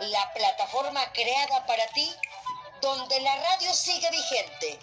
La 0.00 0.32
plataforma 0.34 1.00
creada 1.12 1.64
para 1.66 1.86
ti, 1.94 2.10
donde 2.82 3.20
la 3.20 3.36
radio 3.36 3.72
sigue 3.72 4.10
vigente 4.10 4.76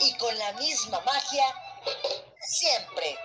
y 0.00 0.14
con 0.18 0.36
la 0.38 0.52
misma 0.52 1.00
magia 1.00 1.44
siempre. 2.38 3.16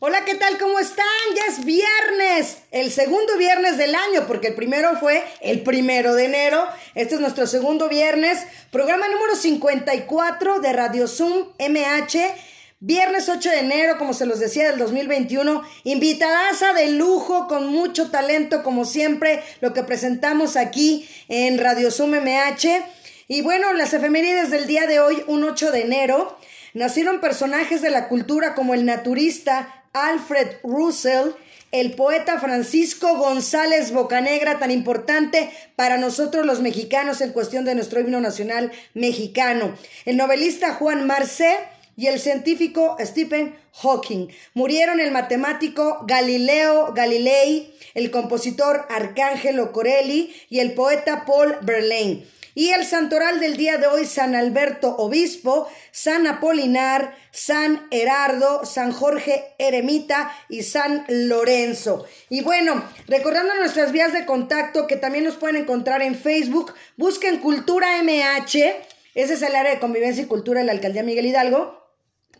Hola, 0.00 0.26
¿qué 0.26 0.34
tal? 0.34 0.58
¿Cómo 0.58 0.78
están? 0.78 1.06
Ya 1.36 1.44
es 1.46 1.64
viernes, 1.64 2.64
el 2.70 2.92
segundo 2.92 3.38
viernes 3.38 3.78
del 3.78 3.94
año, 3.94 4.26
porque 4.26 4.48
el 4.48 4.54
primero 4.54 4.98
fue 5.00 5.26
el 5.40 5.62
primero 5.62 6.14
de 6.14 6.26
enero. 6.26 6.68
Este 6.94 7.14
es 7.14 7.20
nuestro 7.22 7.46
segundo 7.46 7.88
viernes, 7.88 8.46
programa 8.70 9.08
número 9.08 9.36
54 9.36 10.60
de 10.60 10.72
Radio 10.74 11.08
Zoom 11.08 11.52
MH. 11.58 12.49
Viernes 12.82 13.28
8 13.28 13.50
de 13.50 13.58
enero, 13.58 13.98
como 13.98 14.14
se 14.14 14.24
los 14.24 14.40
decía, 14.40 14.70
del 14.70 14.78
2021. 14.78 15.62
Invitadaza 15.84 16.72
de 16.72 16.92
lujo, 16.92 17.46
con 17.46 17.66
mucho 17.66 18.10
talento, 18.10 18.62
como 18.62 18.86
siempre, 18.86 19.42
lo 19.60 19.74
que 19.74 19.82
presentamos 19.82 20.56
aquí 20.56 21.06
en 21.28 21.58
Radio 21.58 21.90
Zoom 21.90 22.12
MH. 22.12 22.82
Y 23.28 23.42
bueno, 23.42 23.74
las 23.74 23.92
efemérides 23.92 24.50
del 24.50 24.66
día 24.66 24.86
de 24.86 24.98
hoy, 24.98 25.22
un 25.26 25.44
8 25.44 25.72
de 25.72 25.82
enero, 25.82 26.38
nacieron 26.72 27.20
personajes 27.20 27.82
de 27.82 27.90
la 27.90 28.08
cultura 28.08 28.54
como 28.54 28.72
el 28.72 28.86
naturista 28.86 29.84
Alfred 29.92 30.48
Russell, 30.62 31.32
el 31.72 31.92
poeta 31.92 32.40
Francisco 32.40 33.14
González 33.18 33.92
Bocanegra, 33.92 34.58
tan 34.58 34.70
importante 34.70 35.50
para 35.76 35.98
nosotros 35.98 36.46
los 36.46 36.62
mexicanos 36.62 37.20
en 37.20 37.32
cuestión 37.32 37.66
de 37.66 37.74
nuestro 37.74 38.00
himno 38.00 38.22
nacional 38.22 38.72
mexicano, 38.94 39.76
el 40.06 40.16
novelista 40.16 40.74
Juan 40.76 41.06
Marcé 41.06 41.58
y 41.96 42.06
el 42.06 42.18
científico 42.18 42.96
Stephen 43.00 43.56
Hawking. 43.82 44.28
Murieron 44.54 45.00
el 45.00 45.10
matemático 45.10 46.04
Galileo 46.06 46.92
Galilei, 46.94 47.74
el 47.94 48.10
compositor 48.10 48.86
Arcángelo 48.90 49.72
Corelli 49.72 50.34
y 50.48 50.60
el 50.60 50.74
poeta 50.74 51.24
Paul 51.26 51.56
Verlaine. 51.62 52.26
Y 52.54 52.70
el 52.70 52.84
santoral 52.84 53.38
del 53.38 53.56
día 53.56 53.78
de 53.78 53.86
hoy, 53.86 54.04
San 54.06 54.34
Alberto 54.34 54.96
Obispo, 54.96 55.68
San 55.92 56.26
Apolinar, 56.26 57.14
San 57.30 57.86
Herardo, 57.90 58.64
San 58.64 58.92
Jorge 58.92 59.54
Eremita 59.58 60.36
y 60.48 60.62
San 60.62 61.04
Lorenzo. 61.08 62.06
Y 62.28 62.42
bueno, 62.42 62.84
recordando 63.06 63.54
nuestras 63.54 63.92
vías 63.92 64.12
de 64.12 64.26
contacto 64.26 64.88
que 64.88 64.96
también 64.96 65.24
nos 65.24 65.36
pueden 65.36 65.56
encontrar 65.56 66.02
en 66.02 66.16
Facebook, 66.16 66.74
busquen 66.96 67.38
Cultura 67.38 68.02
MH, 68.02 68.74
ese 69.14 69.34
es 69.34 69.42
el 69.42 69.54
área 69.56 69.72
de 69.72 69.80
convivencia 69.80 70.22
y 70.22 70.26
cultura 70.26 70.60
de 70.60 70.66
la 70.66 70.72
Alcaldía 70.72 71.02
Miguel 71.02 71.26
Hidalgo. 71.26 71.79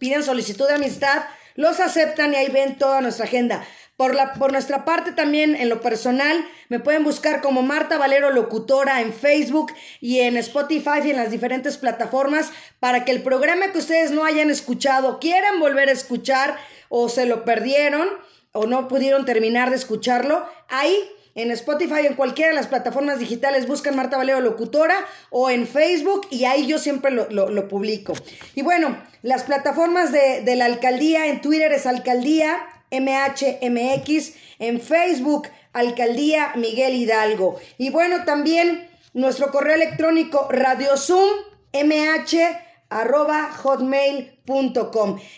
Piden 0.01 0.25
solicitud 0.25 0.67
de 0.67 0.75
amistad, 0.75 1.23
los 1.55 1.79
aceptan 1.79 2.33
y 2.33 2.37
ahí 2.37 2.49
ven 2.49 2.77
toda 2.79 3.01
nuestra 3.03 3.27
agenda. 3.27 3.65
Por, 3.97 4.15
la, 4.15 4.33
por 4.33 4.51
nuestra 4.51 4.87
parte 4.87 5.13
también 5.13 5.55
en 5.55 5.69
lo 5.69 5.83
personal 5.83 6.43
me 6.71 6.81
pueden 6.81 7.05
buscar 7.05 7.43
como 7.43 7.63
Marta 7.63 7.99
Valero 7.99 8.31
Locutora 8.31 9.03
en 9.03 9.13
Facebook 9.13 9.73
y 10.01 10.21
en 10.21 10.39
Spotify 10.39 11.01
y 11.05 11.11
en 11.11 11.19
las 11.19 11.31
diferentes 11.31 11.77
plataformas 11.77 12.51
para 12.81 13.05
que 13.05 13.13
el 13.13 13.23
programa 13.23 13.73
que 13.73 13.79
ustedes 13.79 14.11
no 14.11 14.25
hayan 14.25 14.49
escuchado, 14.49 15.21
quieran 15.21 15.61
volver 15.61 15.91
a 15.91 15.93
escuchar 15.93 16.57
o 16.89 17.11
se 17.11 17.27
lo 17.27 17.45
perdieron 17.45 18.09
o 18.53 18.67
no 18.67 18.89
pudieron 18.89 19.27
terminar 19.27 19.69
de 19.69 19.77
escucharlo, 19.77 20.49
ahí 20.69 20.97
en 21.41 21.51
Spotify, 21.51 22.07
en 22.07 22.15
cualquiera 22.15 22.51
de 22.51 22.57
las 22.57 22.67
plataformas 22.67 23.19
digitales, 23.19 23.67
buscan 23.67 23.97
Marta 23.97 24.17
Valero 24.17 24.41
Locutora 24.41 24.97
o 25.31 25.51
en 25.51 25.67
Facebook 25.67 26.27
y 26.31 26.45
ahí 26.45 26.67
yo 26.67 26.79
siempre 26.79 27.11
lo, 27.11 27.69
publico. 27.69 28.13
Y 28.55 28.63
bueno, 28.63 28.97
las 29.23 29.45
plataformas 29.45 30.13
de, 30.13 30.43
de 30.43 30.57
la 30.57 30.67
alcaldía, 30.67 31.27
en 31.27 31.41
Twitter 31.41 31.73
es 31.73 31.87
alcaldía 31.87 32.59
MHMX, 32.91 34.35
en 34.59 34.81
Facebook, 34.81 35.49
Alcaldía 35.73 36.53
Miguel 36.57 36.95
Hidalgo. 36.95 37.61
Y 37.79 37.91
bueno, 37.91 38.25
también 38.25 38.89
nuestro 39.15 39.51
correo 39.51 39.75
electrónico 39.75 40.49
radiosum 40.51 41.29
arroba 42.89 43.51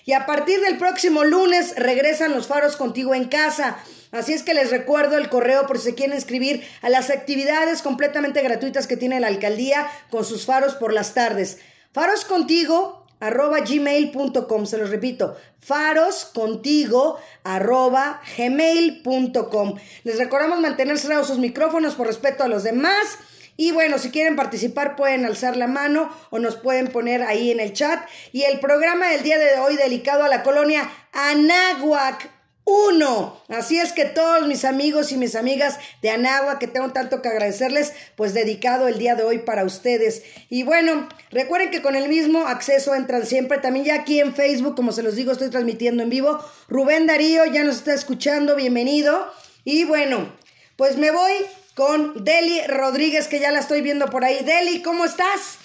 Y 0.05 0.13
a 0.13 0.27
partir 0.27 0.61
del 0.61 0.79
próximo 0.79 1.25
lunes 1.25 1.75
regresan 1.77 2.33
los 2.33 2.47
faros 2.47 2.77
contigo 2.77 3.15
en 3.15 3.27
casa. 3.27 3.79
Así 4.11 4.33
es 4.33 4.43
que 4.43 4.55
les 4.55 4.71
recuerdo 4.71 5.17
el 5.17 5.29
correo 5.29 5.67
por 5.67 5.79
si 5.79 5.91
se 5.91 5.95
quieren 5.95 6.17
inscribir 6.17 6.63
a 6.83 6.91
las 6.91 7.11
actividades 7.11 7.83
completamente 7.83 8.43
gratuitas 8.43 8.87
que 8.87 8.97
tiene 8.97 9.21
la 9.21 9.29
alcaldía 9.29 9.87
con 10.11 10.25
sus 10.25 10.45
faros 10.45 10.75
por 10.75 10.93
las 10.93 11.15
tardes. 11.15 11.59
Faros 11.93 12.25
contigo 12.25 13.07
arroba 13.21 13.61
gmail.com, 13.61 14.67
se 14.67 14.79
los 14.79 14.91
repito, 14.91 15.37
faroscontigo 15.61 17.19
arroba 17.45 18.21
gmail.com. 18.37 19.77
Les 20.03 20.19
recordamos 20.19 20.59
mantener 20.59 20.99
cerrados 20.99 21.29
sus 21.29 21.39
micrófonos 21.39 21.95
por 21.95 22.09
respeto 22.09 22.43
a 22.43 22.49
los 22.49 22.65
demás. 22.65 23.19
Y 23.57 23.73
bueno, 23.73 23.99
si 23.99 24.11
quieren 24.11 24.37
participar 24.37 24.97
pueden 24.97 25.25
alzar 25.25 25.57
la 25.57 25.67
mano 25.67 26.11
o 26.31 26.39
nos 26.39 26.57
pueden 26.57 26.89
poner 26.89 27.23
ahí 27.23 27.51
en 27.51 27.61
el 27.61 27.73
chat. 27.73 28.01
Y 28.33 28.43
el 28.43 28.61
programa 28.61 29.09
del 29.09 29.23
día 29.23 29.39
de 29.39 29.59
hoy 29.59 29.77
dedicado 29.77 30.25
a 30.25 30.29
la 30.29 30.43
colonia 30.43 30.91
Anáhuac, 31.13 32.31
uno. 32.65 33.43
Así 33.49 33.79
es 33.79 33.93
que 33.93 34.05
todos 34.05 34.47
mis 34.47 34.65
amigos 34.65 35.11
y 35.11 35.17
mis 35.17 35.35
amigas 35.35 35.79
de 36.01 36.11
Anagua, 36.11 36.59
que 36.59 36.69
tengo 36.69 36.93
tanto 36.93 37.21
que 37.21 37.29
agradecerles, 37.29 37.93
pues 38.17 38.35
dedicado 38.35 38.87
el 38.87 38.99
día 38.99 39.17
de 39.17 39.25
hoy 39.25 39.39
para 39.39 39.65
ustedes. 39.65 40.23
Y 40.49 40.63
bueno, 40.63 41.09
recuerden 41.31 41.71
que 41.71 41.83
con 41.83 41.97
el 41.97 42.09
mismo 42.09 42.47
acceso 42.47 42.95
entran 42.95 43.27
siempre, 43.27 43.59
también 43.59 43.85
ya 43.85 43.95
aquí 43.97 44.21
en 44.21 44.35
Facebook, 44.35 44.77
como 44.77 44.93
se 44.93 45.03
los 45.03 45.17
digo, 45.17 45.33
estoy 45.33 45.51
transmitiendo 45.51 46.03
en 46.03 46.11
vivo. 46.11 46.39
Rubén 46.69 47.07
Darío 47.07 47.45
ya 47.47 47.65
nos 47.65 47.77
está 47.77 47.95
escuchando, 47.95 48.55
bienvenido. 48.55 49.33
Y 49.65 49.85
bueno, 49.85 50.33
pues 50.77 50.97
me 50.97 51.11
voy 51.11 51.33
con 51.75 52.25
Deli 52.25 52.67
Rodríguez, 52.67 53.29
que 53.29 53.41
ya 53.41 53.51
la 53.51 53.61
estoy 53.61 53.83
viendo 53.83 54.07
por 54.07 54.25
ahí. 54.25 54.43
Deli, 54.45 54.83
¿cómo 54.83 55.05
estás? 55.05 55.59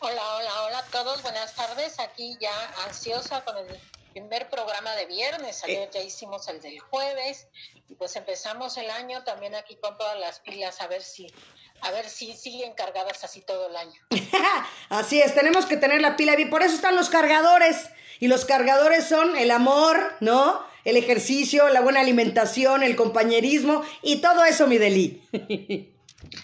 Hola, 0.00 0.22
hola, 0.36 0.62
hola 0.64 0.78
a 0.78 0.84
todos, 0.84 1.22
buenas 1.22 1.54
tardes. 1.54 1.98
Aquí 1.98 2.36
ya 2.40 2.52
ansiosa 2.86 3.44
con 3.44 3.56
el 3.56 3.80
primer 4.12 4.48
programa 4.48 4.94
de 4.94 5.06
viernes, 5.06 5.62
ayer 5.64 5.88
eh. 5.88 5.90
ya 5.92 6.00
hicimos 6.00 6.48
el 6.48 6.60
del 6.62 6.80
jueves 6.80 7.48
y 7.88 7.94
pues 7.94 8.16
empezamos 8.16 8.76
el 8.78 8.88
año 8.90 9.22
también 9.24 9.54
aquí 9.54 9.76
con 9.76 9.98
todas 9.98 10.18
las 10.18 10.40
pilas 10.40 10.80
a 10.80 10.86
ver 10.86 11.02
si 11.02 11.26
a 11.80 11.90
ver 11.90 12.08
si 12.08 12.32
siguen 12.32 12.72
cargadas 12.74 13.22
así 13.24 13.40
todo 13.40 13.68
el 13.68 13.76
año. 13.76 14.00
así 14.88 15.20
es, 15.20 15.34
tenemos 15.34 15.66
que 15.66 15.76
tener 15.76 16.00
la 16.00 16.16
pila 16.16 16.36
bien, 16.36 16.50
por 16.50 16.62
eso 16.62 16.74
están 16.74 16.96
los 16.96 17.08
cargadores 17.08 17.88
y 18.20 18.28
los 18.28 18.44
cargadores 18.44 19.06
son 19.06 19.36
el 19.36 19.50
amor, 19.50 20.14
¿no? 20.20 20.64
El 20.84 20.96
ejercicio, 20.96 21.68
la 21.68 21.80
buena 21.80 22.00
alimentación, 22.00 22.82
el 22.82 22.96
compañerismo 22.96 23.82
y 24.02 24.20
todo 24.20 24.44
eso, 24.44 24.66
mi 24.66 24.78
Deli. 24.78 25.22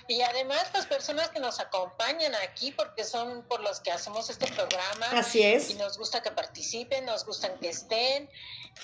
Y 0.09 0.21
además, 0.23 0.71
las 0.75 0.87
personas 0.87 1.31
que 1.31 1.41
nos 1.41 1.61
acompañan 1.61 2.35
aquí, 2.37 2.73
porque 2.73 3.05
son 3.05 3.43
por 3.49 3.61
los 3.61 3.81
que 3.81 3.91
hacemos 3.91 4.29
este 4.31 4.47
programa. 4.53 5.07
Así 5.13 5.43
es. 5.43 5.71
Y 5.71 5.75
nos 5.75 5.99
gusta 5.99 6.23
que 6.23 6.31
participen, 6.31 7.05
nos 7.05 7.25
gustan 7.25 7.53
que 7.61 7.69
estén. 7.69 8.29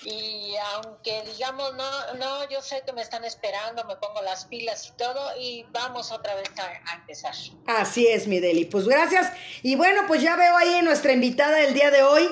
Y 0.03 0.55
aunque 0.73 1.23
digamos, 1.23 1.73
no, 1.75 2.13
no, 2.15 2.49
yo 2.49 2.61
sé 2.61 2.83
que 2.85 2.93
me 2.93 3.01
están 3.01 3.25
esperando, 3.25 3.83
me 3.85 3.95
pongo 3.95 4.21
las 4.21 4.45
pilas 4.45 4.87
y 4.87 4.91
todo, 4.97 5.37
y 5.37 5.65
vamos 5.71 6.11
otra 6.11 6.35
vez 6.35 6.49
a, 6.59 6.95
empezar. 6.95 7.33
Así 7.67 8.07
es, 8.07 8.27
mi 8.27 8.39
Deli. 8.39 8.65
Pues 8.65 8.87
gracias. 8.87 9.31
Y 9.63 9.75
bueno, 9.75 10.03
pues 10.07 10.21
ya 10.21 10.35
veo 10.35 10.55
ahí 10.57 10.81
nuestra 10.83 11.11
invitada 11.11 11.57
del 11.57 11.73
día 11.73 11.91
de 11.91 12.03
hoy. 12.03 12.29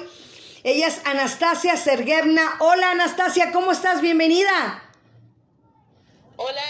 Ella 0.64 0.88
es 0.88 1.02
Anastasia 1.06 1.78
Serguevna. 1.78 2.58
Hola, 2.60 2.92
Anastasia, 2.92 3.52
¿cómo 3.52 3.72
estás? 3.72 4.02
Bienvenida. 4.02 4.84
Hola, 6.36 6.62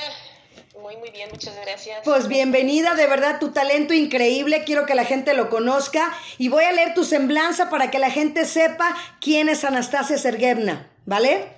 muy, 0.96 1.12
bien, 1.12 1.30
muchas 1.30 1.54
gracias. 1.66 2.00
Pues 2.06 2.30
bienvenida, 2.30 2.96
de 2.96 3.08
verdad, 3.08 3.40
tu 3.40 3.52
talento 3.52 3.94
increíble, 3.94 4.64
quiero 4.66 4.86
que 4.86 4.96
la 4.96 5.04
gente 5.04 5.34
lo 5.34 5.50
conozca 5.50 6.14
y 6.38 6.48
voy 6.48 6.64
a 6.64 6.72
leer 6.72 6.94
tu 6.94 7.04
semblanza 7.04 7.70
para 7.70 7.92
que 7.92 8.00
la 8.00 8.10
gente 8.10 8.46
sepa 8.46 8.96
quién 9.20 9.50
es 9.50 9.66
Anastasia 9.66 10.18
Serguevna, 10.18 10.90
¿vale? 11.06 11.50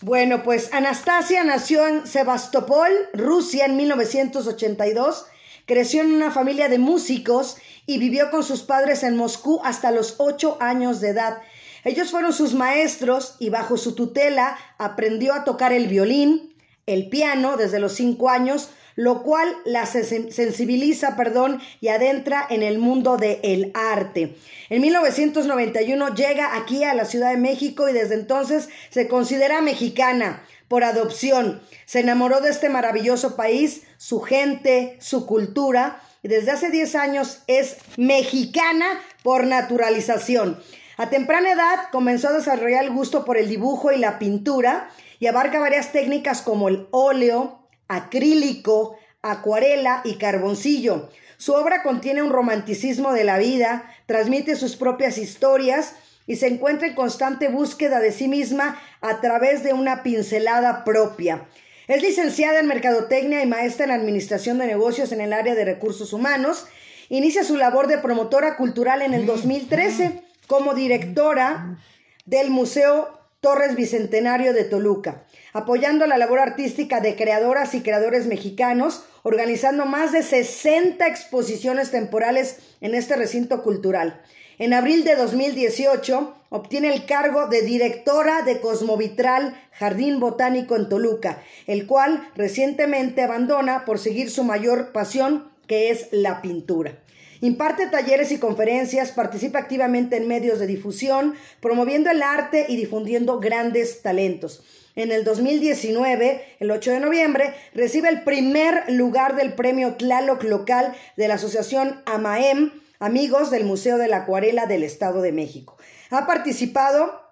Bueno, 0.00 0.44
pues 0.44 0.72
Anastasia 0.72 1.42
nació 1.42 1.88
en 1.88 2.06
Sebastopol, 2.06 2.88
Rusia, 3.14 3.64
en 3.64 3.76
1982. 3.76 5.26
Creció 5.66 6.02
en 6.02 6.14
una 6.14 6.30
familia 6.30 6.68
de 6.68 6.78
músicos 6.78 7.56
y 7.84 7.98
vivió 7.98 8.30
con 8.30 8.44
sus 8.44 8.62
padres 8.62 9.02
en 9.02 9.16
Moscú 9.16 9.60
hasta 9.64 9.90
los 9.90 10.14
ocho 10.18 10.56
años 10.60 11.00
de 11.00 11.08
edad. 11.08 11.38
Ellos 11.82 12.12
fueron 12.12 12.32
sus 12.32 12.54
maestros 12.54 13.34
y 13.40 13.50
bajo 13.50 13.76
su 13.76 13.96
tutela 13.96 14.56
aprendió 14.78 15.34
a 15.34 15.42
tocar 15.42 15.72
el 15.72 15.88
violín, 15.88 16.54
el 16.88 17.08
piano 17.08 17.56
desde 17.56 17.78
los 17.78 17.92
cinco 17.92 18.30
años, 18.30 18.70
lo 18.96 19.22
cual 19.22 19.54
la 19.64 19.86
sensibiliza, 19.86 21.14
perdón, 21.16 21.60
y 21.80 21.88
adentra 21.88 22.44
en 22.50 22.64
el 22.64 22.78
mundo 22.78 23.16
del 23.16 23.70
arte. 23.74 24.36
En 24.70 24.82
1991 24.82 26.14
llega 26.14 26.56
aquí 26.56 26.82
a 26.82 26.94
la 26.94 27.04
Ciudad 27.04 27.30
de 27.30 27.36
México 27.36 27.88
y 27.88 27.92
desde 27.92 28.14
entonces 28.14 28.68
se 28.90 29.06
considera 29.06 29.60
mexicana 29.60 30.42
por 30.66 30.82
adopción. 30.82 31.60
Se 31.86 32.00
enamoró 32.00 32.40
de 32.40 32.50
este 32.50 32.68
maravilloso 32.68 33.36
país, 33.36 33.82
su 33.98 34.20
gente, 34.20 34.96
su 35.00 35.26
cultura 35.26 36.02
y 36.22 36.28
desde 36.28 36.50
hace 36.50 36.70
10 36.70 36.94
años 36.96 37.42
es 37.46 37.76
mexicana 37.96 39.00
por 39.22 39.46
naturalización. 39.46 40.58
A 40.96 41.10
temprana 41.10 41.52
edad 41.52 41.78
comenzó 41.92 42.30
a 42.30 42.32
desarrollar 42.32 42.82
el 42.82 42.90
gusto 42.90 43.24
por 43.24 43.36
el 43.38 43.48
dibujo 43.48 43.92
y 43.92 43.98
la 43.98 44.18
pintura 44.18 44.90
y 45.18 45.26
abarca 45.26 45.58
varias 45.58 45.92
técnicas 45.92 46.42
como 46.42 46.68
el 46.68 46.86
óleo, 46.90 47.68
acrílico, 47.88 48.96
acuarela 49.22 50.02
y 50.04 50.14
carboncillo. 50.16 51.10
Su 51.36 51.54
obra 51.54 51.82
contiene 51.82 52.22
un 52.22 52.30
romanticismo 52.30 53.12
de 53.12 53.24
la 53.24 53.38
vida, 53.38 53.92
transmite 54.06 54.56
sus 54.56 54.76
propias 54.76 55.18
historias 55.18 55.94
y 56.26 56.36
se 56.36 56.46
encuentra 56.46 56.88
en 56.88 56.94
constante 56.94 57.48
búsqueda 57.48 58.00
de 58.00 58.12
sí 58.12 58.28
misma 58.28 58.80
a 59.00 59.20
través 59.20 59.62
de 59.62 59.72
una 59.72 60.02
pincelada 60.02 60.84
propia. 60.84 61.46
Es 61.88 62.02
licenciada 62.02 62.60
en 62.60 62.66
Mercadotecnia 62.66 63.42
y 63.42 63.46
maestra 63.46 63.86
en 63.86 63.92
Administración 63.92 64.58
de 64.58 64.66
Negocios 64.66 65.10
en 65.12 65.22
el 65.22 65.32
área 65.32 65.54
de 65.54 65.64
recursos 65.64 66.12
humanos. 66.12 66.66
Inicia 67.08 67.44
su 67.44 67.56
labor 67.56 67.86
de 67.86 67.96
promotora 67.96 68.56
cultural 68.56 69.00
en 69.00 69.14
el 69.14 69.24
2013 69.24 70.22
como 70.46 70.74
directora 70.74 71.78
del 72.26 72.50
Museo 72.50 73.17
Torres 73.40 73.76
Bicentenario 73.76 74.52
de 74.52 74.64
Toluca, 74.64 75.24
apoyando 75.52 76.08
la 76.08 76.18
labor 76.18 76.40
artística 76.40 77.00
de 77.00 77.14
creadoras 77.14 77.72
y 77.74 77.82
creadores 77.82 78.26
mexicanos, 78.26 79.04
organizando 79.22 79.86
más 79.86 80.10
de 80.10 80.24
60 80.24 81.06
exposiciones 81.06 81.92
temporales 81.92 82.58
en 82.80 82.96
este 82.96 83.14
recinto 83.14 83.62
cultural. 83.62 84.20
En 84.58 84.74
abril 84.74 85.04
de 85.04 85.14
2018 85.14 86.34
obtiene 86.48 86.92
el 86.92 87.06
cargo 87.06 87.46
de 87.46 87.62
directora 87.62 88.42
de 88.42 88.60
Cosmovitral 88.60 89.54
Jardín 89.70 90.18
Botánico 90.18 90.74
en 90.74 90.88
Toluca, 90.88 91.40
el 91.68 91.86
cual 91.86 92.32
recientemente 92.34 93.22
abandona 93.22 93.84
por 93.84 94.00
seguir 94.00 94.32
su 94.32 94.42
mayor 94.42 94.90
pasión, 94.90 95.52
que 95.68 95.90
es 95.90 96.08
la 96.10 96.42
pintura. 96.42 96.98
Imparte 97.40 97.86
talleres 97.86 98.32
y 98.32 98.38
conferencias, 98.38 99.12
participa 99.12 99.58
activamente 99.58 100.16
en 100.16 100.26
medios 100.26 100.58
de 100.58 100.66
difusión, 100.66 101.34
promoviendo 101.60 102.10
el 102.10 102.22
arte 102.22 102.66
y 102.68 102.76
difundiendo 102.76 103.38
grandes 103.38 104.02
talentos. 104.02 104.64
En 104.96 105.12
el 105.12 105.22
2019, 105.22 106.44
el 106.58 106.70
8 106.72 106.90
de 106.90 107.00
noviembre, 107.00 107.54
recibe 107.72 108.08
el 108.08 108.24
primer 108.24 108.90
lugar 108.90 109.36
del 109.36 109.52
premio 109.52 109.94
Tlaloc 109.94 110.42
local 110.42 110.92
de 111.16 111.28
la 111.28 111.34
Asociación 111.34 112.02
AMAEM, 112.06 112.72
Amigos 112.98 113.52
del 113.52 113.64
Museo 113.64 113.96
de 113.96 114.08
la 114.08 114.18
Acuarela 114.18 114.66
del 114.66 114.82
Estado 114.82 115.22
de 115.22 115.30
México. 115.30 115.76
Ha 116.10 116.26
participado 116.26 117.27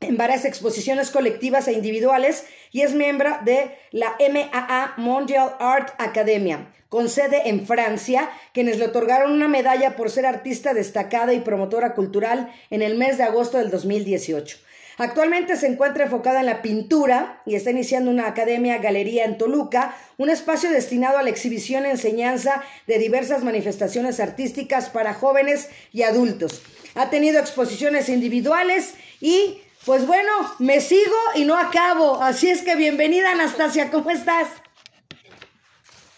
en 0.00 0.16
varias 0.16 0.44
exposiciones 0.44 1.10
colectivas 1.10 1.68
e 1.68 1.72
individuales 1.72 2.44
y 2.72 2.80
es 2.80 2.94
miembro 2.94 3.36
de 3.44 3.76
la 3.90 4.16
MAA 4.18 4.94
Mondial 4.96 5.56
Art 5.58 5.94
Academia, 5.98 6.72
con 6.88 7.08
sede 7.08 7.48
en 7.48 7.66
Francia, 7.66 8.30
quienes 8.52 8.78
le 8.78 8.86
otorgaron 8.86 9.32
una 9.32 9.48
medalla 9.48 9.96
por 9.96 10.10
ser 10.10 10.26
artista 10.26 10.72
destacada 10.72 11.34
y 11.34 11.40
promotora 11.40 11.94
cultural 11.94 12.52
en 12.70 12.82
el 12.82 12.96
mes 12.96 13.18
de 13.18 13.24
agosto 13.24 13.58
del 13.58 13.70
2018. 13.70 14.58
Actualmente 14.96 15.56
se 15.56 15.66
encuentra 15.66 16.04
enfocada 16.04 16.40
en 16.40 16.46
la 16.46 16.60
pintura 16.60 17.40
y 17.46 17.54
está 17.54 17.70
iniciando 17.70 18.10
una 18.10 18.26
academia 18.26 18.78
galería 18.78 19.24
en 19.24 19.38
Toluca, 19.38 19.96
un 20.18 20.28
espacio 20.28 20.70
destinado 20.70 21.16
a 21.16 21.22
la 21.22 21.30
exhibición 21.30 21.86
y 21.86 21.90
enseñanza 21.90 22.62
de 22.86 22.98
diversas 22.98 23.42
manifestaciones 23.42 24.20
artísticas 24.20 24.90
para 24.90 25.14
jóvenes 25.14 25.70
y 25.92 26.02
adultos. 26.02 26.62
Ha 26.94 27.08
tenido 27.08 27.38
exposiciones 27.38 28.10
individuales 28.10 28.94
y, 29.22 29.62
pues 29.84 30.06
bueno, 30.06 30.30
me 30.58 30.80
sigo 30.80 31.16
y 31.34 31.44
no 31.44 31.56
acabo. 31.56 32.22
Así 32.22 32.50
es 32.50 32.62
que 32.62 32.76
bienvenida 32.76 33.32
Anastasia, 33.32 33.90
¿cómo 33.90 34.10
estás? 34.10 34.48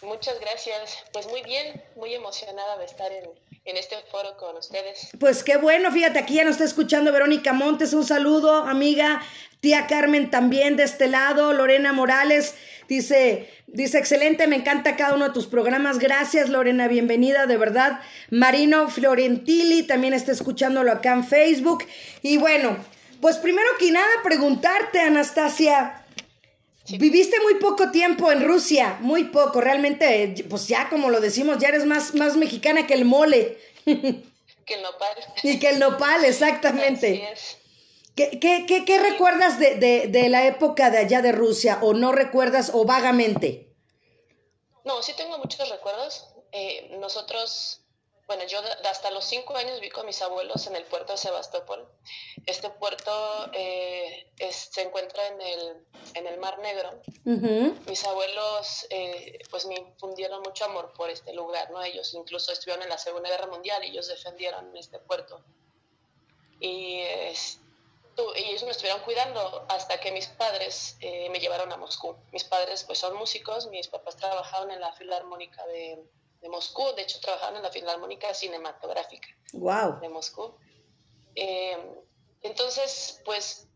Muchas 0.03 0.41
gracias. 0.41 1.05
Pues 1.13 1.29
muy 1.29 1.43
bien, 1.43 1.83
muy 1.95 2.13
emocionada 2.13 2.77
de 2.79 2.85
estar 2.85 3.11
en, 3.13 3.25
en 3.65 3.77
este 3.77 3.97
foro 4.11 4.37
con 4.37 4.57
ustedes. 4.57 5.11
Pues 5.21 5.45
qué 5.45 5.57
bueno, 5.57 5.93
fíjate, 5.93 6.19
aquí 6.19 6.35
ya 6.35 6.45
nos 6.45 6.53
está 6.53 6.65
escuchando 6.65 7.13
Verónica 7.13 7.53
Montes, 7.53 7.93
un 7.93 8.05
saludo, 8.05 8.65
amiga, 8.65 9.23
tía 9.61 9.87
Carmen 9.87 10.31
también 10.31 10.77
de 10.77 10.83
este 10.83 11.07
lado, 11.07 11.53
Lorena 11.53 11.93
Morales, 11.93 12.57
dice, 12.89 13.49
dice, 13.69 13.99
excelente, 13.99 14.49
me 14.49 14.57
encanta 14.57 14.97
cada 14.97 15.15
uno 15.15 15.29
de 15.29 15.33
tus 15.33 15.47
programas, 15.47 16.01
gracias 16.01 16.49
Lorena, 16.49 16.89
bienvenida, 16.89 17.47
de 17.47 17.57
verdad. 17.57 18.01
Marino 18.31 18.89
Florentili 18.89 19.85
también 19.85 20.15
está 20.15 20.33
escuchándolo 20.33 20.91
acá 20.91 21.13
en 21.13 21.25
Facebook. 21.25 21.85
Y 22.23 22.39
bueno, 22.39 22.77
pues 23.23 23.39
primero 23.39 23.69
que 23.79 23.91
nada 23.91 24.11
preguntarte, 24.23 25.01
Anastasia, 25.01 26.03
Viviste 26.89 27.39
muy 27.41 27.55
poco 27.55 27.91
tiempo 27.91 28.33
en 28.33 28.45
Rusia, 28.45 28.99
muy 29.01 29.25
poco, 29.25 29.61
realmente, 29.61 30.35
pues 30.51 30.67
ya 30.67 30.89
como 30.91 31.11
lo 31.11 31.21
decimos, 31.21 31.59
ya 31.59 31.69
eres 31.69 31.87
más, 31.87 32.15
más 32.15 32.37
mexicana 32.37 32.87
que 32.87 32.95
el 32.95 33.05
mole. 33.05 33.59
Que 34.65 34.75
el 34.75 34.83
nopal. 34.83 35.17
Y 35.43 35.59
que 35.59 35.71
el 35.71 35.81
nopal, 35.81 36.25
exactamente. 36.25 37.35
¿Qué, 38.15 38.39
qué, 38.39 38.85
qué, 38.87 38.99
recuerdas 39.01 39.59
de, 39.59 39.75
de, 39.75 40.07
de, 40.07 40.29
la 40.29 40.47
época 40.47 40.89
de 40.91 40.99
allá 40.99 41.21
de 41.21 41.33
Rusia 41.33 41.81
o 41.83 41.95
no 41.95 42.13
recuerdas 42.13 42.71
o 42.73 42.85
vagamente? 42.85 43.75
No, 44.85 45.03
sí 45.03 45.15
tengo 45.17 45.37
muchos 45.39 45.69
recuerdos. 45.69 46.29
Eh, 46.53 46.97
nosotros 47.01 47.82
bueno, 48.27 48.45
yo 48.47 48.61
hasta 48.89 49.11
los 49.11 49.25
cinco 49.25 49.57
años 49.57 49.81
vi 49.81 49.91
con 49.91 50.07
mis 50.07 50.23
abuelos 50.23 50.67
en 50.67 50.77
el 50.77 50.85
puerto 50.85 51.13
de 51.13 51.19
Sebastopol. 51.19 51.87
Este 52.47 52.71
puerto 52.71 53.51
eh, 53.53 54.27
se 54.51 54.83
encuentra 54.83 55.27
en 55.27 55.41
el, 55.41 55.87
en 56.15 56.27
el 56.27 56.39
Mar 56.39 56.59
Negro. 56.61 57.03
Mis 57.25 58.05
abuelos 58.05 58.87
eh, 58.91 59.39
pues 59.51 59.67
me 59.67 59.75
infundieron 59.75 60.41
mucho 60.43 60.65
amor 60.65 60.93
por 60.97 61.11
este 61.11 61.33
lugar, 61.33 61.71
¿no? 61.71 61.83
Ellos 61.83 62.15
incluso 62.15 62.53
estuvieron 62.53 62.83
en 62.85 62.91
la 62.91 62.99
Segunda 62.99 63.29
Guerra 63.29 63.49
Mundial 63.49 63.85
y 63.85 63.89
ellos 63.89 64.09
defendieron 64.09 64.77
este 64.77 64.99
puerto. 65.01 65.43
Y, 66.61 67.01
ellos 68.37 68.63
me 68.65 68.71
estuvieron 68.71 69.01
cuidando 69.01 69.65
hasta 69.69 69.99
que 69.99 70.13
mis 70.13 70.27
padres 70.29 70.97
eh, 71.01 71.29
me 71.31 71.41
llevaron 71.41 71.73
a 71.73 71.77
Moscú. 71.77 72.17
Mis 72.31 72.45
padres 72.45 72.85
pues 72.85 72.99
son 72.99 73.17
músicos, 73.17 73.67
mis 73.69 73.89
papás 73.89 74.17
trabajaban 74.17 74.71
en 74.71 74.81
la 74.81 74.93
Filarmónica 74.93 75.67
de 75.67 76.05
de 76.43 76.49
Moscú, 76.49 76.93
de 76.95 77.03
hecho 77.03 77.21
trabajaban 77.21 77.57
en 77.57 77.63
la 77.63 77.71
Filarmónica 77.71 78.35
Cinematográfica 78.35 79.29
wow. 79.53 80.01
de 80.01 80.09
Moscú. 80.09 80.55
Eh, 81.35 81.79
entonces, 82.43 83.23
pues, 83.25 83.69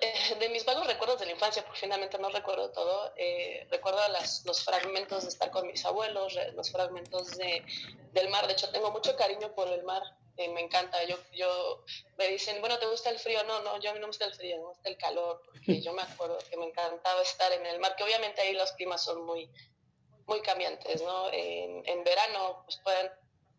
eh, 0.00 0.34
de 0.40 0.48
mis 0.48 0.64
vagos 0.64 0.86
recuerdos 0.86 1.20
de 1.20 1.26
la 1.26 1.32
infancia, 1.32 1.64
porque 1.64 1.80
finalmente 1.80 2.18
no 2.18 2.28
recuerdo 2.28 2.72
todo, 2.72 3.12
eh, 3.16 3.66
recuerdo 3.70 4.00
las, 4.08 4.44
los 4.44 4.64
fragmentos 4.64 5.22
de 5.22 5.28
estar 5.28 5.50
con 5.52 5.66
mis 5.68 5.84
abuelos, 5.84 6.36
los 6.54 6.72
fragmentos 6.72 7.36
de, 7.36 7.64
del 8.12 8.28
mar, 8.28 8.46
de 8.48 8.54
hecho 8.54 8.68
tengo 8.70 8.90
mucho 8.90 9.14
cariño 9.14 9.54
por 9.54 9.68
el 9.68 9.84
mar, 9.84 10.02
me 10.36 10.60
encanta, 10.60 11.02
yo, 11.04 11.16
yo, 11.32 11.82
me 12.18 12.28
dicen, 12.28 12.60
bueno, 12.60 12.78
¿te 12.78 12.86
gusta 12.86 13.08
el 13.08 13.18
frío? 13.18 13.42
No, 13.44 13.62
no, 13.62 13.80
yo 13.80 13.88
a 13.90 13.94
mí 13.94 14.00
no 14.00 14.06
me 14.06 14.08
gusta 14.08 14.26
el 14.26 14.34
frío, 14.34 14.58
me 14.58 14.66
gusta 14.66 14.88
el 14.90 14.98
calor, 14.98 15.40
porque 15.46 15.80
yo 15.80 15.94
me 15.94 16.02
acuerdo 16.02 16.36
que 16.50 16.56
me 16.58 16.66
encantaba 16.66 17.22
estar 17.22 17.50
en 17.52 17.64
el 17.64 17.78
mar, 17.78 17.96
que 17.96 18.04
obviamente 18.04 18.42
ahí 18.42 18.52
los 18.52 18.72
climas 18.72 19.02
son 19.02 19.24
muy, 19.24 19.48
muy 20.26 20.40
cambiantes, 20.40 21.02
¿no? 21.02 21.28
En, 21.32 22.04
verano, 22.04 22.62
pues 22.64 22.78
pueden, 22.78 23.10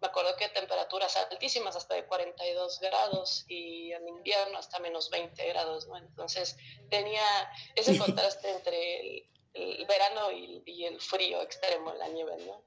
me 0.01 0.07
acuerdo 0.07 0.35
que 0.35 0.49
temperaturas 0.49 1.15
altísimas 1.17 1.75
hasta 1.75 1.95
de 1.95 2.05
42 2.05 2.79
grados 2.81 3.45
y 3.47 3.91
en 3.93 4.07
invierno 4.07 4.57
hasta 4.57 4.79
menos 4.79 5.09
20 5.09 5.47
grados, 5.47 5.87
¿no? 5.87 5.97
Entonces 5.97 6.57
tenía 6.89 7.23
ese 7.75 7.97
contraste 7.97 8.49
entre 8.51 9.29
el, 9.53 9.85
verano 9.87 10.31
y, 10.31 10.85
el 10.85 11.01
frío 11.01 11.41
extremo, 11.41 11.93
la 11.93 12.07
nieve, 12.09 12.37
¿no? 12.45 12.63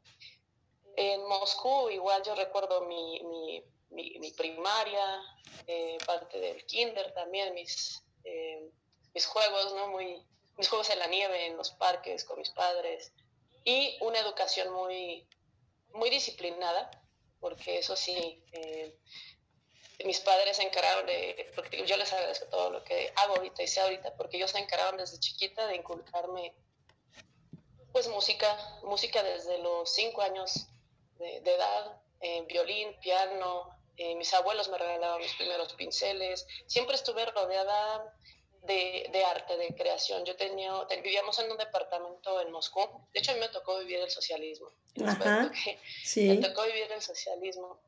En 0.97 1.25
Moscú 1.27 1.89
igual 1.91 2.23
yo 2.25 2.35
recuerdo 2.35 2.83
mi, 2.87 3.23
mi, 3.91 4.19
mi, 4.19 4.31
primaria, 4.33 5.23
eh, 5.67 5.99
parte 6.05 6.41
del 6.41 6.65
kinder 6.67 7.13
también, 7.13 7.55
mis, 7.55 8.03
eh, 8.25 8.71
mis 9.15 9.27
juegos, 9.27 9.73
¿no? 9.75 9.89
Muy, 9.89 10.27
mis 10.57 10.69
juegos 10.69 10.91
en 10.91 10.99
la 10.99 11.07
nieve, 11.07 11.47
en 11.47 11.57
los 11.57 11.71
parques 11.73 12.25
con 12.25 12.39
mis 12.39 12.51
padres 12.51 13.13
y 13.65 13.97
una 14.01 14.19
educación 14.19 14.73
muy, 14.73 15.27
muy 15.93 16.11
disciplinada, 16.11 16.91
porque 17.41 17.79
eso 17.79 17.97
sí, 17.97 18.43
eh, 18.53 18.97
mis 20.05 20.21
padres 20.21 20.57
se 20.57 20.63
encargaron 20.63 21.07
de, 21.07 21.53
yo 21.87 21.97
les 21.97 22.13
agradezco 22.13 22.47
todo 22.47 22.71
lo 22.71 22.85
que 22.85 23.13
hago 23.17 23.37
ahorita 23.37 23.63
y 23.63 23.69
sé 23.69 23.81
ahorita, 23.81 24.15
porque 24.17 24.37
ellos 24.37 24.51
se 24.51 24.59
encargaron 24.59 24.99
desde 24.99 25.19
chiquita 25.19 25.67
de 25.67 25.77
inculcarme 25.77 26.55
pues 27.93 28.09
música, 28.09 28.57
música 28.85 29.23
desde 29.23 29.59
los 29.59 29.91
cinco 29.93 30.23
años 30.23 30.69
de, 31.19 31.39
edad, 31.39 32.01
eh, 32.21 32.45
violín, 32.47 32.97
piano, 33.01 33.77
eh, 33.97 34.15
mis 34.15 34.33
abuelos 34.33 34.69
me 34.69 34.79
regalaban 34.79 35.21
mis 35.21 35.35
primeros 35.35 35.73
pinceles, 35.75 36.47
siempre 36.67 36.95
estuve 36.95 37.27
rodeada 37.27 38.15
de, 38.63 39.25
arte, 39.25 39.57
de 39.57 39.75
creación. 39.75 40.25
Yo 40.25 40.37
tenía, 40.37 40.73
vivíamos 41.03 41.39
en 41.39 41.51
un 41.51 41.57
departamento 41.57 42.41
en 42.41 42.53
Moscú. 42.53 42.81
De 43.13 43.21
hecho, 43.21 43.33
a 43.33 43.35
mí 43.35 43.41
me 43.41 43.49
tocó 43.49 43.79
vivir 43.79 43.99
el 43.99 44.11
socialismo. 44.11 44.69
Ajá, 45.05 45.51
sí. 46.05 46.29
Me 46.29 46.37
tocó 46.37 46.65
vivir 46.65 46.91
el 46.93 47.03
socialismo. 47.03 47.81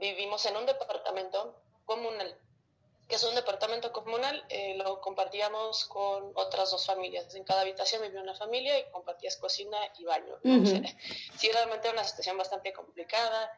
Vivimos 0.00 0.44
en 0.46 0.56
un 0.56 0.66
departamento 0.66 1.60
comunal, 1.84 2.38
que 3.08 3.14
es 3.14 3.24
un 3.24 3.34
departamento 3.34 3.90
comunal, 3.90 4.44
eh, 4.50 4.74
lo 4.76 5.00
compartíamos 5.00 5.86
con 5.86 6.32
otras 6.34 6.70
dos 6.70 6.84
familias. 6.84 7.34
En 7.34 7.44
cada 7.44 7.62
habitación 7.62 8.02
vivía 8.02 8.20
una 8.20 8.34
familia 8.34 8.78
y 8.78 8.90
compartías 8.90 9.36
cocina 9.36 9.78
y 9.98 10.04
baño. 10.04 10.36
sí, 10.42 11.50
realmente 11.50 11.88
era 11.88 11.92
una 11.92 12.04
situación 12.04 12.36
bastante 12.36 12.72
complicada. 12.72 13.56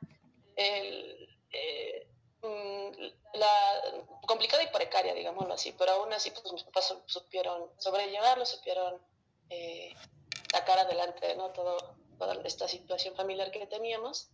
El, 0.55 1.29
eh, 1.53 2.07
la, 2.43 3.83
complicada 4.27 4.63
y 4.63 4.69
precaria, 4.69 5.15
digámoslo 5.15 5.55
así, 5.55 5.75
pero 5.79 5.93
aún 5.93 6.13
así 6.13 6.31
pues 6.31 6.53
mis 6.53 6.65
papás 6.65 6.95
supieron 7.07 7.71
sobrellevarlo, 7.79 8.47
supieron 8.47 9.01
eh, 9.51 9.95
sacar 10.51 10.79
adelante 10.79 11.35
¿no? 11.37 11.51
Todo, 11.51 11.77
toda 12.19 12.35
esta 12.45 12.69
situación 12.69 13.15
familiar 13.15 13.51
que 13.51 13.67
teníamos. 13.67 14.29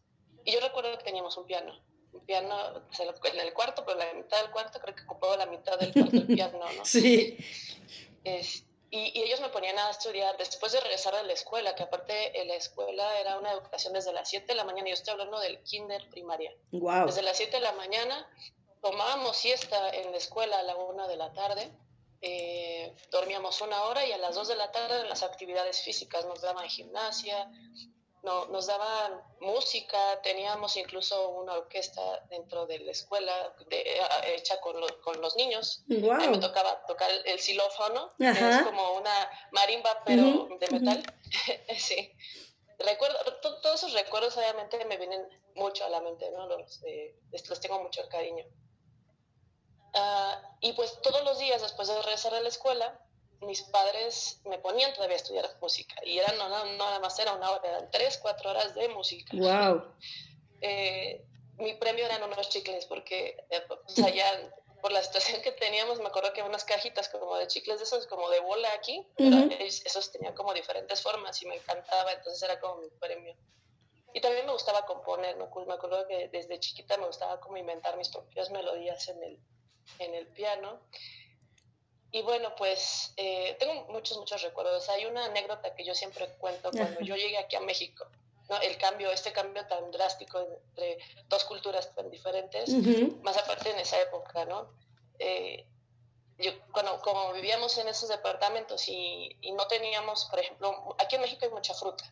Y 0.45 0.53
yo 0.53 0.61
recuerdo 0.61 0.97
que 0.97 1.05
teníamos 1.05 1.37
un 1.37 1.47
piano, 1.47 1.73
un 2.13 2.21
piano 2.21 2.83
en 2.99 3.41
el 3.41 3.53
cuarto, 3.53 3.85
pero 3.85 3.99
la 3.99 4.13
mitad 4.15 4.41
del 4.41 4.51
cuarto 4.51 4.81
creo 4.81 4.95
que 4.95 5.03
ocupaba 5.03 5.37
la 5.37 5.47
mitad 5.47 5.79
del 5.79 5.93
cuarto 5.93 6.17
del 6.19 6.27
piano, 6.37 6.59
¿no? 6.59 6.85
Sí. 6.85 7.37
Y, 8.91 9.21
ellos 9.21 9.41
me 9.41 9.49
ponían 9.49 9.79
a 9.79 9.91
estudiar 9.91 10.37
después 10.37 10.73
de 10.73 10.81
regresar 10.81 11.15
a 11.15 11.23
la 11.23 11.33
escuela, 11.33 11.75
que 11.75 11.83
aparte 11.83 12.41
en 12.41 12.49
la 12.49 12.55
escuela 12.55 13.19
era 13.21 13.39
una 13.39 13.53
educación 13.53 13.93
desde 13.93 14.13
las 14.13 14.29
7 14.29 14.47
de 14.47 14.55
la 14.55 14.65
mañana, 14.65 14.89
yo 14.89 14.95
estoy 14.95 15.13
hablando 15.13 15.39
del 15.41 15.63
kinder 15.63 16.09
primaria. 16.11 16.55
Wow. 16.73 17.07
Desde 17.07 17.23
las 17.23 17.37
7 17.37 17.57
de 17.57 17.63
la 17.63 17.73
mañana 17.73 18.29
tomábamos 18.83 19.37
siesta 19.37 19.91
en 19.91 20.13
la 20.13 20.19
escuela 20.19 20.59
a 20.59 20.63
la 20.63 20.77
1 20.77 21.09
de 21.09 21.17
la 21.17 21.33
tarde 21.33 21.71
eh, 22.23 22.95
dormíamos 23.11 23.61
una 23.61 23.85
hora 23.85 24.07
y 24.07 24.13
a 24.13 24.19
las 24.19 24.35
dos 24.35 24.49
de 24.49 24.57
la 24.57 24.73
tarde 24.73 25.01
en 25.01 25.09
las 25.09 25.23
actividades 25.23 25.83
físicas 25.83 26.25
nos 26.27 26.41
daban 26.41 26.69
gimnasia, 26.69 27.51
no, 28.27 28.47
nos 28.47 28.67
daban 28.67 29.23
música, 29.41 30.21
teníamos 30.21 30.77
incluso 30.77 31.29
una 31.29 31.53
orquesta 31.53 32.03
dentro 32.29 32.67
de 32.67 32.81
la 32.81 32.91
escuela 32.91 33.55
de, 33.71 34.01
hecha 34.35 34.61
con, 34.61 34.75
con, 35.05 35.21
los 35.21 35.37
niños. 35.37 35.85
A 35.89 36.29
me 36.29 36.39
tocaba 36.39 36.85
tocar 36.87 37.09
el, 37.25 37.39
xilófono, 37.39 38.13
que 38.19 38.31
es 38.31 38.63
como 38.65 38.95
una 38.95 39.31
marimba 39.53 40.03
pero 40.05 40.49
de 40.59 40.69
metal. 40.73 41.03
sí. 41.79 42.13
Recuerdo, 42.81 43.17
todos 43.41 43.77
esos 43.77 43.93
recuerdos 43.93 44.37
obviamente 44.37 44.85
me 44.85 44.97
vienen 44.97 45.23
mucho 45.55 45.85
a 45.85 45.89
la 45.89 46.01
mente, 46.01 46.29
¿no? 46.33 46.47
Los, 46.47 46.83
eh, 46.85 47.15
les 47.31 47.61
tengo 47.61 47.81
mucho 47.81 48.07
cariño. 48.09 48.45
Ah, 49.95 50.57
y 50.61 50.73
pues 50.73 51.01
todos 51.01 51.23
los 51.25 51.39
días 51.39 51.63
después 51.63 51.87
de 51.87 52.03
regresar 52.03 52.35
a 52.35 52.41
la 52.41 52.49
escuela, 52.49 53.01
mis 53.41 53.63
padres 53.63 54.41
me 54.45 54.59
ponían 54.59 54.93
todavía 54.95 55.17
a 55.17 55.21
estudiar 55.21 55.49
música. 55.61 55.95
Y 56.05 56.19
eran, 56.19 56.39
no, 56.39 56.49
nada 56.49 57.01
más 57.01 57.19
era 57.19 57.35
una 57.35 57.51
hora, 57.51 57.69
eran 57.69 57.91
tres, 57.91 58.19
cuatro 58.19 58.51
horas 58.51 58.75
de 58.75 58.89
música. 58.89 59.37
¡Wow! 59.37 59.85
Eh, 60.61 61.25
mi 61.59 61.75
premio 61.75 62.05
eran 62.05 62.23
unos 62.23 62.49
chicles, 62.49 62.87
porque 62.87 63.37
eh, 63.51 63.63
o 63.69 64.09
ya 64.09 64.51
por 64.81 64.93
la 64.93 65.03
situación 65.03 65.43
que 65.43 65.53
teníamos, 65.53 65.99
me 65.99 66.07
acuerdo 66.07 66.33
que 66.33 66.43
unas 66.43 66.65
cajitas 66.65 67.09
como 67.09 67.37
de 67.37 67.47
chicles 67.47 67.79
de 67.79 67.85
esos, 67.85 68.07
como 68.07 68.29
de 68.31 68.41
bola 68.41 68.69
aquí, 68.75 69.07
esos 69.17 70.13
tenían 70.13 70.35
como 70.35 70.53
diferentes 70.55 71.03
formas 71.03 71.43
y 71.43 71.47
me 71.47 71.57
encantaba, 71.57 72.13
entonces 72.13 72.43
era 72.43 72.61
como 72.61 72.83
mi 72.83 72.89
premio. 73.01 73.35
Y 74.13 74.21
también 74.21 74.47
me 74.47 74.53
gustaba 74.53 74.87
componer, 74.87 75.37
me 75.37 75.45
acuerdo 75.45 76.07
que 76.07 76.29
desde 76.29 76.59
chiquita 76.61 76.97
me 76.99 77.07
gustaba 77.07 77.41
como 77.41 77.57
inventar 77.57 77.97
mis 77.97 78.09
propias 78.09 78.51
melodías 78.51 79.09
en 79.09 79.23
el, 79.23 79.39
en 79.99 80.15
el 80.15 80.27
piano. 80.29 80.81
Y 82.13 82.23
bueno, 82.23 82.55
pues 82.57 83.13
eh, 83.17 83.57
tengo 83.59 83.87
muchos, 83.89 84.17
muchos 84.19 84.43
recuerdos. 84.43 84.89
Hay 84.89 85.07
una 85.07 85.27
anécdota 85.27 85.75
que 85.75 85.85
yo 85.85 85.95
siempre 85.95 86.29
cuento 86.39 86.71
cuando 86.71 87.01
yo 87.01 87.17
llegué 87.17 87.39
aquí 87.39 87.57
a 87.57 87.61
México. 87.61 88.07
¿no? 88.49 88.61
El 88.61 88.79
cambio, 88.79 89.11
este 89.11 89.33
cambio 89.33 89.67
tan 89.67 89.91
drástico 89.91 90.39
entre 90.39 90.99
dos 91.29 91.45
culturas 91.45 91.95
tan 91.95 92.11
diferentes, 92.11 92.71
más 93.23 93.37
aparte 93.37 93.71
en 93.71 93.79
esa 93.79 94.01
época, 94.01 94.45
¿no? 94.45 94.71
Eh, 95.19 95.67
yo, 96.39 96.53
cuando, 96.71 97.01
como 97.01 97.33
vivíamos 97.33 97.77
en 97.79 97.89
esos 97.89 98.09
departamentos 98.09 98.89
y, 98.89 99.37
y, 99.41 99.53
no 99.53 99.67
teníamos, 99.67 100.27
por 100.27 100.39
ejemplo, 100.39 100.95
aquí 100.99 101.17
en 101.17 101.23
México 101.23 101.47
hay 101.47 101.51
mucha 101.51 101.75
fruta. 101.75 102.05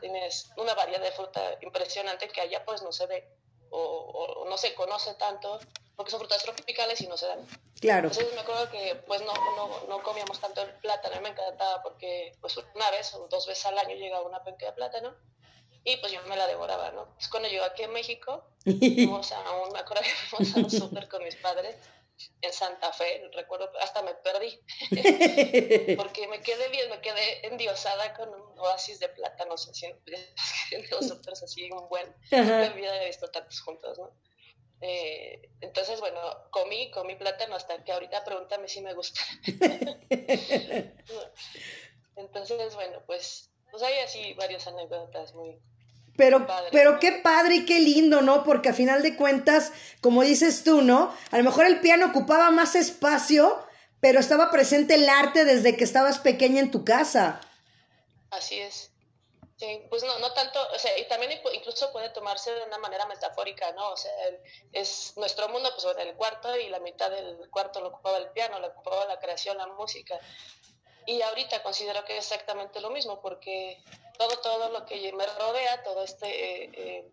Tienes 0.00 0.50
una 0.56 0.74
variedad 0.74 1.02
de 1.02 1.12
fruta 1.12 1.58
impresionante 1.60 2.28
que 2.28 2.40
allá 2.40 2.64
pues 2.64 2.82
no 2.82 2.90
se 2.90 3.06
ve 3.06 3.28
o, 3.70 3.78
o 3.78 4.48
no 4.48 4.56
se 4.56 4.74
conoce 4.74 5.14
tanto 5.14 5.60
porque 5.96 6.10
son 6.10 6.20
frutas 6.20 6.42
tropicales 6.42 7.00
y 7.00 7.06
no 7.06 7.16
se 7.16 7.26
dan. 7.26 7.46
Claro. 7.80 8.08
Entonces 8.08 8.34
me 8.34 8.40
acuerdo 8.40 8.70
que 8.70 8.94
pues 9.06 9.20
no, 9.22 9.32
no, 9.56 9.86
no 9.88 10.02
comíamos 10.02 10.40
tanto 10.40 10.62
el 10.62 10.70
plátano, 10.76 11.20
me 11.20 11.30
encantaba 11.30 11.82
porque 11.82 12.32
pues 12.40 12.56
una 12.56 12.90
vez 12.90 13.12
o 13.14 13.28
dos 13.28 13.46
veces 13.46 13.66
al 13.66 13.78
año 13.78 13.94
llegaba 13.96 14.26
una 14.26 14.42
penca 14.42 14.66
de 14.66 14.72
plátano 14.72 15.14
y 15.84 15.96
pues 15.96 16.12
yo 16.12 16.22
me 16.22 16.36
la 16.36 16.46
devoraba, 16.46 16.92
¿no? 16.92 17.12
Pues 17.14 17.28
cuando 17.28 17.48
llegué 17.48 17.64
aquí 17.64 17.82
a 17.82 17.88
México, 17.88 18.44
fuimos 18.64 19.32
a 19.32 19.50
un, 19.56 19.72
me 19.72 19.80
acuerdo 19.80 20.02
que 20.02 20.10
fuimos 20.10 20.56
a 20.56 20.60
un 20.60 20.70
súper 20.90 21.08
con 21.08 21.24
mis 21.24 21.36
padres 21.36 21.76
en 22.40 22.52
Santa 22.52 22.92
Fe, 22.92 23.28
recuerdo, 23.32 23.70
hasta 23.80 24.02
me 24.02 24.14
perdí, 24.14 24.60
porque 25.96 26.28
me 26.28 26.40
quedé 26.40 26.68
bien, 26.68 26.88
me 26.90 27.00
quedé 27.00 27.46
endiosada 27.46 28.14
con 28.14 28.28
un 28.28 28.58
oasis 28.58 29.00
de 29.00 29.08
plátanos, 29.08 29.68
así, 29.68 29.86
en 30.70 30.90
los 30.90 31.08
súper 31.08 31.32
así, 31.32 31.70
un 31.70 31.88
buen, 31.88 32.14
me 32.30 32.66
había 32.66 33.04
visto 33.04 33.28
tantos 33.28 33.60
juntos, 33.60 33.98
¿no? 33.98 34.12
Eh, 34.82 35.48
entonces, 35.60 36.00
bueno, 36.00 36.20
comí, 36.50 36.90
comí 36.90 37.14
plátano 37.14 37.54
hasta 37.54 37.82
que 37.84 37.92
ahorita 37.92 38.24
pregúntame 38.24 38.68
si 38.68 38.80
me 38.80 38.94
gusta. 38.94 39.20
entonces, 42.16 42.74
bueno, 42.74 43.00
pues, 43.06 43.50
pues 43.70 43.82
hay 43.82 44.00
así 44.00 44.34
varias 44.34 44.66
anécdotas 44.66 45.34
muy, 45.34 45.60
pero, 46.16 46.46
pero 46.70 47.00
qué 47.00 47.12
padre 47.12 47.56
y 47.56 47.64
qué 47.64 47.80
lindo, 47.80 48.20
¿no? 48.20 48.44
Porque 48.44 48.68
a 48.68 48.74
final 48.74 49.02
de 49.02 49.16
cuentas, 49.16 49.72
como 50.00 50.22
dices 50.22 50.62
tú, 50.62 50.82
¿no? 50.82 51.14
A 51.30 51.38
lo 51.38 51.44
mejor 51.44 51.64
el 51.66 51.80
piano 51.80 52.06
ocupaba 52.06 52.50
más 52.50 52.74
espacio, 52.74 53.64
pero 54.00 54.20
estaba 54.20 54.50
presente 54.50 54.94
el 54.94 55.08
arte 55.08 55.44
desde 55.44 55.76
que 55.76 55.84
estabas 55.84 56.18
pequeña 56.18 56.60
en 56.60 56.70
tu 56.70 56.84
casa. 56.84 57.40
Así 58.30 58.60
es. 58.60 58.91
Sí, 59.62 59.80
pues 59.88 60.02
no, 60.02 60.18
no 60.18 60.32
tanto, 60.32 60.58
o 60.74 60.78
sea, 60.80 60.98
y 60.98 61.06
también 61.06 61.40
incluso 61.54 61.92
puede 61.92 62.08
tomarse 62.08 62.52
de 62.52 62.64
una 62.64 62.78
manera 62.78 63.06
metafórica, 63.06 63.70
¿no? 63.70 63.90
O 63.90 63.96
sea, 63.96 64.12
es 64.72 65.16
nuestro 65.16 65.48
mundo, 65.50 65.70
pues 65.72 65.84
bueno, 65.84 66.00
el 66.00 66.16
cuarto 66.16 66.56
y 66.56 66.68
la 66.68 66.80
mitad 66.80 67.08
del 67.12 67.48
cuarto 67.48 67.80
lo 67.80 67.90
ocupaba 67.90 68.18
el 68.18 68.30
piano, 68.30 68.58
lo 68.58 68.66
ocupaba 68.66 69.04
la 69.04 69.20
creación, 69.20 69.56
la 69.58 69.68
música. 69.68 70.18
Y 71.06 71.22
ahorita 71.22 71.62
considero 71.62 72.04
que 72.04 72.18
es 72.18 72.24
exactamente 72.24 72.80
lo 72.80 72.90
mismo, 72.90 73.20
porque 73.20 73.80
todo, 74.18 74.36
todo 74.38 74.68
lo 74.70 74.84
que 74.84 75.12
me 75.12 75.26
rodea, 75.26 75.84
todo 75.84 76.02
este, 76.02 76.64
eh, 76.64 76.70
eh, 76.74 77.12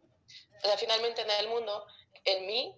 o 0.58 0.68
sea, 0.68 0.76
finalmente 0.76 1.22
en 1.22 1.30
el 1.30 1.50
mundo, 1.50 1.86
en 2.26 2.48
mí, 2.48 2.76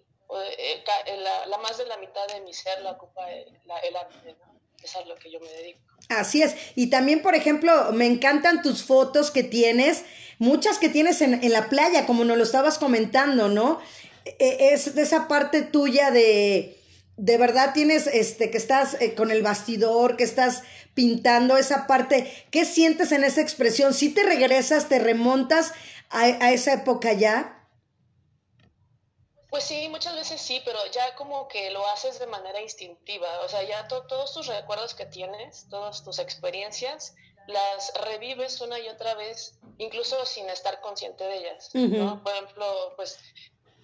eh, 0.58 0.84
la, 1.16 1.46
la, 1.46 1.56
más 1.56 1.78
de 1.78 1.86
la 1.86 1.96
mitad 1.96 2.26
de 2.26 2.42
mi 2.42 2.52
ser 2.52 2.82
la 2.82 2.90
ocupa 2.90 3.32
el, 3.32 3.58
el 3.84 3.96
arte, 3.96 4.34
¿no? 4.34 4.60
es 4.82 4.96
a 4.96 5.04
lo 5.06 5.16
que 5.16 5.30
yo 5.30 5.40
me 5.40 5.48
dedico. 5.48 5.91
Así 6.08 6.42
es. 6.42 6.54
Y 6.74 6.88
también, 6.88 7.22
por 7.22 7.34
ejemplo, 7.34 7.92
me 7.92 8.06
encantan 8.06 8.62
tus 8.62 8.84
fotos 8.84 9.30
que 9.30 9.42
tienes, 9.42 10.02
muchas 10.38 10.78
que 10.78 10.88
tienes 10.88 11.22
en, 11.22 11.42
en 11.42 11.52
la 11.52 11.68
playa, 11.68 12.06
como 12.06 12.24
nos 12.24 12.36
lo 12.36 12.42
estabas 12.42 12.78
comentando, 12.78 13.48
¿no? 13.48 13.80
E, 14.24 14.70
es 14.72 14.94
de 14.94 15.02
esa 15.02 15.28
parte 15.28 15.62
tuya 15.62 16.10
de, 16.10 16.78
de 17.16 17.38
verdad 17.38 17.72
tienes, 17.72 18.06
este, 18.06 18.50
que 18.50 18.58
estás 18.58 18.96
eh, 19.00 19.14
con 19.14 19.30
el 19.30 19.42
bastidor, 19.42 20.16
que 20.16 20.24
estás 20.24 20.62
pintando 20.94 21.56
esa 21.56 21.86
parte. 21.86 22.30
¿Qué 22.50 22.64
sientes 22.64 23.12
en 23.12 23.24
esa 23.24 23.40
expresión? 23.40 23.94
¿Si 23.94 24.10
te 24.10 24.22
regresas, 24.22 24.88
te 24.88 24.98
remontas 24.98 25.72
a, 26.10 26.22
a 26.22 26.52
esa 26.52 26.74
época 26.74 27.12
ya? 27.12 27.61
Pues 29.52 29.64
sí, 29.64 29.86
muchas 29.90 30.16
veces 30.16 30.40
sí, 30.40 30.62
pero 30.64 30.78
ya 30.92 31.14
como 31.14 31.46
que 31.46 31.70
lo 31.72 31.86
haces 31.88 32.18
de 32.18 32.26
manera 32.26 32.62
instintiva, 32.62 33.28
o 33.40 33.48
sea, 33.50 33.62
ya 33.62 33.86
todos 33.86 34.32
tus 34.32 34.46
recuerdos 34.46 34.94
que 34.94 35.04
tienes, 35.04 35.68
todas 35.68 36.02
tus 36.02 36.18
experiencias, 36.20 37.14
las 37.48 37.92
revives 38.06 38.62
una 38.62 38.78
y 38.78 38.88
otra 38.88 39.12
vez, 39.14 39.58
incluso 39.76 40.24
sin 40.24 40.48
estar 40.48 40.80
consciente 40.80 41.24
de 41.24 41.36
ellas, 41.36 41.68
¿no? 41.74 42.22
Por 42.22 42.32
ejemplo, 42.32 42.94
pues 42.96 43.18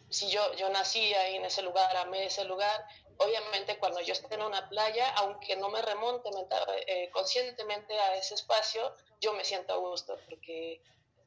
si 0.09 0.31
yo, 0.31 0.41
yo 0.55 0.71
nací 0.71 1.13
ahí 1.13 1.37
en 1.37 1.45
ese 1.45 1.61
lugar, 1.61 1.95
amé 1.99 2.25
ese 2.25 2.45
lugar, 2.45 2.87
obviamente 3.19 3.79
cuando 3.79 4.01
yo 4.01 4.15
esté 4.15 4.37
en 4.37 4.43
una 4.45 4.71
playa, 4.71 5.11
aunque 5.17 5.55
no 5.57 5.69
me 5.69 5.83
remonte 5.83 6.31
eh, 6.87 7.11
conscientemente 7.11 7.93
a 7.93 8.17
ese 8.17 8.37
espacio, 8.37 8.97
yo 9.21 9.35
me 9.35 9.45
siento 9.45 9.75
a 9.75 9.77
gusto 9.77 10.17
porque 10.31 10.81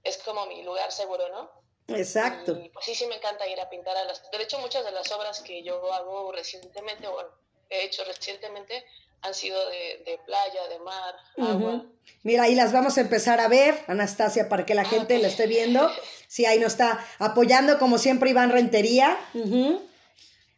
es 0.03 0.17
como 0.17 0.47
mi 0.47 0.63
lugar 0.63 0.91
seguro, 0.91 1.29
¿no? 1.29 1.60
Exacto. 1.87 2.57
pues 2.73 2.85
sí, 2.85 2.95
sí 2.95 3.05
me 3.07 3.15
encanta 3.15 3.47
ir 3.47 3.59
a 3.59 3.69
pintar 3.69 3.95
a 3.97 4.05
las... 4.05 4.29
De 4.31 4.41
hecho, 4.41 4.59
muchas 4.59 4.85
de 4.85 4.91
las 4.91 5.11
obras 5.11 5.41
que 5.41 5.63
yo 5.63 5.93
hago 5.93 6.31
recientemente, 6.31 7.07
o 7.07 7.21
he 7.69 7.85
hecho 7.85 8.03
recientemente, 8.05 8.85
han 9.21 9.33
sido 9.33 9.59
de, 9.69 10.19
playa, 10.25 10.67
de 10.67 10.79
mar, 10.79 11.15
agua. 11.37 11.85
Mira, 12.23 12.43
ahí 12.43 12.55
las 12.55 12.73
vamos 12.73 12.97
a 12.97 13.01
empezar 13.01 13.39
a 13.39 13.47
ver, 13.47 13.83
Anastasia, 13.87 14.49
para 14.49 14.65
que 14.65 14.73
la 14.73 14.81
ah, 14.81 14.85
gente 14.85 15.17
la 15.19 15.27
esté 15.27 15.47
viendo. 15.47 15.91
Sí, 16.27 16.45
ahí 16.45 16.59
nos 16.59 16.73
está 16.73 17.05
apoyando, 17.19 17.77
como 17.77 17.97
siempre, 17.97 18.31
Iván 18.31 18.51
Rentería. 18.51 19.17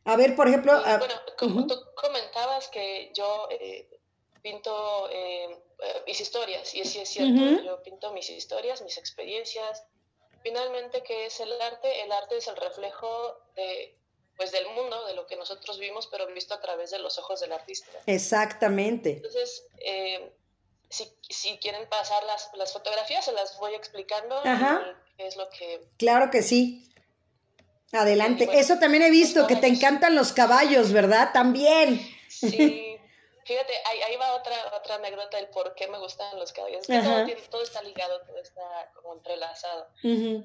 A 0.06 0.15
ver, 0.15 0.36
por 0.36 0.48
ejemplo... 0.48 0.74
Ah, 0.86 0.98
bueno, 0.98 1.13
como 1.38 1.68
tú 1.68 1.75
comentabas 1.96 2.68
que 2.70 3.12
yo 3.13 3.48
eh, 3.51 3.89
pinto 4.42 5.10
eh, 5.10 5.46
eh, 5.80 6.03
mis 6.06 6.20
historias, 6.22 6.74
y 6.75 6.84
sí 6.86 7.00
es 7.00 7.10
cierto, 7.10 7.63
yo 7.63 7.82
pinto 7.84 8.12
mis 8.13 8.30
historias, 8.30 8.82
mis 8.82 8.98
experiencias, 8.98 9.84
finalmente, 10.44 11.02
¿qué 11.04 11.26
es 11.26 11.40
el 11.40 11.50
arte? 11.62 12.04
El 12.04 12.12
arte 12.12 12.38
es 12.38 12.48
el 12.48 12.56
reflejo 12.58 13.40
de, 13.56 13.96
pues, 14.38 14.52
del 14.52 14.68
mundo, 14.68 15.06
de 15.08 15.16
lo 15.16 15.26
que 15.26 15.36
nosotros 15.36 15.80
vimos, 15.80 16.08
pero 16.08 16.28
visto 16.28 16.54
a 16.54 16.62
través 16.62 16.92
de 16.92 17.00
los 17.00 17.18
ojos 17.18 17.40
del 17.40 17.54
artista. 17.54 17.92
Exactamente. 18.06 19.12
Entonces, 19.12 19.66
eh, 19.80 20.34
si, 20.90 21.08
si, 21.30 21.58
quieren 21.58 21.88
pasar 21.90 22.24
las, 22.26 22.52
las, 22.56 22.74
fotografías, 22.74 23.26
se 23.26 23.32
las 23.32 23.58
voy 23.58 23.74
explicando 23.74 24.36
Ajá. 24.44 24.96
qué 25.18 25.28
es 25.28 25.38
lo 25.38 25.50
que... 25.50 25.88
Claro 25.98 26.30
que 26.30 26.44
sí. 26.44 26.90
Adelante. 27.94 28.50
Eso 28.54 28.80
también 28.80 29.04
he 29.04 29.12
visto, 29.12 29.48
que 29.48 29.56
te 29.56 29.68
encantan 29.68 30.16
los 30.16 30.34
caballos, 30.34 30.92
¿verdad? 30.92 31.32
También. 31.32 32.02
Sí. 32.28 32.93
Fíjate, 33.46 33.74
ahí, 33.86 34.16
va 34.16 34.36
otra, 34.36 34.56
otra 34.78 34.96
anécdota 34.96 35.38
del 35.38 35.50
por 35.50 35.76
qué 35.76 35.88
me 35.88 35.98
gustan 35.98 36.40
los 36.40 36.52
caballos. 36.54 36.86
Todo, 37.50 37.62
está 37.62 37.82
ligado, 37.82 38.22
todo 38.22 38.38
está 38.40 38.92
como 38.96 39.14
entrelazado. 39.14 39.88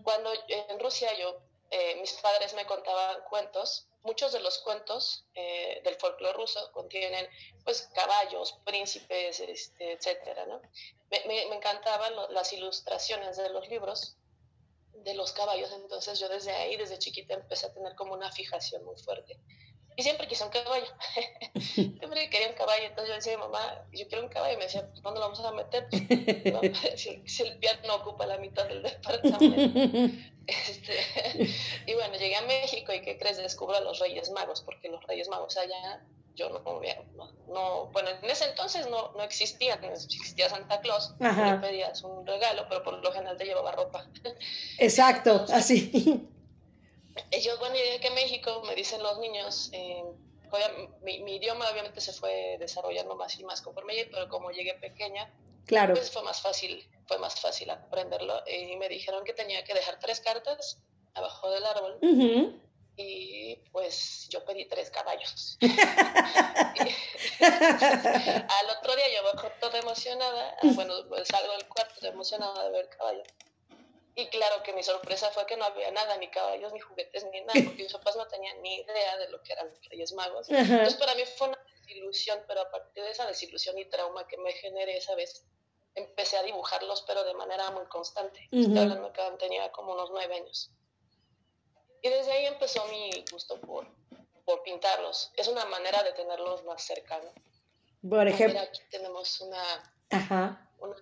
Cuando 0.02 0.32
en 0.48 0.80
Rusia 0.80 1.08
yo, 1.18 1.40
eh, 1.70 1.96
mis 2.00 2.12
padres 2.14 2.54
me 2.54 2.66
contaban 2.66 3.22
cuentos, 3.28 3.86
muchos 4.02 4.32
de 4.32 4.40
los 4.40 4.58
cuentos 4.58 5.26
eh, 5.34 5.80
del 5.84 5.96
folclore 5.96 6.36
ruso 6.36 6.72
contienen 6.72 7.28
pues 7.64 7.90
caballos, 7.94 8.58
príncipes, 8.64 9.40
este, 9.40 9.92
etcétera, 9.92 10.46
¿no? 10.46 10.60
Me, 11.10 11.20
me, 11.26 11.46
me 11.46 11.56
encantaban 11.56 12.14
las 12.30 12.52
ilustraciones 12.52 13.36
de 13.36 13.50
los 13.50 13.68
libros 13.68 14.16
de 15.04 15.14
los 15.14 15.32
caballos, 15.32 15.70
entonces 15.72 16.18
yo 16.18 16.28
desde 16.28 16.52
ahí, 16.52 16.76
desde 16.76 16.98
chiquita, 16.98 17.34
empecé 17.34 17.66
a 17.66 17.72
tener 17.72 17.94
como 17.94 18.14
una 18.14 18.32
fijación 18.32 18.84
muy 18.84 18.96
fuerte. 18.96 19.38
Y 19.98 20.02
siempre 20.04 20.28
quise 20.28 20.44
un 20.44 20.50
caballo. 20.50 20.86
siempre 21.60 22.30
quería 22.30 22.50
un 22.50 22.54
caballo. 22.54 22.84
Entonces 22.84 23.08
yo 23.08 23.14
decía 23.16 23.34
a 23.34 23.36
mi 23.36 23.42
mamá, 23.42 23.84
yo 23.92 24.06
quiero 24.06 24.22
un 24.22 24.30
caballo. 24.30 24.54
Y 24.54 24.56
me 24.58 24.62
decía, 24.62 24.88
pues, 24.88 25.02
¿dónde 25.02 25.18
lo 25.18 25.26
vamos 25.26 25.40
a 25.40 25.50
meter? 25.50 25.88
si, 26.96 27.42
el 27.42 27.58
piano 27.58 27.80
no 27.84 27.96
ocupa 27.96 28.24
la 28.24 28.38
mitad 28.38 28.66
del 28.66 28.82
departamento. 28.82 30.16
Este, 30.48 30.94
y 31.84 31.92
bueno, 31.92 32.16
llegué 32.16 32.34
a 32.36 32.40
México 32.40 32.90
y 32.94 33.02
¿qué 33.02 33.18
crees? 33.18 33.36
Descubro 33.36 33.76
a 33.76 33.80
los 33.80 33.98
Reyes 33.98 34.30
Magos, 34.30 34.62
porque 34.62 34.88
los 34.88 35.04
Reyes 35.04 35.28
Magos 35.28 35.58
allá 35.58 36.02
yo 36.36 36.48
no, 36.48 36.62
no, 36.64 37.32
no, 37.48 37.86
bueno, 37.92 38.08
en 38.08 38.30
ese 38.30 38.46
entonces 38.46 38.88
no, 38.88 39.12
no 39.12 39.22
existía, 39.24 39.74
existía 39.74 40.48
Santa 40.48 40.80
Claus, 40.80 41.14
le 41.20 41.58
pedías 41.60 42.02
un 42.02 42.26
regalo, 42.26 42.64
pero 42.66 42.82
por 42.82 42.94
lo 42.94 43.12
general 43.12 43.36
te 43.36 43.44
llevaba 43.44 43.72
ropa. 43.72 44.06
Exacto, 44.78 45.44
así. 45.52 46.30
Yo 47.42 47.58
cuando 47.58 47.78
llegué 47.78 47.96
aquí 47.96 48.06
a 48.06 48.12
México, 48.12 48.62
me 48.66 48.74
dicen 48.74 49.02
los 49.02 49.18
niños, 49.18 49.70
eh, 49.72 50.04
mi, 51.02 51.20
mi, 51.20 51.36
idioma 51.36 51.70
obviamente 51.70 52.00
se 52.00 52.12
fue 52.12 52.56
desarrollando 52.58 53.14
más 53.16 53.38
y 53.38 53.44
más 53.44 53.60
conforme 53.60 54.08
pero 54.10 54.28
como 54.28 54.50
llegué 54.50 54.74
pequeña, 54.74 55.32
claro. 55.66 55.94
pues 55.94 56.10
fue 56.10 56.22
más 56.22 56.40
fácil, 56.40 56.88
fue 57.06 57.18
más 57.18 57.40
fácil 57.40 57.70
aprenderlo. 57.70 58.42
Y 58.46 58.76
me 58.76 58.88
dijeron 58.88 59.24
que 59.24 59.34
tenía 59.34 59.64
que 59.64 59.74
dejar 59.74 59.98
tres 59.98 60.20
cartas 60.20 60.82
abajo 61.14 61.50
del 61.50 61.64
árbol 61.64 61.98
y 62.98 63.56
pues 63.70 64.28
yo 64.28 64.44
pedí 64.44 64.66
tres 64.66 64.90
caballos. 64.90 65.56
al 67.40 68.70
otro 68.78 68.96
día 68.96 69.06
yo 69.14 69.22
bajo 69.32 69.48
toda 69.60 69.78
emocionada, 69.78 70.56
ah, 70.56 70.66
bueno, 70.74 70.94
pues 71.08 71.28
salgo 71.28 71.52
del 71.52 71.68
cuarto 71.68 72.06
emocionada 72.06 72.64
de 72.64 72.70
ver 72.70 72.88
caballos. 72.88 73.28
Y 74.18 74.26
claro 74.30 74.64
que 74.64 74.72
mi 74.72 74.82
sorpresa 74.82 75.30
fue 75.30 75.46
que 75.46 75.56
no 75.56 75.64
había 75.64 75.92
nada, 75.92 76.16
ni 76.16 76.28
caballos, 76.28 76.72
ni 76.72 76.80
juguetes, 76.80 77.24
ni 77.30 77.40
nada, 77.42 77.52
porque 77.64 77.84
mis 77.84 77.92
papás 77.92 78.16
no 78.16 78.26
tenían 78.26 78.60
ni 78.62 78.80
idea 78.80 79.16
de 79.16 79.28
lo 79.28 79.40
que 79.44 79.52
eran 79.52 79.68
los 79.68 79.78
Reyes 79.88 80.12
Magos. 80.12 80.50
Entonces 80.50 80.94
para 80.94 81.14
mí 81.14 81.22
fue 81.36 81.46
una 81.46 81.58
desilusión, 81.72 82.42
pero 82.48 82.62
a 82.62 82.68
partir 82.68 83.04
de 83.04 83.12
esa 83.12 83.28
desilusión 83.28 83.78
y 83.78 83.84
trauma 83.84 84.26
que 84.26 84.36
me 84.38 84.50
generé 84.54 84.96
esa 84.96 85.14
vez, 85.14 85.46
empecé 85.94 86.36
a 86.36 86.42
dibujarlos, 86.42 87.04
pero 87.06 87.22
de 87.22 87.32
manera 87.34 87.70
muy 87.70 87.86
constante. 87.86 88.48
Estoy 88.50 88.78
hablando 88.78 89.12
que 89.12 89.22
tenía 89.38 89.70
como 89.70 89.92
unos 89.92 90.10
nueve 90.10 90.34
años. 90.34 90.72
Y 92.02 92.08
desde 92.08 92.32
ahí 92.32 92.46
empezó 92.46 92.84
mi 92.88 93.24
gusto 93.30 93.60
por, 93.60 93.86
por 94.44 94.64
pintarlos. 94.64 95.30
Es 95.36 95.46
una 95.46 95.64
manera 95.66 96.02
de 96.02 96.12
tenerlos 96.14 96.64
más 96.64 96.82
cercanos. 96.82 97.32
Por 98.02 98.26
ejemplo. 98.26 98.58
aquí 98.58 98.80
tenemos 98.90 99.40
una, 99.40 99.94
Ajá. 100.10 100.68
una 100.80 100.96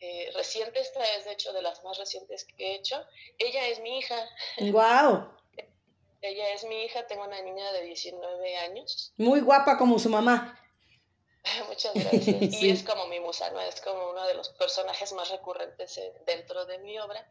eh, 0.00 0.30
reciente, 0.34 0.80
esta 0.80 1.02
es 1.16 1.24
de 1.24 1.32
hecho 1.32 1.52
de 1.52 1.62
las 1.62 1.82
más 1.84 1.98
recientes 1.98 2.44
que 2.44 2.72
he 2.72 2.74
hecho. 2.76 3.02
Ella 3.38 3.66
es 3.68 3.80
mi 3.80 3.98
hija. 3.98 4.16
¡Wow! 4.60 5.28
Ella 6.22 6.52
es 6.52 6.64
mi 6.64 6.84
hija, 6.84 7.06
tengo 7.06 7.24
una 7.24 7.40
niña 7.42 7.72
de 7.72 7.82
19 7.82 8.56
años. 8.56 9.12
Muy 9.16 9.40
guapa 9.40 9.78
como 9.78 9.98
su 9.98 10.08
mamá. 10.08 10.58
Muchas 11.68 11.94
gracias. 11.94 12.26
Y 12.62 12.70
es 12.70 12.82
como 12.82 13.06
mi 13.06 13.20
musa, 13.20 13.50
¿no? 13.50 13.60
Es 13.60 13.80
como 13.80 14.10
uno 14.10 14.26
de 14.26 14.34
los 14.34 14.48
personajes 14.50 15.12
más 15.12 15.30
recurrentes 15.30 15.96
eh, 15.98 16.12
dentro 16.26 16.66
de 16.66 16.78
mi 16.78 16.98
obra. 16.98 17.26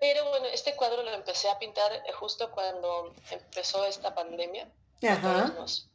Pero 0.00 0.28
bueno, 0.28 0.46
este 0.46 0.76
cuadro 0.76 1.02
lo 1.02 1.12
empecé 1.12 1.48
a 1.48 1.58
pintar 1.58 1.92
eh, 1.92 2.12
justo 2.12 2.50
cuando 2.50 3.14
empezó 3.30 3.84
esta 3.86 4.14
pandemia. 4.14 4.70
Ajá. 5.02 5.54
Nos, 5.56 5.88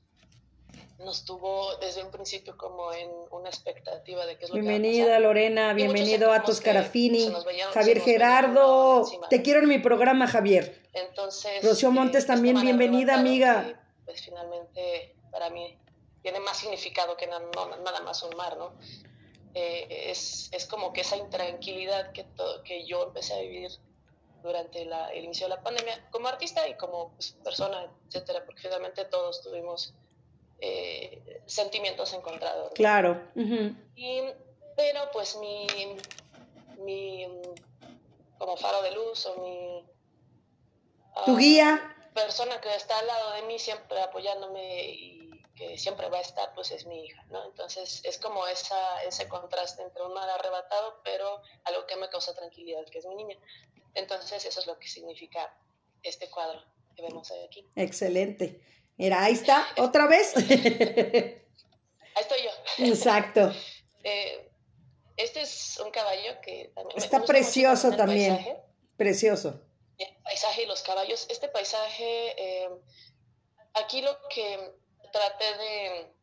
nos, 1.00 1.26
tuvo 1.26 1.76
desde 1.78 2.04
un 2.04 2.12
principio 2.12 2.58
como 2.58 2.92
en 2.94 3.10
una 3.32 3.50
expectativa 3.50 4.26
de 4.26 4.38
qué 4.38 4.46
es 4.46 4.50
lo 4.52 4.56
Bienvenida, 4.56 5.06
que 5.06 5.10
va 5.12 5.16
a 5.16 5.20
Lorena, 5.20 5.74
bienvenido 5.74 6.32
a 6.32 6.44
Tos 6.44 6.62
Carafini. 6.62 7.32
Javier 7.74 8.02
Gerardo, 8.02 9.06
te 9.30 9.42
quiero 9.42 9.62
en 9.62 9.70
mi 9.70 9.80
programa, 9.80 10.28
Javier. 10.28 10.82
Entonces. 10.94 11.64
Rocío 11.64 11.92
Montes 11.92 12.26
también, 12.26 12.60
bienvenida, 12.62 13.16
amiga. 13.16 13.82
pues 14.06 14.22
finalmente 14.22 15.16
para 15.32 15.50
mí 15.50 15.78
tiene 16.22 16.40
más 16.40 16.58
significado 16.58 17.16
que 17.16 17.28
nada, 17.28 17.46
nada 17.84 18.02
más 18.02 18.22
un 18.24 18.36
mar, 18.36 18.58
¿no? 18.58 18.74
Eh, 19.54 20.12
es, 20.12 20.50
es, 20.52 20.66
como 20.68 20.94
que 20.94 21.02
esa 21.02 21.18
intranquilidad 21.18 22.12
que, 22.12 22.26
que 22.64 22.86
yo 22.86 23.04
empecé 23.04 23.34
a 23.34 23.42
vivir 23.42 23.72
durante 24.44 24.82
el 24.82 25.24
inicio 25.24 25.48
de 25.48 25.56
la 25.56 25.62
pandemia 25.64 26.08
como 26.12 26.28
artista 26.28 26.68
y 26.68 26.76
como 26.76 27.14
pues, 27.14 27.36
persona, 27.44 27.92
etcétera, 28.08 28.46
porque 28.46 28.62
finalmente 28.62 29.06
todos 29.06 29.42
tuvimos 29.42 29.94
eh, 30.62 31.42
sentimientos 31.46 32.14
encontrados. 32.14 32.72
Claro. 32.74 33.22
y, 33.96 34.22
pero 34.76 35.10
pues 35.12 35.38
mi, 35.38 35.68
mi, 36.80 37.28
como 38.38 38.58
faro 38.58 38.82
de 38.82 38.92
luz 38.92 39.26
o 39.26 39.42
mi... 39.42 39.86
tu 41.26 41.38
guía. 41.38 41.96
Persona 42.14 42.60
que 42.60 42.74
está 42.76 42.98
al 43.00 43.08
lado 43.08 43.32
de 43.34 43.42
mí 43.44 43.60
siempre 43.60 44.02
apoyándome 44.02 44.90
y 44.90 45.30
que 45.56 45.78
siempre 45.78 46.10
va 46.10 46.18
a 46.18 46.22
estar, 46.22 46.54
pues 46.56 46.72
es 46.72 46.86
mi 46.86 47.06
hija, 47.06 47.22
¿no? 47.30 47.46
Entonces 47.46 48.02
es 48.06 48.18
como 48.18 48.48
esa, 48.48 49.04
ese 49.04 49.28
contraste 49.28 49.84
entre 49.84 50.04
un 50.04 50.14
mar 50.14 50.30
arrebatado, 50.30 51.02
pero 51.04 51.42
algo 51.66 51.86
que 51.86 51.98
me 51.98 52.10
causa 52.10 52.34
tranquilidad, 52.34 52.86
que 52.86 53.00
es 53.00 53.06
mi 53.06 53.16
niña. 53.16 53.38
Entonces 53.94 54.46
eso 54.46 54.60
es 54.62 54.68
lo 54.68 54.80
que 54.80 54.88
significa 54.88 55.54
este 56.02 56.30
cuadro 56.30 56.64
que 56.96 57.02
vemos 57.02 57.32
aquí. 57.46 57.66
Excelente. 57.76 58.62
Mira, 59.00 59.24
ahí 59.24 59.34
está, 59.34 59.66
otra 59.78 60.08
vez. 60.08 60.36
ahí 60.36 60.44
estoy 62.20 62.44
yo. 62.44 62.86
Exacto. 62.86 63.54
Eh, 64.04 64.52
este 65.16 65.40
es 65.40 65.80
un 65.80 65.90
caballo 65.90 66.42
que 66.42 66.74
también 66.76 66.98
está 66.98 67.24
precioso 67.24 67.96
también. 67.96 68.58
Precioso. 68.98 69.62
El 69.98 70.18
paisaje 70.22 70.64
y 70.64 70.66
los 70.66 70.82
caballos. 70.82 71.28
Este 71.30 71.48
paisaje, 71.48 72.36
eh, 72.38 72.70
aquí 73.76 74.02
lo 74.02 74.18
que 74.28 74.74
traté 75.14 75.46
de 75.46 76.14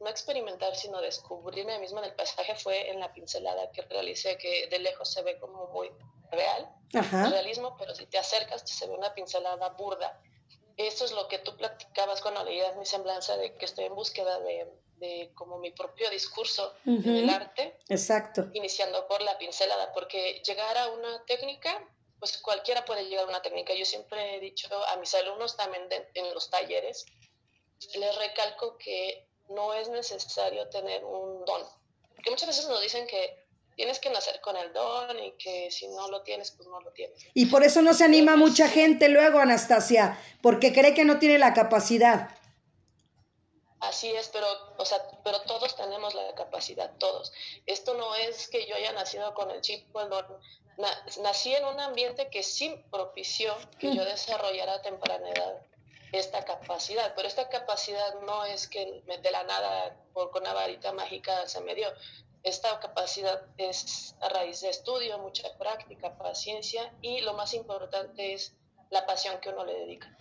no 0.00 0.10
experimentar, 0.10 0.74
sino 0.74 1.00
descubrirme 1.00 1.78
misma 1.78 2.00
en 2.00 2.06
el 2.06 2.16
paisaje 2.16 2.56
fue 2.56 2.90
en 2.90 2.98
la 2.98 3.12
pincelada 3.12 3.70
que 3.70 3.82
realicé, 3.82 4.36
que 4.38 4.66
de 4.66 4.80
lejos 4.80 5.12
se 5.12 5.22
ve 5.22 5.38
como 5.38 5.68
muy 5.68 5.88
real, 6.32 6.68
realismo, 6.90 7.76
pero 7.78 7.94
si 7.94 8.06
te 8.06 8.18
acercas 8.18 8.62
se 8.64 8.88
ve 8.88 8.92
una 8.92 9.14
pincelada 9.14 9.68
burda. 9.70 10.20
Eso 10.76 11.04
es 11.04 11.12
lo 11.12 11.28
que 11.28 11.38
tú 11.38 11.56
platicabas 11.56 12.20
cuando 12.20 12.44
leías 12.44 12.76
mi 12.76 12.84
semblanza 12.84 13.36
de 13.36 13.54
que 13.56 13.64
estoy 13.64 13.84
en 13.84 13.94
búsqueda 13.94 14.40
de, 14.40 14.66
de 14.96 15.32
como 15.34 15.58
mi 15.58 15.70
propio 15.70 16.10
discurso 16.10 16.74
en 16.84 17.16
el 17.16 17.30
arte. 17.30 17.78
Exacto. 17.88 18.46
Iniciando 18.54 19.06
por 19.06 19.22
la 19.22 19.38
pincelada, 19.38 19.92
porque 19.92 20.42
llegar 20.44 20.76
a 20.76 20.88
una 20.88 21.24
técnica, 21.26 21.86
pues 22.18 22.38
cualquiera 22.38 22.84
puede 22.84 23.04
llegar 23.04 23.26
a 23.26 23.28
una 23.28 23.42
técnica. 23.42 23.74
Yo 23.74 23.84
siempre 23.84 24.36
he 24.36 24.40
dicho 24.40 24.68
a 24.86 24.96
mis 24.96 25.14
alumnos 25.14 25.56
también 25.56 25.88
en 26.14 26.34
los 26.34 26.50
talleres, 26.50 27.06
les 27.94 28.16
recalco 28.16 28.76
que 28.78 29.28
no 29.48 29.74
es 29.74 29.88
necesario 29.88 30.68
tener 30.70 31.04
un 31.04 31.44
don. 31.44 31.62
Porque 32.14 32.30
muchas 32.30 32.48
veces 32.48 32.68
nos 32.68 32.80
dicen 32.80 33.06
que 33.06 33.43
tienes 33.76 33.98
que 33.98 34.10
nacer 34.10 34.40
con 34.40 34.56
el 34.56 34.72
don 34.72 35.18
y 35.18 35.32
que 35.32 35.70
si 35.70 35.88
no 35.88 36.08
lo 36.08 36.22
tienes, 36.22 36.50
pues 36.52 36.68
no 36.68 36.80
lo 36.80 36.92
tienes. 36.92 37.18
Y 37.34 37.46
por 37.46 37.62
eso 37.64 37.82
no 37.82 37.94
se 37.94 38.04
anima 38.04 38.36
mucha 38.36 38.68
gente 38.68 39.08
luego, 39.08 39.38
Anastasia, 39.38 40.18
porque 40.42 40.72
cree 40.72 40.94
que 40.94 41.04
no 41.04 41.18
tiene 41.18 41.38
la 41.38 41.54
capacidad. 41.54 42.30
Así 43.80 44.10
es, 44.10 44.28
pero, 44.28 44.46
o 44.78 44.84
sea, 44.84 44.98
pero 45.22 45.42
todos 45.42 45.76
tenemos 45.76 46.14
la 46.14 46.34
capacidad, 46.34 46.92
todos. 46.98 47.32
Esto 47.66 47.94
no 47.94 48.14
es 48.14 48.48
que 48.48 48.66
yo 48.66 48.74
haya 48.76 48.92
nacido 48.92 49.34
con 49.34 49.50
el 49.50 49.60
chip 49.60 49.94
o 49.94 50.00
el 50.00 50.08
don. 50.08 50.26
nací 51.22 51.54
en 51.54 51.64
un 51.66 51.78
ambiente 51.80 52.30
que 52.30 52.42
sí 52.42 52.82
propició 52.90 53.54
que 53.78 53.94
yo 53.94 54.02
mm. 54.02 54.06
desarrollara 54.06 54.74
a 54.74 54.82
temprana 54.82 55.28
edad 55.30 55.62
esta 56.12 56.44
capacidad, 56.44 57.12
pero 57.16 57.26
esta 57.26 57.48
capacidad 57.48 58.20
no 58.20 58.44
es 58.44 58.68
que 58.68 59.02
de 59.04 59.30
la 59.30 59.42
nada 59.44 59.96
por 60.12 60.30
con 60.30 60.42
una 60.42 60.52
varita 60.52 60.92
mágica 60.92 61.46
se 61.48 61.60
me 61.60 61.74
dio. 61.74 61.88
Esta 62.44 62.78
capacidad 62.78 63.40
es 63.56 64.14
a 64.20 64.28
raíz 64.28 64.60
de 64.60 64.68
estudio, 64.68 65.18
mucha 65.18 65.48
práctica, 65.56 66.18
paciencia 66.18 66.94
y 67.00 67.22
lo 67.22 67.32
más 67.32 67.54
importante 67.54 68.34
es 68.34 68.54
la 68.90 69.06
pasión 69.06 69.40
que 69.40 69.48
uno 69.48 69.64
le 69.64 69.72
dedica. 69.72 70.14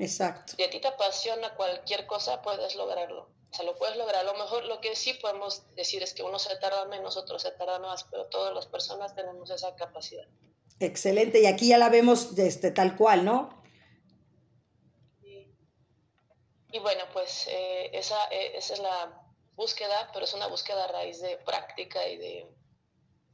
Exacto. 0.00 0.54
Si 0.56 0.64
a 0.64 0.68
ti 0.68 0.80
te 0.80 0.88
apasiona 0.88 1.54
cualquier 1.54 2.06
cosa, 2.06 2.42
puedes 2.42 2.74
lograrlo. 2.74 3.30
O 3.52 3.56
sea, 3.56 3.64
lo 3.64 3.76
puedes 3.76 3.96
lograr. 3.96 4.16
A 4.16 4.32
lo 4.32 4.34
mejor 4.34 4.64
lo 4.64 4.80
que 4.80 4.96
sí 4.96 5.14
podemos 5.14 5.62
decir 5.76 6.02
es 6.02 6.12
que 6.12 6.24
uno 6.24 6.40
se 6.40 6.56
tarda 6.56 6.86
menos, 6.86 7.16
otro 7.16 7.38
se 7.38 7.52
tarda 7.52 7.78
más, 7.78 8.02
pero 8.10 8.26
todas 8.26 8.52
las 8.52 8.66
personas 8.66 9.14
tenemos 9.14 9.48
esa 9.50 9.76
capacidad. 9.76 10.26
Excelente, 10.80 11.40
y 11.40 11.46
aquí 11.46 11.68
ya 11.68 11.78
la 11.78 11.88
vemos 11.88 12.36
este, 12.36 12.72
tal 12.72 12.96
cual, 12.96 13.24
¿no? 13.24 13.62
Y, 15.22 15.54
y 16.72 16.78
bueno, 16.80 17.04
pues 17.12 17.46
eh, 17.46 17.90
esa, 17.92 18.18
eh, 18.32 18.56
esa 18.56 18.74
es 18.74 18.80
la 18.80 19.23
búsqueda, 19.56 20.10
pero 20.12 20.24
es 20.24 20.34
una 20.34 20.46
búsqueda 20.46 20.84
a 20.84 20.88
raíz 20.88 21.20
de 21.20 21.36
práctica 21.38 22.06
y 22.08 22.16
de 22.16 22.46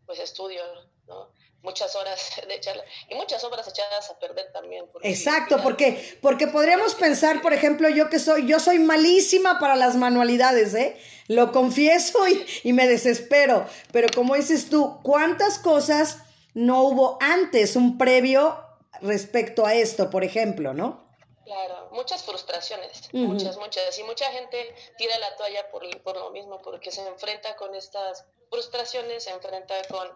pues 0.06 0.18
estudio, 0.18 0.62
¿no? 1.06 1.32
muchas 1.62 1.94
horas 1.96 2.40
de 2.48 2.54
echarla 2.54 2.84
y 3.08 3.14
muchas 3.14 3.42
obras 3.44 3.66
echadas 3.68 4.10
a 4.10 4.18
perder 4.18 4.52
también. 4.52 4.86
Exacto, 5.02 5.62
porque 5.62 6.18
porque 6.20 6.46
podríamos 6.46 6.94
pensar, 6.94 7.42
por 7.42 7.52
ejemplo, 7.52 7.88
yo 7.88 8.08
que 8.08 8.18
soy 8.18 8.46
yo 8.46 8.60
soy 8.60 8.78
malísima 8.78 9.58
para 9.58 9.76
las 9.76 9.96
manualidades, 9.96 10.74
¿eh? 10.74 10.96
Lo 11.28 11.52
confieso 11.52 12.26
y, 12.26 12.44
y 12.64 12.72
me 12.72 12.88
desespero, 12.88 13.66
pero 13.92 14.08
como 14.14 14.34
dices 14.34 14.68
tú, 14.68 15.00
¿cuántas 15.02 15.58
cosas 15.58 16.18
no 16.54 16.82
hubo 16.82 17.18
antes 17.20 17.76
un 17.76 17.98
previo 17.98 18.58
respecto 19.00 19.64
a 19.64 19.74
esto, 19.74 20.10
por 20.10 20.24
ejemplo, 20.24 20.74
¿no? 20.74 21.09
Claro, 21.50 21.88
muchas 21.90 22.22
frustraciones, 22.22 23.12
muchas, 23.12 23.56
muchas. 23.56 23.98
Y 23.98 24.04
mucha 24.04 24.30
gente 24.30 24.72
tira 24.96 25.18
la 25.18 25.34
toalla 25.34 25.68
por, 25.68 25.82
por 26.02 26.16
lo 26.16 26.30
mismo, 26.30 26.62
porque 26.62 26.92
se 26.92 27.04
enfrenta 27.04 27.56
con 27.56 27.74
estas 27.74 28.24
frustraciones, 28.48 29.24
se 29.24 29.30
enfrenta 29.30 29.74
con 29.88 30.08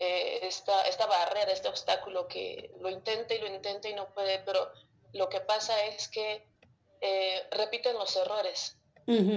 eh, 0.00 0.40
esta, 0.42 0.82
esta 0.88 1.06
barrera, 1.06 1.52
este 1.52 1.68
obstáculo 1.68 2.26
que 2.26 2.72
lo 2.80 2.90
intenta 2.90 3.32
y 3.32 3.38
lo 3.38 3.46
intenta 3.46 3.88
y 3.88 3.94
no 3.94 4.12
puede, 4.12 4.40
pero 4.40 4.72
lo 5.12 5.28
que 5.28 5.40
pasa 5.40 5.84
es 5.84 6.08
que 6.08 6.48
eh, 7.00 7.46
repiten 7.52 7.94
los 7.94 8.16
errores. 8.16 8.76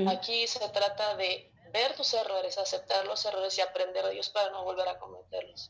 Aquí 0.07 0.47
se 0.47 0.67
trata 0.69 1.15
de 1.15 1.51
ver 1.71 1.95
tus 1.95 2.11
errores, 2.15 2.57
aceptar 2.57 3.05
los 3.05 3.23
errores 3.23 3.55
y 3.59 3.61
aprender 3.61 4.03
de 4.03 4.13
ellos 4.13 4.31
para 4.31 4.49
no 4.49 4.63
volver 4.63 4.87
a 4.87 4.97
cometerlos. 4.97 5.69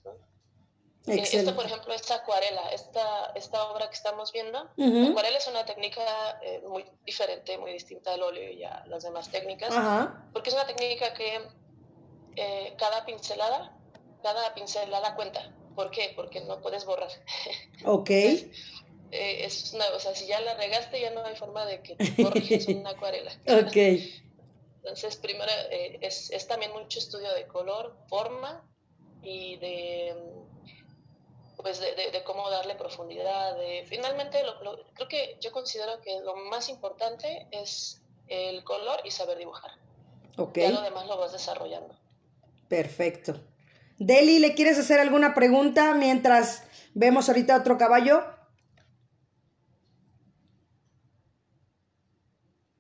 Eh, 1.08 1.22
esto, 1.22 1.56
por 1.56 1.65
ejemplo, 1.65 1.94
esta 1.94 2.15
acuarela, 2.15 2.70
esta, 2.70 3.32
esta 3.36 3.63
obra 3.72 3.88
que 3.89 3.96
estamos 3.96 4.32
viendo, 4.32 4.60
acuarela 4.60 5.38
es 5.38 5.48
una 5.48 5.65
técnica 5.65 6.02
muy 6.68 6.86
diferente, 7.06 7.58
muy 7.58 7.74
distinta 7.74 8.13
al 8.13 8.24
óleo 8.24 8.52
y 8.52 8.63
a 8.63 8.84
las 8.88 9.04
demás 9.04 9.30
técnicas, 9.30 9.74
porque 10.34 10.50
es 10.50 10.56
una 10.56 10.65
técnica 10.65 11.13
que 11.13 11.41
cada 12.78 13.06
pincelada 13.06 13.76
cada 14.26 14.56
pincelada 14.56 15.15
cuenta. 15.15 15.54
¿Por 15.76 15.91
qué? 15.91 16.13
Porque 16.15 16.41
no 16.41 16.60
puedes 16.60 16.86
borrar. 16.86 17.12
Ok. 17.86 18.10
Eh, 18.10 19.46
es 19.46 19.72
una, 19.74 19.86
o 19.96 20.00
sea, 20.00 20.15
si 20.15 20.26
ya 20.26 20.41
la 20.41 20.56
regaste, 20.56 21.00
ya 21.00 21.12
no 21.12 21.24
hay 21.24 21.36
forma 21.36 21.63
de 21.65 21.82
que 21.84 21.96
corriges 22.22 22.68
una 22.68 22.89
acuarela. 22.89 23.32
ok. 23.48 23.78
Entonces, 24.78 25.15
primero 25.18 25.52
eh, 25.70 26.00
es, 26.02 26.32
es, 26.32 26.48
también 26.48 26.72
mucho 26.72 26.98
estudio 26.98 27.32
de 27.34 27.46
color, 27.46 27.96
forma 28.10 28.68
y 29.22 29.58
de 29.58 30.15
pues 31.65 31.80
de, 31.80 31.95
de, 31.95 32.23
cómo 32.23 32.47
darle 32.51 32.75
profundidad. 32.75 33.58
De, 33.58 33.84
finalmente, 33.88 34.38
lo, 34.43 34.86
creo 34.93 35.08
que 35.08 35.36
yo 35.41 35.51
considero 35.51 35.99
que 35.99 36.19
lo 36.19 36.36
más 36.36 36.69
importante 36.69 37.47
es 37.49 38.04
el 38.28 38.63
color 38.63 38.99
y 39.04 39.10
saber 39.10 39.39
dibujar. 39.39 39.71
Ok. 40.38 40.60
Ya 40.60 40.69
lo 40.69 40.84
demás 40.84 41.08
lo 41.08 41.17
vas 41.17 41.32
desarrollando. 41.32 41.97
Perfecto. 42.67 43.41
Deli, 43.97 44.38
¿le 44.38 44.54
quieres 44.54 44.78
hacer 44.78 44.99
alguna 44.99 45.34
pregunta 45.34 45.95
mientras 45.95 46.67
vemos 46.93 47.30
ahorita 47.30 47.58
otro 47.58 47.80
caballo? 47.80 48.23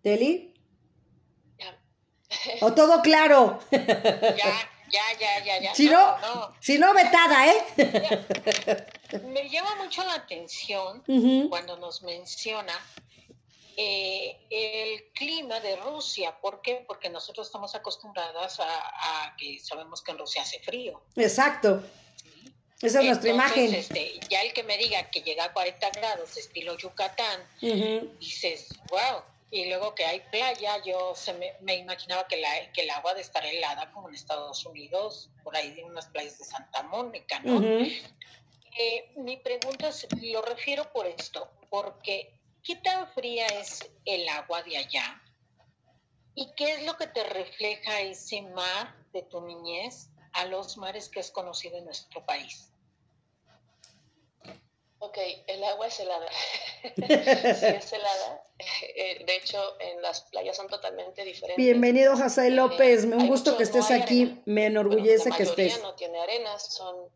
Deli. 0.03 0.53
¿O 2.61 2.71
todo 2.73 3.01
claro? 3.01 3.57
Ya, 3.71 4.69
ya, 4.95 5.19
ya, 5.19 5.45
ya, 5.45 5.59
ya. 5.61 5.75
Si 5.75 5.89
no, 5.89 6.17
Si 6.59 6.77
no 6.77 6.93
vetada, 6.93 7.47
¿eh? 7.47 8.87
Me 9.23 9.49
llama 9.49 9.75
mucho 9.75 10.03
la 10.03 10.15
atención 10.15 11.03
cuando 11.49 11.77
nos 11.77 12.01
menciona 12.03 12.73
eh, 13.77 14.37
el 14.49 15.11
clima 15.13 15.59
de 15.59 15.75
Rusia. 15.77 16.37
¿Por 16.39 16.61
qué? 16.61 16.83
Porque 16.87 17.09
nosotros 17.09 17.47
estamos 17.47 17.75
acostumbradas 17.75 18.59
a, 18.59 19.35
que 19.37 19.59
sabemos 19.59 20.01
que 20.01 20.11
en 20.11 20.17
Rusia 20.17 20.41
hace 20.41 20.59
frío. 20.59 21.01
Exacto. 21.15 21.83
Esa 22.81 22.99
es 22.99 23.05
nuestra 23.05 23.29
imagen. 23.29 23.73
Este, 23.73 24.19
ya 24.29 24.41
el 24.41 24.53
que 24.53 24.63
me 24.63 24.77
diga 24.77 25.09
que 25.09 25.21
llega 25.21 25.45
a 25.45 25.53
40 25.53 25.89
grados, 25.91 26.37
estilo 26.37 26.77
Yucatán, 26.77 27.41
dices, 28.19 28.69
wow. 28.89 29.23
Y 29.51 29.65
luego 29.69 29.93
que 29.95 30.05
hay 30.05 30.21
playa, 30.31 30.81
yo 30.83 31.13
se 31.15 31.33
me, 31.33 31.75
imaginaba 31.75 32.27
que, 32.27 32.37
la, 32.37 32.49
que 32.73 32.81
el 32.81 32.89
agua 32.89 33.13
de 33.13 33.21
estar 33.21 33.45
helada 33.45 33.91
como 33.91 34.09
en 34.09 34.15
Estados 34.15 34.65
Unidos, 34.65 35.29
por 35.43 35.55
ahí 35.55 35.79
en 35.79 35.85
unas 35.85 36.07
playas 36.07 36.37
de 36.39 36.45
Santa 36.45 36.83
Mónica, 36.83 37.39
¿no? 37.41 37.61
Eh, 37.61 39.13
mi 39.15 39.37
pregunta 39.37 39.87
es, 39.87 40.07
lo 40.21 40.41
refiero 40.41 40.91
por 40.91 41.05
esto, 41.05 41.49
porque 41.69 42.35
¿Qué 42.65 42.75
tan 42.77 43.07
fría 43.09 43.45
es 43.45 43.87
el 44.05 44.27
agua 44.27 44.63
de 44.63 44.77
allá? 44.77 45.21
¿Y 46.33 46.51
qué 46.55 46.73
es 46.73 46.83
lo 46.83 46.97
que 46.97 47.05
te 47.05 47.23
refleja 47.23 48.01
ese 48.01 48.41
mar 48.41 48.95
de 49.13 49.21
tu 49.21 49.39
niñez 49.39 50.09
a 50.33 50.45
los 50.45 50.75
mares 50.75 51.07
que 51.07 51.19
es 51.19 51.29
conocido 51.29 51.77
en 51.77 51.85
nuestro 51.85 52.25
país? 52.25 52.73
Ok, 54.99 55.17
el 55.47 55.63
agua 55.63 55.87
es 55.87 55.99
helada. 55.99 56.27
sí, 56.95 57.03
es 57.03 57.93
helada. 57.93 58.43
Eh, 58.95 59.23
de 59.25 59.35
hecho, 59.35 59.79
en 59.79 60.01
las 60.01 60.21
playas 60.21 60.55
son 60.55 60.69
totalmente 60.69 61.23
diferentes. 61.25 61.63
Bienvenido, 61.63 62.15
José 62.15 62.49
López. 62.49 63.03
Eh, 63.03 63.07
un 63.07 63.27
gusto 63.27 63.57
que 63.57 63.63
estés 63.63 63.91
aquí. 63.91 64.41
Me 64.45 64.67
enorgullece 64.67 65.31
que 65.31 65.43
estés. 65.43 65.81
no 65.81 65.95
tiene 65.95 66.19
arenas, 66.19 66.73
son, 66.73 67.09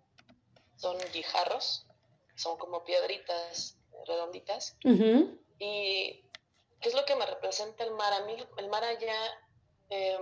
son 0.75 0.97
guijarros, 1.13 1.85
son 2.35 2.57
como 2.57 2.83
piedritas 2.83 3.77
redonditas. 4.05 4.75
Y 5.59 6.23
qué 6.81 6.89
es 6.89 6.93
lo 6.93 7.05
que 7.05 7.15
me 7.15 7.25
representa 7.25 7.85
el 7.85 7.91
mar. 7.91 8.13
A 8.13 8.25
mí, 8.25 8.35
el 8.57 8.67
mar 8.67 8.83
allá, 8.83 9.15
em, 9.89 10.21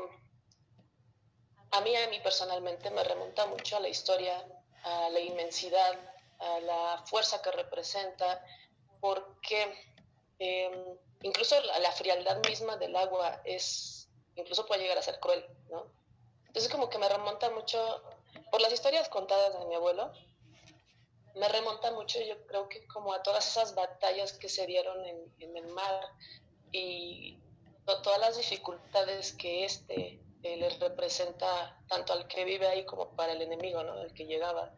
a 1.71 1.81
mí, 1.81 1.95
a 1.95 2.07
mí 2.09 2.19
personalmente, 2.19 2.91
me 2.91 3.03
remonta 3.03 3.47
mucho 3.47 3.77
a 3.77 3.79
la 3.79 3.89
historia, 3.89 4.45
a 4.83 5.09
la 5.09 5.19
inmensidad, 5.19 6.16
a 6.39 6.59
la 6.59 7.03
fuerza 7.05 7.41
que 7.41 7.51
representa, 7.51 8.43
porque 8.99 9.73
em, 10.39 10.97
incluso 11.21 11.55
la, 11.61 11.91
frialdad 11.91 12.37
misma 12.47 12.77
del 12.77 12.95
agua 12.95 13.41
es, 13.43 14.09
incluso 14.35 14.65
puede 14.65 14.81
llegar 14.81 14.97
a 14.97 15.01
ser 15.01 15.19
cruel, 15.19 15.45
¿no? 15.69 15.91
Entonces 16.47 16.71
como 16.71 16.89
que 16.89 16.97
me 16.97 17.09
remonta 17.09 17.49
mucho, 17.51 18.03
por 18.51 18.61
las 18.61 18.73
historias 18.73 19.09
contadas 19.09 19.59
de 19.59 19.65
mi 19.65 19.75
abuelo, 19.75 20.11
me 21.35 21.47
remonta 21.49 21.91
mucho, 21.91 22.19
yo 22.21 22.45
creo 22.47 22.67
que 22.67 22.85
como 22.87 23.13
a 23.13 23.21
todas 23.21 23.47
esas 23.47 23.75
batallas 23.75 24.33
que 24.33 24.49
se 24.49 24.65
dieron 24.65 25.05
en, 25.05 25.57
el 25.57 25.67
mar 25.67 26.01
y 26.71 27.37
todas 27.85 28.19
las 28.19 28.37
dificultades 28.37 29.33
que 29.33 29.63
este 29.63 30.19
eh, 30.43 30.57
les 30.57 30.79
representa 30.79 31.79
tanto 31.87 32.13
al 32.13 32.27
que 32.27 32.43
vive 32.43 32.67
ahí 32.67 32.85
como 32.85 33.09
para 33.15 33.33
el 33.33 33.41
enemigo, 33.41 33.83
¿no? 33.83 34.01
El 34.01 34.13
que 34.13 34.25
llegaba. 34.25 34.73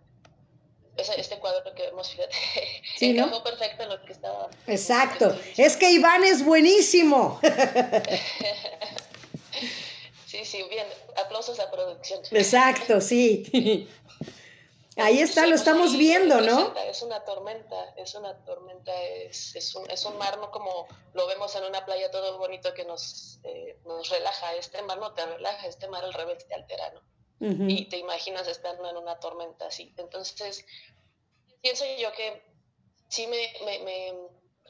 Este 0.99 1.39
cuadro 1.39 1.73
que 1.73 1.83
vemos, 1.83 2.09
fíjate, 2.09 2.35
sí, 2.97 3.11
encajó 3.11 3.43
perfecto 3.43 3.83
en 3.83 3.89
lo 3.89 4.01
que 4.03 4.13
estaba. 4.13 4.49
Exacto. 4.67 5.37
Es 5.57 5.77
que 5.77 5.91
Iván 5.91 6.23
es 6.23 6.43
buenísimo. 6.43 7.39
sí, 10.25 10.45
sí, 10.45 10.63
bien. 10.69 10.87
Aplausos 11.23 11.59
a 11.59 11.69
producción. 11.71 12.21
Exacto, 12.31 13.01
sí. 13.01 13.87
Ahí 14.97 15.21
está, 15.21 15.47
lo 15.47 15.55
estamos 15.55 15.97
viendo, 15.97 16.41
¿no? 16.41 16.75
Es 16.75 17.01
una 17.03 17.23
tormenta, 17.23 17.93
es 17.95 18.15
una 18.15 18.35
tormenta, 18.43 18.91
es, 19.01 19.55
es, 19.55 19.73
un, 19.73 19.89
es 19.89 20.03
un 20.03 20.17
mar, 20.17 20.37
no 20.39 20.51
como 20.51 20.89
lo 21.13 21.25
vemos 21.27 21.55
en 21.55 21.63
una 21.63 21.85
playa 21.85 22.11
todo 22.11 22.37
bonito 22.37 22.73
que 22.73 22.83
nos, 22.83 23.39
eh, 23.43 23.79
nos 23.85 24.09
relaja. 24.09 24.55
Este 24.55 24.81
mar 24.81 24.97
no 24.97 25.13
te 25.13 25.25
relaja, 25.25 25.67
este 25.67 25.87
mar 25.87 26.03
al 26.03 26.13
revés 26.13 26.45
te 26.45 26.53
altera, 26.53 26.91
¿no? 26.91 27.01
Y 27.41 27.85
te 27.85 27.97
imaginas 27.97 28.47
estando 28.47 28.89
en 28.89 28.97
una 28.97 29.17
tormenta 29.19 29.67
así. 29.67 29.93
Entonces, 29.95 30.65
pienso 31.61 31.85
yo 31.97 32.11
que 32.11 32.43
sí 33.07 33.27
me, 33.27 33.53
me, 33.63 33.79
me 33.79 34.13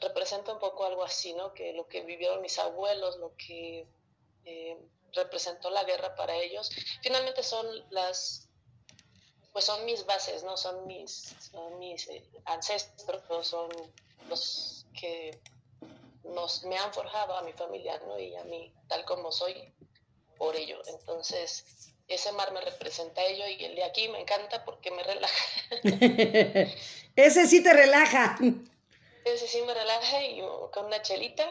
representa 0.00 0.52
un 0.52 0.58
poco 0.60 0.84
algo 0.84 1.02
así, 1.02 1.32
¿no? 1.32 1.52
Que 1.52 1.72
lo 1.72 1.88
que 1.88 2.02
vivieron 2.02 2.40
mis 2.40 2.58
abuelos, 2.58 3.16
lo 3.18 3.34
que 3.36 3.88
eh, 4.44 4.78
representó 5.12 5.70
la 5.70 5.84
guerra 5.84 6.14
para 6.14 6.36
ellos, 6.36 6.70
finalmente 7.02 7.42
son 7.42 7.66
las 7.90 8.46
pues 9.52 9.64
son 9.64 9.84
mis 9.84 10.06
bases, 10.06 10.44
¿no? 10.44 10.56
Son 10.56 10.86
mis, 10.86 11.34
son 11.50 11.78
mis 11.78 12.08
eh, 12.08 12.24
ancestros, 12.44 13.46
son 13.46 13.68
los 14.28 14.86
que 14.98 15.40
nos, 16.22 16.62
me 16.64 16.76
han 16.76 16.92
forjado 16.92 17.34
a 17.34 17.42
mi 17.42 17.52
familia, 17.52 18.00
¿no? 18.06 18.18
Y 18.18 18.36
a 18.36 18.44
mí, 18.44 18.72
tal 18.88 19.04
como 19.04 19.32
soy, 19.32 19.74
por 20.38 20.54
ello. 20.54 20.80
Entonces, 20.86 21.89
ese 22.14 22.32
mar 22.32 22.52
me 22.52 22.60
representa 22.60 23.20
a 23.20 23.24
ello 23.24 23.44
y 23.46 23.64
el 23.64 23.74
de 23.74 23.84
aquí 23.84 24.08
me 24.08 24.20
encanta 24.20 24.64
porque 24.64 24.90
me 24.90 25.02
relaja. 25.02 25.44
ese 27.16 27.46
sí 27.46 27.62
te 27.62 27.72
relaja. 27.72 28.36
Ese 29.24 29.46
sí 29.46 29.62
me 29.66 29.74
relaja 29.74 30.24
y 30.24 30.40
con 30.72 30.86
una 30.86 31.02
chelita, 31.02 31.44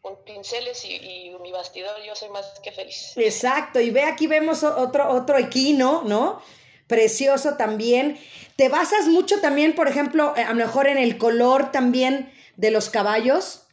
con 0.00 0.22
pinceles 0.24 0.84
y, 0.84 0.94
y, 0.94 1.36
mi 1.40 1.52
bastidor 1.52 2.02
yo 2.02 2.14
soy 2.14 2.30
más 2.30 2.46
que 2.62 2.72
feliz. 2.72 3.12
Exacto, 3.16 3.80
y 3.80 3.90
ve 3.90 4.04
aquí 4.04 4.26
vemos 4.26 4.62
otro, 4.62 5.10
otro 5.10 5.38
equino, 5.38 6.02
¿no? 6.04 6.42
precioso 6.90 7.56
también. 7.56 8.18
¿Te 8.56 8.68
basas 8.68 9.06
mucho 9.06 9.40
también, 9.40 9.74
por 9.74 9.88
ejemplo, 9.88 10.34
eh, 10.36 10.42
a 10.42 10.50
lo 10.50 10.56
mejor 10.56 10.88
en 10.88 10.98
el 10.98 11.16
color 11.16 11.70
también 11.70 12.30
de 12.56 12.72
los 12.72 12.90
caballos? 12.90 13.68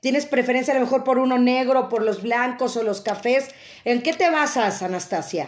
¿Tienes 0.00 0.26
preferencia 0.26 0.74
a 0.74 0.78
lo 0.78 0.84
mejor 0.84 1.04
por 1.04 1.18
uno 1.18 1.38
negro, 1.38 1.88
por 1.88 2.02
los 2.02 2.22
blancos 2.22 2.76
o 2.76 2.82
los 2.82 3.02
cafés? 3.02 3.50
¿En 3.84 4.02
qué 4.02 4.14
te 4.14 4.30
basas, 4.30 4.82
Anastasia? 4.82 5.46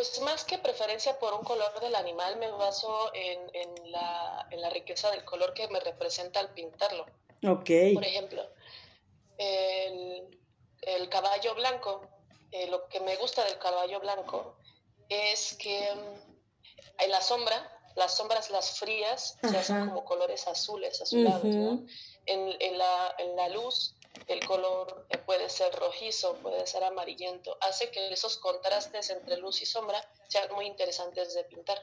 Pues 0.00 0.18
más 0.22 0.44
que 0.44 0.56
preferencia 0.56 1.18
por 1.18 1.34
un 1.34 1.44
color 1.44 1.78
del 1.78 1.94
animal, 1.94 2.38
me 2.38 2.50
baso 2.52 3.10
en, 3.12 3.38
en, 3.52 3.92
la, 3.92 4.46
en 4.50 4.62
la 4.62 4.70
riqueza 4.70 5.10
del 5.10 5.26
color 5.26 5.52
que 5.52 5.68
me 5.68 5.78
representa 5.78 6.40
al 6.40 6.54
pintarlo. 6.54 7.04
Ok. 7.46 7.68
Por 7.92 8.06
ejemplo, 8.06 8.42
el, 9.36 10.38
el 10.80 11.08
caballo 11.10 11.54
blanco, 11.54 12.00
eh, 12.50 12.66
lo 12.68 12.88
que 12.88 13.00
me 13.00 13.14
gusta 13.16 13.44
del 13.44 13.58
caballo 13.58 14.00
blanco 14.00 14.56
es 15.10 15.54
que 15.58 15.94
mm, 15.94 17.02
en 17.02 17.10
la 17.10 17.20
sombra, 17.20 17.70
las 17.94 18.16
sombras, 18.16 18.48
las 18.48 18.78
frías, 18.78 19.36
se 19.42 19.58
hacen 19.58 19.86
como 19.90 20.06
colores 20.06 20.48
azules, 20.48 21.02
azulados, 21.02 21.44
¿no? 21.44 21.84
En, 22.24 22.56
en, 22.58 22.78
la, 22.78 23.16
en 23.18 23.36
la 23.36 23.50
luz, 23.50 23.96
el 24.26 24.44
color 24.46 25.06
eh, 25.10 25.18
puede 25.18 25.48
ser 25.48 25.74
rojizo, 25.74 26.34
puede 26.36 26.66
ser 26.66 26.84
amarillento, 26.84 27.56
hace 27.60 27.90
que 27.90 28.12
esos 28.12 28.36
contrastes 28.38 29.10
entre 29.10 29.36
luz 29.36 29.62
y 29.62 29.66
sombra 29.66 30.00
sean 30.28 30.52
muy 30.54 30.66
interesantes 30.66 31.34
de 31.34 31.44
pintar. 31.44 31.78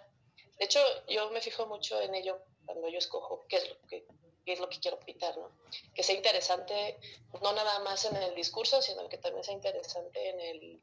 De 0.58 0.66
hecho, 0.66 0.80
yo 1.08 1.30
me 1.32 1.42
fijo 1.42 1.66
mucho 1.68 2.02
en 2.02 2.16
ello 2.16 2.40
cuando 2.66 2.90
yo 2.90 2.98
escojo 2.98 3.46
qué 3.48 3.58
es 3.58 3.70
lo 3.70 3.80
que, 3.88 4.06
qué 4.46 4.54
es 4.54 4.60
lo 4.60 4.70
que 4.70 4.80
quiero 4.80 5.00
pintar, 5.00 5.38
¿no? 5.38 5.52
Que 5.94 6.04
sea 6.04 6.16
interesante, 6.16 7.00
no 7.42 7.54
nada 7.54 7.80
más 7.80 8.06
en 8.06 8.16
el 8.16 8.36
discurso, 8.36 8.82
sino 8.82 9.08
que 9.08 9.18
también 9.18 9.44
sea 9.44 9.54
interesante 9.54 10.30
en 10.30 10.40
el, 10.40 10.82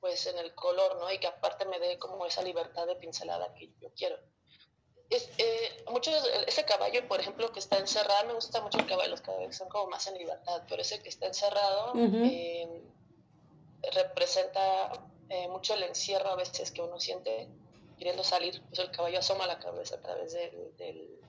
pues 0.00 0.26
en 0.26 0.38
el 0.38 0.54
color, 0.54 0.96
¿no? 0.96 1.10
Y 1.10 1.18
que 1.18 1.28
aparte 1.28 1.64
me 1.64 1.78
dé 1.78 1.98
como 1.98 2.26
esa 2.26 2.42
libertad 2.42 2.86
de 2.86 2.96
pincelada 2.96 3.54
que 3.54 3.70
yo 3.80 3.90
quiero. 3.94 4.18
Es, 5.10 5.28
eh, 5.38 5.84
muchos, 5.90 6.14
ese 6.46 6.64
caballo, 6.64 7.06
por 7.06 7.20
ejemplo, 7.20 7.52
que 7.52 7.60
está 7.60 7.78
encerrado, 7.78 8.26
me 8.28 8.34
gusta 8.34 8.60
mucho 8.60 8.78
el 8.78 8.86
caballo, 8.86 9.10
los 9.10 9.20
caballos 9.20 9.48
que 9.48 9.52
son 9.52 9.68
como 9.68 9.90
más 9.90 10.06
en 10.06 10.16
libertad, 10.16 10.62
pero 10.68 10.80
ese 10.80 11.02
que 11.02 11.08
está 11.08 11.26
encerrado 11.26 11.92
eh, 11.94 12.82
representa 13.94 14.92
eh, 15.28 15.48
mucho 15.48 15.74
el 15.74 15.82
encierro 15.82 16.30
a 16.30 16.36
veces 16.36 16.70
que 16.70 16.80
uno 16.80 16.98
siente 16.98 17.48
queriendo 17.98 18.24
salir, 18.24 18.62
pues 18.68 18.78
el 18.78 18.90
caballo 18.90 19.18
asoma 19.18 19.46
la 19.46 19.58
cabeza 19.58 19.96
a 19.96 20.00
través 20.00 20.32
del, 20.32 20.76
del, 20.76 21.20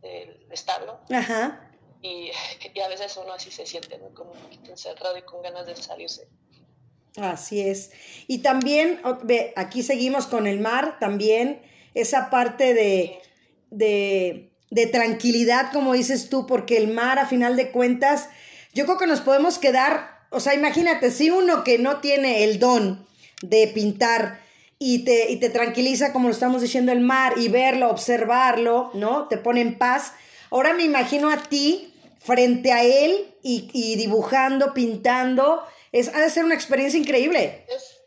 del 0.00 0.46
establo. 0.52 1.00
Ajá. 1.10 1.70
Y, 2.00 2.30
y, 2.74 2.80
a 2.80 2.88
veces 2.88 3.16
uno 3.16 3.32
así 3.32 3.50
se 3.50 3.66
siente, 3.66 3.98
¿no? 3.98 4.14
Como 4.14 4.32
un 4.32 4.38
poquito 4.38 4.70
encerrado 4.70 5.18
y 5.18 5.22
con 5.22 5.42
ganas 5.42 5.66
de 5.66 5.76
salirse. 5.76 6.28
Así 7.16 7.60
es. 7.60 7.90
Y 8.26 8.38
también, 8.38 9.00
ve, 9.22 9.52
aquí 9.56 9.82
seguimos 9.82 10.26
con 10.26 10.46
el 10.46 10.60
mar, 10.60 10.98
también 11.00 11.62
esa 11.94 12.30
parte 12.30 12.74
de, 12.74 13.20
de, 13.70 14.50
de, 14.70 14.86
tranquilidad, 14.86 15.72
como 15.72 15.94
dices 15.94 16.28
tú, 16.28 16.46
porque 16.46 16.76
el 16.76 16.88
mar, 16.88 17.18
a 17.18 17.26
final 17.26 17.56
de 17.56 17.70
cuentas, 17.70 18.28
yo 18.74 18.84
creo 18.84 18.98
que 18.98 19.06
nos 19.06 19.20
podemos 19.20 19.58
quedar, 19.58 20.20
o 20.30 20.40
sea, 20.40 20.54
imagínate, 20.54 21.10
si 21.10 21.30
uno 21.30 21.64
que 21.64 21.78
no 21.78 22.00
tiene 22.00 22.44
el 22.44 22.58
don 22.58 23.06
de 23.42 23.68
pintar 23.68 24.40
y 24.78 25.04
te, 25.04 25.30
y 25.30 25.36
te 25.36 25.50
tranquiliza, 25.50 26.12
como 26.12 26.28
lo 26.28 26.34
estamos 26.34 26.62
diciendo, 26.62 26.92
el 26.92 27.00
mar, 27.00 27.34
y 27.36 27.48
verlo, 27.48 27.90
observarlo, 27.90 28.90
¿no? 28.94 29.28
Te 29.28 29.36
pone 29.36 29.60
en 29.60 29.78
paz. 29.78 30.12
Ahora 30.50 30.72
me 30.72 30.84
imagino 30.84 31.30
a 31.30 31.42
ti 31.42 31.92
frente 32.20 32.72
a 32.72 32.84
él 32.84 33.34
y, 33.42 33.96
dibujando, 33.96 34.74
pintando, 34.74 35.64
es, 35.92 36.14
ha 36.14 36.20
de 36.20 36.30
ser 36.30 36.44
una 36.44 36.54
experiencia 36.54 37.00
increíble. 37.00 37.64
Es, 37.68 38.00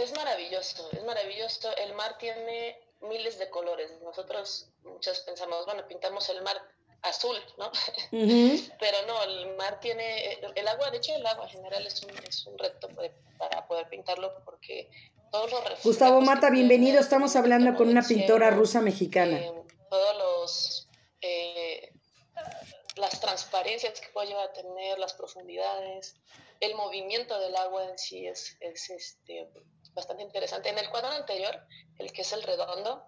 es 0.00 0.12
maravilloso, 0.14 0.88
es 0.92 1.02
maravilloso. 1.04 1.74
El 1.78 1.94
mar 1.94 2.16
tiene 2.18 2.76
miles 3.02 3.38
de 3.38 3.50
colores. 3.50 3.90
Nosotros 4.02 4.68
muchos 4.84 5.20
pensamos, 5.20 5.64
bueno, 5.66 5.86
pintamos 5.86 6.28
el 6.28 6.42
mar 6.42 6.56
azul, 7.02 7.36
¿no? 7.58 7.70
Uh 8.12 8.26
-huh. 8.26 8.72
Pero 8.78 8.98
no, 9.06 9.22
el 9.24 9.56
mar 9.56 9.80
tiene, 9.80 10.38
el 10.54 10.68
agua, 10.68 10.90
de 10.90 10.98
hecho 10.98 11.14
el 11.14 11.26
agua 11.26 11.44
en 11.44 11.50
general 11.50 11.86
es 11.86 12.02
un, 12.02 12.10
es 12.28 12.46
un 12.46 12.58
reto 12.58 12.88
para 13.38 13.66
poder 13.66 13.88
pintarlo 13.88 14.42
porque 14.44 14.88
todos 15.32 15.50
los 15.50 15.82
Gustavo 15.82 16.20
Mata, 16.20 16.50
bienvenido, 16.50 17.00
estamos 17.00 17.36
hablando 17.36 17.74
con 17.74 17.88
una 17.88 18.02
pintora 18.02 18.50
rusa 18.50 18.82
mexicana. 18.82 19.38
Eh, 19.38 19.52
todos 19.88 20.16
los, 20.18 20.88
eh, 21.22 21.90
las 22.96 23.18
transparencias 23.18 23.98
que 23.98 24.08
puede 24.08 24.28
llegar 24.28 24.50
a 24.50 24.52
tener, 24.52 24.98
las 24.98 25.14
profundidades, 25.14 26.16
el 26.60 26.74
movimiento 26.74 27.40
del 27.40 27.56
agua 27.56 27.88
en 27.88 27.98
sí 27.98 28.26
es, 28.26 28.56
es 28.60 28.90
este, 28.90 29.48
bastante 29.94 30.22
interesante. 30.22 30.68
En 30.68 30.78
el 30.78 30.90
cuadro 30.90 31.08
anterior, 31.08 31.66
el 31.98 32.12
que 32.12 32.22
es 32.22 32.32
el 32.32 32.42
redondo, 32.42 33.04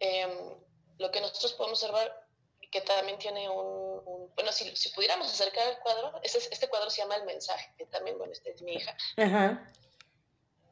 eh, 0.00 0.56
lo 0.98 1.10
que 1.10 1.20
nosotros 1.20 1.52
podemos 1.54 1.82
observar, 1.82 2.26
que 2.70 2.80
también 2.80 3.18
tiene 3.18 3.48
un, 3.48 4.02
un 4.04 4.34
bueno, 4.34 4.52
si, 4.52 4.74
si, 4.76 4.90
pudiéramos 4.90 5.28
acercar 5.32 5.68
el 5.68 5.78
cuadro, 5.78 6.20
este, 6.22 6.38
este, 6.38 6.68
cuadro 6.68 6.90
se 6.90 7.02
llama 7.02 7.16
El 7.16 7.24
Mensaje, 7.24 7.72
que 7.78 7.86
también, 7.86 8.18
bueno, 8.18 8.32
esta 8.32 8.50
es 8.50 8.62
mi 8.62 8.74
hija. 8.74 8.96
-huh. 9.16 9.72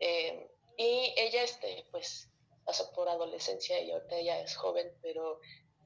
eh, 0.01 0.51
y 0.77 1.15
ella, 1.17 1.43
este, 1.43 1.87
pues, 1.91 2.29
pasó 2.65 2.91
por 2.93 3.09
adolescencia 3.09 3.81
y 3.81 3.93
ahorita 3.93 4.17
ella 4.17 4.41
es 4.41 4.57
joven, 4.57 4.93
pero 5.03 5.41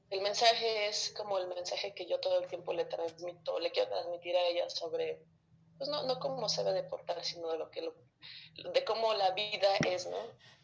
el 0.09 0.21
mensaje 0.21 0.87
es 0.87 1.13
como 1.15 1.37
el 1.37 1.47
mensaje 1.47 1.93
que 1.93 2.05
yo 2.05 2.19
todo 2.19 2.39
el 2.39 2.47
tiempo 2.47 2.73
le 2.73 2.85
transmito, 2.85 3.59
le 3.59 3.71
quiero 3.71 3.89
transmitir 3.89 4.35
a 4.35 4.47
ella 4.47 4.69
sobre 4.69 5.21
pues 5.77 5.89
no, 5.89 6.03
no 6.03 6.19
cómo 6.19 6.49
se 6.49 6.63
debe 6.63 6.83
portar, 6.83 7.23
sino 7.23 7.51
de 7.51 7.57
lo 7.57 7.69
que 7.71 7.81
lo, 7.81 7.93
de 8.73 8.83
cómo 8.83 9.13
la 9.13 9.31
vida 9.31 9.69
es, 9.87 10.07
¿no? 10.07 10.17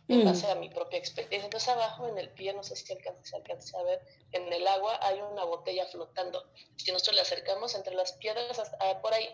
En 0.08 0.22
mm. 0.22 0.26
base 0.26 0.48
a 0.48 0.56
mi 0.56 0.70
propia 0.70 1.00
experiencia. 1.00 1.46
Entonces 1.46 1.70
abajo 1.70 2.08
en 2.08 2.18
el 2.18 2.30
pie, 2.30 2.54
no 2.54 2.64
sé 2.64 2.76
si 2.76 2.94
alcanza, 2.94 3.24
se 3.24 3.36
alcanza 3.36 3.80
a 3.80 3.84
ver, 3.84 4.02
en 4.34 4.52
el 4.54 4.68
agua 4.68 5.00
hay 5.02 5.20
una 5.20 5.44
botella 5.46 5.86
flotando. 5.88 6.46
Si 6.76 6.92
nosotros 6.92 7.16
le 7.16 7.22
acercamos 7.22 7.74
entre 7.76 7.96
las 7.96 8.14
piedras, 8.14 8.60
hasta, 8.60 8.78
ah, 8.82 9.02
por 9.02 9.14
ahí, 9.14 9.28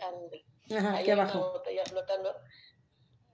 Ajá, 0.75 0.95
hay 0.95 1.11
una 1.11 1.23
abajo. 1.23 1.51
botella 1.51 1.83
flotando. 1.85 2.33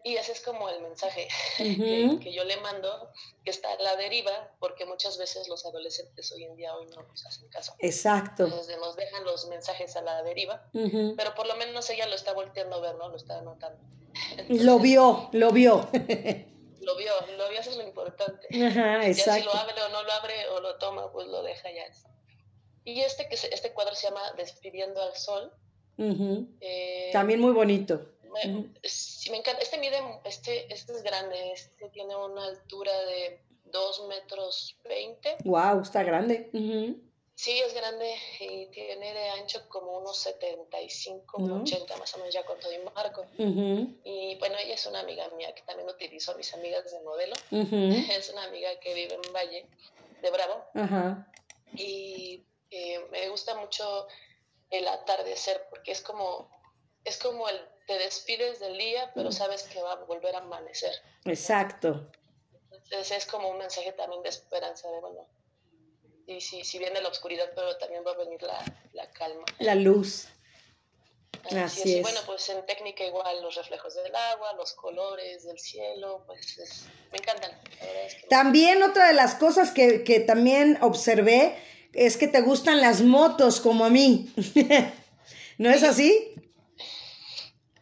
Y 0.03 0.15
ese 0.15 0.31
es 0.31 0.41
como 0.41 0.69
el 0.69 0.81
mensaje 0.81 1.27
uh 1.59 1.63
-huh. 1.63 2.19
que, 2.19 2.23
que, 2.23 2.33
yo 2.33 2.45
le 2.45 2.55
mando, 2.57 3.11
que 3.43 3.51
está 3.51 3.73
a 3.73 3.75
la 3.81 3.97
deriva, 3.97 4.51
porque 4.59 4.85
muchas 4.85 5.17
veces 5.17 5.49
los 5.49 5.65
adolescentes 5.65 6.31
hoy 6.31 6.45
en 6.45 6.55
día 6.55 6.73
hoy 6.75 6.85
no 6.95 7.01
nos 7.03 7.25
hacen 7.25 7.49
caso. 7.49 7.75
Exacto. 7.79 8.45
Entonces 8.45 8.77
nos 8.77 8.95
dejan 8.95 9.25
los 9.25 9.47
mensajes 9.47 9.97
a 9.97 10.01
la 10.01 10.23
deriva, 10.23 10.69
uh 10.73 10.79
-huh. 10.79 11.15
pero 11.17 11.35
por 11.35 11.45
lo 11.45 11.55
menos 11.57 11.89
ella 11.89 12.05
lo 12.07 12.15
está 12.15 12.31
volteando 12.31 12.77
a 12.77 12.79
ver, 12.79 12.95
¿no? 12.95 13.09
Lo 13.09 13.17
está 13.17 13.39
anotando. 13.39 13.83
Entonces, 14.37 14.65
lo 14.65 14.79
vio, 14.79 15.29
lo 15.33 15.51
vio. 15.51 15.89
lo 16.81 16.95
vio, 16.95 17.13
lo 17.37 17.49
vio, 17.49 17.59
eso 17.59 17.71
es 17.71 17.77
lo 17.77 17.83
importante. 17.83 18.47
Ajá, 18.65 19.05
exacto. 19.07 19.31
Ya 19.31 19.35
si 19.39 19.43
lo 19.45 19.53
abre 19.55 19.81
o 19.81 19.89
no 19.89 20.03
lo 20.03 20.11
abre 20.13 20.47
o 20.49 20.59
lo 20.61 20.77
toma, 20.77 21.11
pues 21.11 21.27
lo 21.27 21.43
deja 21.43 21.69
ya. 21.71 21.85
Y 22.83 23.01
este, 23.01 23.27
que 23.27 23.35
se, 23.35 23.53
este 23.53 23.73
cuadro 23.73 23.95
se 23.95 24.07
llama 24.07 24.21
Despidiendo 24.37 25.01
al 25.01 25.15
Sol. 25.15 25.51
Uh 25.97 26.03
-huh. 26.03 26.47
eh, 26.61 27.09
También 27.11 27.39
muy 27.41 27.51
bonito. 27.51 28.13
Me, 28.23 28.51
uh 28.51 28.59
-huh. 28.61 28.79
sí, 28.83 29.29
me 29.31 29.37
encanta. 29.37 29.61
Este 29.61 29.77
mide, 29.77 29.97
este, 30.23 30.71
este 30.73 30.93
es 30.93 31.03
grande, 31.03 31.51
este 31.51 31.89
tiene 31.89 32.15
una 32.15 32.45
altura 32.45 32.91
de 33.05 33.41
2 33.65 34.07
metros 34.07 34.77
20. 34.85 35.37
Wow, 35.43 35.81
está 35.81 36.03
grande. 36.03 36.49
Uh 36.53 36.57
-huh. 36.59 37.06
Sí, 37.37 37.59
es 37.59 37.71
grande 37.75 38.15
y 38.39 38.65
tiene 38.71 39.13
de 39.13 39.29
ancho 39.29 39.69
como 39.69 39.99
unos 39.99 40.17
75, 40.17 41.37
uh 41.37 41.47
-huh. 41.47 41.61
80 41.61 41.95
más 41.97 42.11
o 42.15 42.17
menos 42.17 42.33
ya 42.33 42.43
con 42.43 42.59
todo 42.59 42.73
y 42.73 42.79
marco. 42.79 43.27
Y 43.37 44.35
bueno, 44.39 44.55
ella 44.57 44.73
es 44.73 44.83
una 44.87 45.01
amiga 45.01 45.29
mía 45.37 45.53
que 45.53 45.61
también 45.61 45.87
utilizo 45.87 46.31
a 46.31 46.35
mis 46.35 46.51
amigas 46.55 46.91
de 46.91 46.99
modelo. 47.01 47.35
Es 48.19 48.31
una 48.31 48.45
amiga 48.45 48.79
que 48.79 48.91
vive 48.95 49.13
en 49.13 49.31
Valle 49.31 49.67
de 50.23 50.31
Bravo. 50.31 50.65
Y 51.75 52.43
eh, 52.71 53.05
me 53.11 53.29
gusta 53.29 53.53
mucho 53.53 54.07
el 54.71 54.87
atardecer 54.87 55.67
porque 55.69 55.91
es 55.91 56.01
como, 56.01 56.49
es 57.05 57.19
como 57.19 57.47
el 57.49 57.61
te 57.85 57.99
despides 57.99 58.59
del 58.59 58.79
día, 58.79 59.11
pero 59.13 59.31
sabes 59.31 59.61
que 59.61 59.79
va 59.79 59.91
a 59.91 60.03
volver 60.05 60.33
a 60.35 60.39
amanecer. 60.39 60.91
Exacto. 61.25 62.09
Entonces 62.71 63.11
es 63.11 63.25
como 63.27 63.49
un 63.49 63.59
mensaje 63.59 63.91
también 63.91 64.23
de 64.23 64.29
esperanza, 64.29 64.89
de 64.89 64.99
bueno, 65.01 65.27
y 66.27 66.41
si, 66.41 66.63
si 66.63 66.77
viene 66.77 67.01
la 67.01 67.07
oscuridad, 67.07 67.49
pero 67.55 67.77
también 67.77 68.03
va 68.05 68.11
a 68.11 68.17
venir 68.17 68.41
la, 68.43 68.63
la 68.93 69.09
calma. 69.11 69.45
La 69.59 69.75
luz. 69.75 70.27
Así, 71.45 71.57
Así 71.57 71.79
es. 71.79 71.85
es. 71.85 71.95
Y 71.95 72.01
bueno, 72.01 72.19
pues 72.25 72.49
en 72.49 72.65
técnica 72.65 73.05
igual 73.05 73.41
los 73.41 73.55
reflejos 73.55 73.95
del 73.95 74.13
agua, 74.13 74.53
los 74.53 74.73
colores 74.73 75.45
del 75.45 75.57
cielo, 75.57 76.23
pues 76.27 76.57
es, 76.57 76.85
me 77.11 77.17
encantan. 77.17 77.51
Es 78.05 78.15
que 78.15 78.27
también 78.27 78.83
otra 78.83 79.07
de 79.07 79.13
las 79.13 79.35
cosas 79.35 79.71
que, 79.71 80.03
que 80.03 80.19
también 80.19 80.77
observé 80.81 81.57
es 81.93 82.17
que 82.17 82.27
te 82.27 82.41
gustan 82.41 82.81
las 82.81 83.01
motos 83.01 83.61
como 83.61 83.85
a 83.85 83.89
mí. 83.89 84.31
¿No 85.57 85.69
es 85.69 85.83
así? 85.83 86.35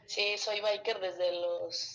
Sí, 0.06 0.38
soy 0.38 0.62
biker 0.62 1.00
desde 1.00 1.32
los 1.34 1.95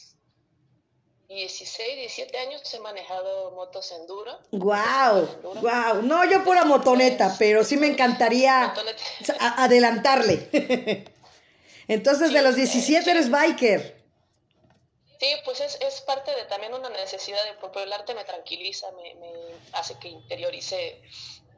16, 1.31 1.97
17 1.97 2.39
años. 2.39 2.75
He 2.75 2.81
manejado 2.81 3.53
motos 3.53 3.93
enduro. 3.93 4.37
¡Wow! 4.51 5.29
Enduro. 5.37 5.61
¡Wow! 5.61 6.03
No, 6.03 6.29
yo 6.29 6.43
pura 6.45 6.65
motoneta, 6.65 7.37
pero 7.39 7.63
sí 7.65 7.77
me 7.77 7.87
encantaría 7.87 8.75
adelantarle. 9.39 10.49
Entonces, 11.89 12.29
sí, 12.29 12.35
de 12.35 12.43
los 12.43 12.57
17 12.57 13.05
sí. 13.05 13.11
eres 13.11 13.31
biker. 13.31 14.01
Sí, 15.21 15.29
pues 15.45 15.61
es, 15.61 15.79
es, 15.83 16.01
parte 16.01 16.35
de 16.35 16.45
también 16.45 16.75
una 16.75 16.89
necesidad 16.89 17.45
de, 17.45 17.53
porque 17.61 17.83
el 17.83 17.93
arte 17.93 18.15
me 18.15 18.25
tranquiliza, 18.25 18.91
me, 18.93 19.15
me 19.17 19.31
hace 19.73 19.99
que 19.99 20.09
interiorice 20.09 21.01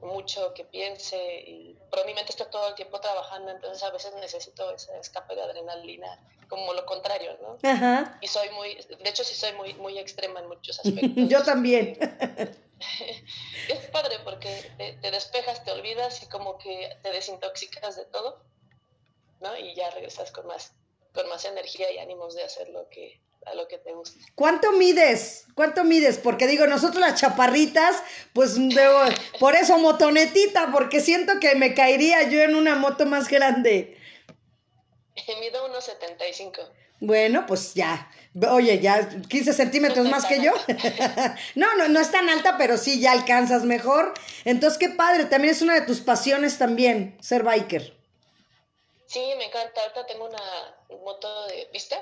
mucho, 0.03 0.53
que 0.55 0.65
piense, 0.65 1.17
y, 1.47 1.79
pero 1.91 2.05
mi 2.05 2.15
mente 2.15 2.33
está 2.33 2.51
todo 2.51 2.69
el 2.69 2.75
tiempo 2.75 3.01
trabajando, 3.01 3.51
entonces 3.51 3.83
a 3.83 3.91
veces 3.91 4.15
necesito 4.15 4.71
ese 4.73 4.97
escape 4.99 5.35
de 5.35 5.43
adrenalina, 5.43 6.21
como 6.49 6.75
lo 6.75 6.85
contrario, 6.85 7.39
¿no? 7.41 7.57
Ajá. 7.69 8.19
Y 8.21 8.27
soy 8.27 8.51
muy, 8.51 8.75
de 8.75 9.09
hecho 9.09 9.25
sí 9.25 9.35
soy 9.35 9.53
muy, 9.55 9.75
muy 9.75 9.99
extrema 9.99 10.41
en 10.41 10.49
muchos 10.49 10.79
aspectos. 10.85 11.29
Yo 11.29 11.43
también. 11.43 11.99
es 13.69 13.87
padre 13.91 14.17
porque 14.25 14.73
te, 14.77 14.95
te, 14.95 15.11
despejas, 15.11 15.65
te 15.65 15.71
olvidas 15.71 16.23
y 16.23 16.27
como 16.27 16.59
que 16.59 16.99
te 17.03 17.11
desintoxicas 17.11 17.97
de 17.97 18.05
todo, 18.07 18.43
¿no? 19.41 19.57
Y 19.57 19.75
ya 19.75 19.91
regresas 19.91 20.33
con 20.33 20.47
más, 20.47 20.75
con 21.15 21.29
más 21.29 21.45
energía 21.45 21.91
y 21.93 21.99
ánimos 21.99 22.35
de 22.35 22.43
hacer 22.43 22.69
lo 22.69 22.89
que, 22.89 23.21
a 23.47 23.55
lo 23.55 23.69
que 23.69 23.79
te 23.79 23.93
gusta. 23.93 24.19
¿Cuánto 24.35 24.73
mides? 24.73 25.47
¿Cuánto 25.55 25.85
mides? 25.85 26.19
Porque 26.19 26.47
digo, 26.47 26.67
nosotros 26.67 27.01
las 27.01 27.21
chaparritas, 27.21 28.03
pues 28.33 28.57
por 29.39 29.55
eso 29.55 29.79
motonetita, 29.79 30.71
porque 30.73 31.01
siento 31.01 31.41
que 31.41 31.55
me 31.55 31.75
caería 31.75 32.23
yo 32.29 32.41
en 32.41 32.55
una 32.55 32.75
moto 32.77 33.07
más 33.07 33.29
grande. 33.29 33.99
Mido 35.41 35.67
unos 35.67 35.85
75. 35.85 36.63
Bueno, 37.01 37.47
pues 37.47 37.75
ya. 37.75 38.11
Oye, 38.51 38.79
ya 38.79 39.09
15 39.29 39.53
centímetros 39.53 40.07
más 40.09 40.25
que 40.25 40.41
yo. 40.41 40.53
no, 41.57 41.75
no, 41.77 41.89
no 41.89 42.01
es 42.01 42.11
tan 42.11 42.31
alta, 42.31 42.57
pero 42.57 42.79
sí 42.79 43.01
ya 43.01 43.13
alcanzas 43.13 43.65
mejor. 43.65 44.15
Entonces, 44.45 44.79
qué 44.79 44.89
padre. 44.89 45.25
También 45.25 45.53
es 45.53 45.63
una 45.63 45.75
de 45.75 45.83
tus 45.83 46.01
pasiones 46.01 46.59
también, 46.59 47.19
ser 47.21 47.43
biker. 47.43 47.95
Sí, 49.07 49.21
me 49.37 49.47
encanta. 49.47 49.81
Ahorita 49.83 50.07
tengo 50.07 50.27
una 50.27 51.03
moto 51.05 51.47
de 51.49 51.69
pista 51.73 51.97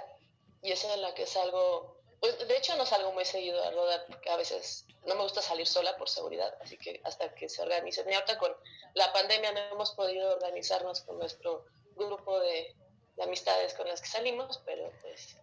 y 0.62 0.72
esa 0.72 0.92
es 0.94 1.00
la 1.00 1.14
que 1.14 1.26
salgo. 1.26 1.98
Pues 2.20 2.36
de 2.46 2.56
hecho 2.56 2.76
no 2.76 2.84
salgo 2.84 3.12
muy 3.12 3.24
seguido 3.24 3.62
a 3.64 3.70
rodar 3.70 4.04
porque 4.06 4.28
a 4.28 4.36
veces 4.36 4.84
no 5.06 5.14
me 5.14 5.22
gusta 5.22 5.40
salir 5.40 5.66
sola 5.66 5.96
por 5.96 6.08
seguridad, 6.08 6.54
así 6.60 6.76
que 6.76 7.00
hasta 7.04 7.34
que 7.34 7.48
se 7.48 7.62
organicen. 7.62 8.10
Y 8.10 8.14
ahorita 8.14 8.38
con 8.38 8.52
la 8.94 9.12
pandemia 9.12 9.52
no 9.52 9.60
hemos 9.72 9.92
podido 9.92 10.34
organizarnos 10.34 11.00
con 11.00 11.18
nuestro 11.18 11.64
grupo 11.96 12.38
de, 12.40 12.74
de 13.16 13.22
amistades 13.22 13.72
con 13.74 13.88
las 13.88 14.02
que 14.02 14.08
salimos, 14.08 14.60
pero 14.66 14.92
pues 15.00 15.36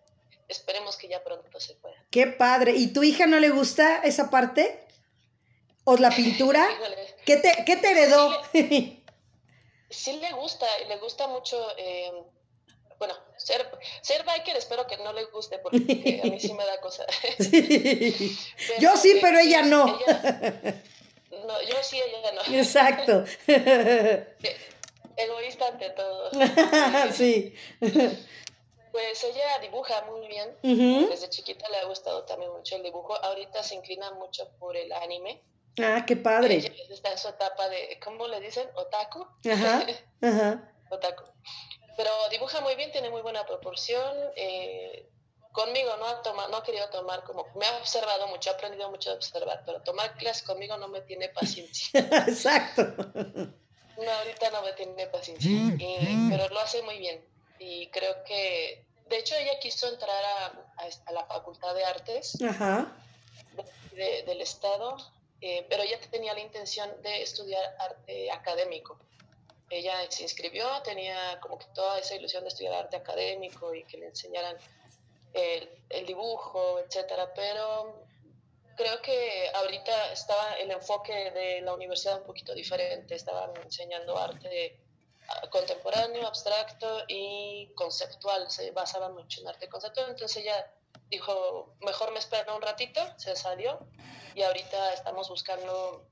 esperemos 0.48 0.98
que 0.98 1.08
ya 1.08 1.24
pronto 1.24 1.60
se 1.60 1.76
pueda. 1.76 1.96
Qué 2.12 2.28
padre. 2.28 2.74
¿Y 2.76 2.94
tu 2.94 3.04
hija 3.04 3.26
no 3.26 3.40
le 3.40 3.50
gusta 3.50 4.02
esa 4.04 4.30
parte? 4.30 4.88
¿O 5.84 5.96
la 5.98 6.10
pintura? 6.10 6.68
¿Qué 7.26 7.38
te, 7.38 7.64
qué 7.66 7.78
te 7.78 7.92
heredó? 7.92 8.32
Sí 8.52 8.64
le, 8.64 9.04
sí 9.90 10.14
le 10.18 10.32
gusta, 10.34 10.66
le 10.88 10.98
gusta 10.98 11.28
mucho, 11.28 11.58
eh, 11.78 12.12
bueno, 13.00 13.14
ser, 13.38 13.70
ser 14.02 14.24
biker 14.24 14.56
espero 14.56 14.88
que 14.88 14.98
no 14.98 15.14
le 15.14 15.26
guste 15.26 15.60
porque 15.60 16.22
a 16.24 16.28
mí 16.28 16.40
sí 16.40 16.54
me 16.54 16.66
da 16.66 16.80
cosa. 16.82 17.06
Sí. 17.40 18.38
yo 18.80 18.96
sí, 18.98 19.20
pero 19.22 19.40
ella 19.40 19.62
no. 19.64 19.88
Ella, 19.88 20.82
no. 21.46 21.62
Yo 21.62 21.76
sí, 21.82 22.00
ella 22.02 22.32
no. 22.32 22.42
Exacto. 22.56 23.24
Egoísta 25.16 25.68
ante 25.68 25.90
todo. 25.92 26.32
sí. 27.12 27.54
Pues 28.92 29.24
ella 29.24 29.60
dibuja 29.62 30.04
muy 30.10 30.28
bien. 30.28 30.58
Uh 30.64 30.70
-huh. 30.70 31.10
Desde 31.10 31.30
chiquita 31.30 31.70
le 31.70 31.78
ha 31.78 31.86
gustado 31.86 32.24
también 32.26 32.52
mucho 32.52 32.76
el 32.76 32.84
dibujo. 32.84 33.16
Ahorita 33.16 33.62
se 33.62 33.76
inclina 33.76 34.12
mucho 34.12 34.50
por 34.60 34.76
el 34.76 34.92
anime. 34.92 35.44
Ah, 35.80 36.04
qué 36.08 36.16
padre. 36.16 36.56
Ella 36.56 36.72
está 36.90 37.12
en 37.12 37.18
su 37.18 37.28
etapa 37.28 37.70
de, 37.70 38.00
¿cómo 38.04 38.28
le 38.28 38.40
dicen? 38.40 38.68
Otaku. 38.76 39.28
Ajá. 39.52 39.86
Ajá. 40.22 40.74
Otaku. 40.90 41.24
Pero 41.98 42.12
dibuja 42.30 42.62
muy 42.62 42.76
bien, 42.76 42.92
tiene 42.92 43.10
muy 43.10 43.22
buena 43.22 43.46
proporción. 43.46 44.16
Eh, 44.36 45.10
conmigo 45.52 45.98
no 45.98 46.06
ha, 46.06 46.22
tomado, 46.22 46.50
no 46.50 46.58
ha 46.58 46.64
querido 46.64 46.88
tomar 46.90 47.24
como, 47.24 47.48
me 47.56 47.66
ha 47.66 47.78
observado 47.78 48.28
mucho, 48.28 48.52
ha 48.52 48.54
aprendido 48.54 48.90
mucho 48.92 49.10
de 49.10 49.16
observar, 49.16 49.64
pero 49.66 49.82
tomar 49.82 50.16
clases 50.16 50.44
conmigo 50.44 50.78
no 50.78 50.88
me 50.88 51.02
tiene 51.02 51.30
paciencia. 51.30 52.00
Exacto. 52.28 52.84
No, 53.98 54.12
ahorita 54.12 54.52
no 54.52 54.62
me 54.62 54.74
tiene 54.74 55.08
paciencia, 55.08 55.50
y, 55.50 56.28
pero 56.30 56.48
lo 56.50 56.60
hace 56.60 56.84
muy 56.84 57.00
bien. 57.00 57.26
Y 57.58 57.88
creo 57.88 58.24
que, 58.24 58.86
de 59.10 59.18
hecho, 59.18 59.36
ella 59.36 59.58
quiso 59.60 59.90
entrar 59.90 60.24
a, 60.24 60.46
a, 60.46 60.90
a 61.08 61.12
la 61.12 61.26
Facultad 61.26 61.74
de 61.74 61.84
Artes 61.84 62.38
Ajá. 62.44 62.96
De, 63.94 64.22
del 64.28 64.42
Estado, 64.42 64.96
eh, 65.42 65.66
pero 65.68 65.82
ella 65.82 66.00
tenía 66.12 66.36
la 66.36 66.42
intención 66.42 66.90
de 67.02 67.24
estudiar 67.24 67.64
arte 67.80 68.30
académico. 68.32 69.00
Ella 69.70 70.10
se 70.10 70.24
inscribió, 70.24 70.66
tenía 70.84 71.40
como 71.42 71.58
que 71.58 71.66
toda 71.74 72.00
esa 72.00 72.16
ilusión 72.16 72.44
de 72.44 72.50
estudiar 72.50 72.74
arte 72.74 72.98
académico 72.98 73.74
y 73.74 73.84
que 73.84 73.98
le 73.98 74.08
enseñaran 74.08 74.58
el, 75.34 76.06
dibujo, 76.06 76.80
etcétera, 76.80 77.34
pero 77.34 78.02
creo 78.76 79.02
que 79.02 79.50
ahorita 79.54 80.14
estaba 80.14 80.54
el 80.54 80.72
enfoque 80.72 81.32
de 81.32 81.62
la 81.62 81.74
universidad 81.74 82.20
un 82.20 82.26
poquito 82.26 82.54
diferente, 82.54 83.16
estaban 83.16 83.52
enseñando 83.64 84.18
arte 84.18 84.80
contemporáneo, 85.50 86.26
abstracto 86.26 87.04
y 87.08 87.74
conceptual, 87.76 88.50
se 88.50 88.72
basaban 88.72 89.14
mucho 89.14 89.42
en 89.42 89.50
arte 89.50 89.68
conceptual, 89.68 90.12
entonces 90.12 90.44
ella 90.44 90.72
dijo, 91.10 91.76
mejor 91.82 92.12
me 92.14 92.20
espero 92.20 92.56
un 92.56 92.62
ratito, 92.62 93.02
se 93.18 93.36
salió 93.36 93.80
y 94.34 94.44
ahorita 94.44 94.94
estamos 94.94 95.30
buscando 95.30 96.07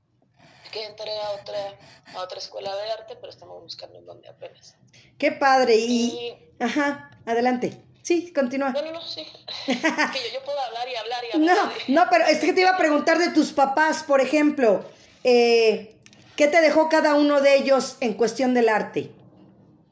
que 0.76 0.84
entre 0.84 1.10
a 1.18 1.30
otra, 1.30 1.78
a 2.14 2.22
otra 2.22 2.38
escuela 2.38 2.74
de 2.76 2.90
arte, 2.90 3.16
pero 3.16 3.30
estamos 3.30 3.62
buscando 3.62 3.98
en 3.98 4.04
dónde 4.04 4.28
apenas. 4.28 4.76
Qué 5.18 5.32
padre, 5.32 5.76
y... 5.76 6.10
y... 6.10 6.62
Ajá, 6.62 7.10
adelante. 7.24 7.82
Sí, 8.02 8.32
continúa. 8.32 8.70
No, 8.70 8.82
no, 8.82 8.92
no, 8.92 9.02
sí. 9.02 9.26
que 9.66 9.72
yo, 9.74 10.34
yo, 10.34 10.44
puedo 10.44 10.60
hablar 10.60 10.88
y 10.88 10.94
hablar 10.94 11.24
y 11.24 11.36
hablar. 11.36 11.56
No, 11.88 12.04
no, 12.04 12.10
pero 12.10 12.26
es 12.26 12.38
que 12.38 12.52
te 12.52 12.60
iba 12.60 12.70
a 12.70 12.78
preguntar 12.78 13.18
de 13.18 13.30
tus 13.30 13.52
papás, 13.52 14.04
por 14.04 14.20
ejemplo. 14.20 14.84
Eh, 15.24 15.96
¿Qué 16.36 16.46
te 16.46 16.60
dejó 16.60 16.88
cada 16.88 17.14
uno 17.14 17.40
de 17.40 17.56
ellos 17.56 17.96
en 18.00 18.14
cuestión 18.14 18.52
del 18.52 18.68
arte? 18.68 19.10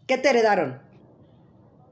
¿Qué 0.06 0.18
te 0.18 0.28
heredaron? 0.28 0.82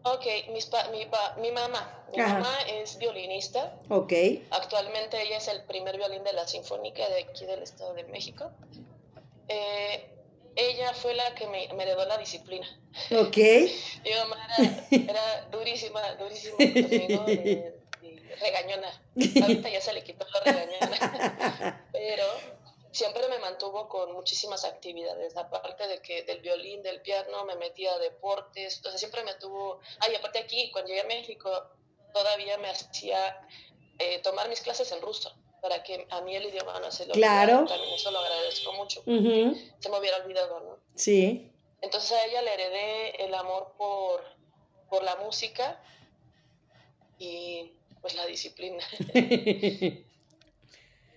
Ok, 0.05 0.27
mis 0.53 0.67
pa, 0.67 0.89
mi, 0.89 1.07
pa, 1.07 1.37
mi 1.41 1.51
mamá. 1.51 2.03
Mi 2.13 2.21
Ajá. 2.21 2.35
mamá 2.35 2.55
es 2.69 2.99
violinista. 2.99 3.75
Ok. 3.89 4.13
Actualmente 4.51 5.21
ella 5.23 5.39
es 5.39 5.49
el 5.49 5.63
primer 5.65 5.97
violín 5.97 6.23
de 6.25 6.33
la 6.33 6.47
Sinfónica 6.47 7.09
de 7.09 7.23
aquí 7.23 7.47
del 7.47 7.63
Estado 7.63 7.95
de 7.95 8.05
México. 8.05 8.51
Eh, 9.49 10.09
ella 10.57 10.93
fue 10.95 11.15
la 11.15 11.35
que 11.35 11.47
me, 11.47 11.73
me 11.75 11.83
heredó 11.83 12.05
la 12.05 12.19
disciplina. 12.19 12.67
Ok. 13.11 13.37
Mi 14.05 14.11
mamá 14.19 14.49
era, 14.59 14.87
era 14.91 15.49
durísima, 15.51 16.15
durísima 16.15 16.57
conmigo, 16.59 17.25
eh, 17.29 17.81
y 18.03 18.19
regañona. 18.19 19.03
Ahorita 19.43 19.69
ya 19.69 19.81
se 19.81 19.93
le 19.93 20.05
quitó 20.05 20.27
la 20.29 20.41
regañona. 20.41 21.89
Pero 21.93 22.25
siempre 22.93 23.27
me 23.29 23.39
mantuvo 23.39 23.89
con 23.89 24.13
muchísimas 24.13 24.65
actividades, 24.65 25.37
aparte 25.37 25.89
de 25.89 26.01
que 26.01 26.23
del 26.25 26.41
violín, 26.41 26.83
del 26.83 27.01
piano, 27.01 27.45
me 27.47 27.57
metía 27.57 27.93
a 27.95 27.99
deportes, 27.99 28.77
entonces 28.77 29.01
siempre 29.01 29.25
me 29.25 29.35
tuvo, 29.35 29.81
ay, 30.01 30.15
aparte 30.15 30.39
aquí, 30.39 30.71
cuando 30.71 30.89
llegué 30.89 31.01
a 31.01 31.07
México, 31.07 31.51
todavía 32.13 32.59
me 32.59 32.69
hacía 32.69 33.41
eh, 33.99 34.19
tomar 34.21 34.49
mis 34.51 34.61
clases 34.61 34.93
en 34.93 35.01
ruso, 35.01 35.35
para 35.63 35.83
que 35.85 36.07
a 36.11 36.21
mí 36.23 36.35
el 36.35 36.45
idioma 36.47 36.79
no 36.81 36.91
se 36.91 37.07
lo 37.07 37.15
claro. 37.15 37.61
olvidara, 37.61 37.77
también 37.77 37.95
eso 37.95 38.11
lo 38.11 38.19
agradezco 38.19 38.73
mucho, 38.73 39.01
uh 39.07 39.13
-huh. 39.13 39.73
se 39.79 39.89
me 39.89 39.99
hubiera 39.99 40.17
olvidado, 40.17 40.61
¿no? 40.61 40.79
Sí. 40.97 41.53
Entonces 41.81 42.11
a 42.13 42.25
ella 42.27 42.43
le 42.43 42.53
heredé 42.53 43.25
el 43.25 43.33
amor 43.33 43.73
por, 43.79 44.25
por 44.91 45.05
la 45.05 45.15
música 45.17 45.81
y 47.17 47.71
pues 48.01 48.17
la 48.17 48.27
disciplina. 48.27 48.85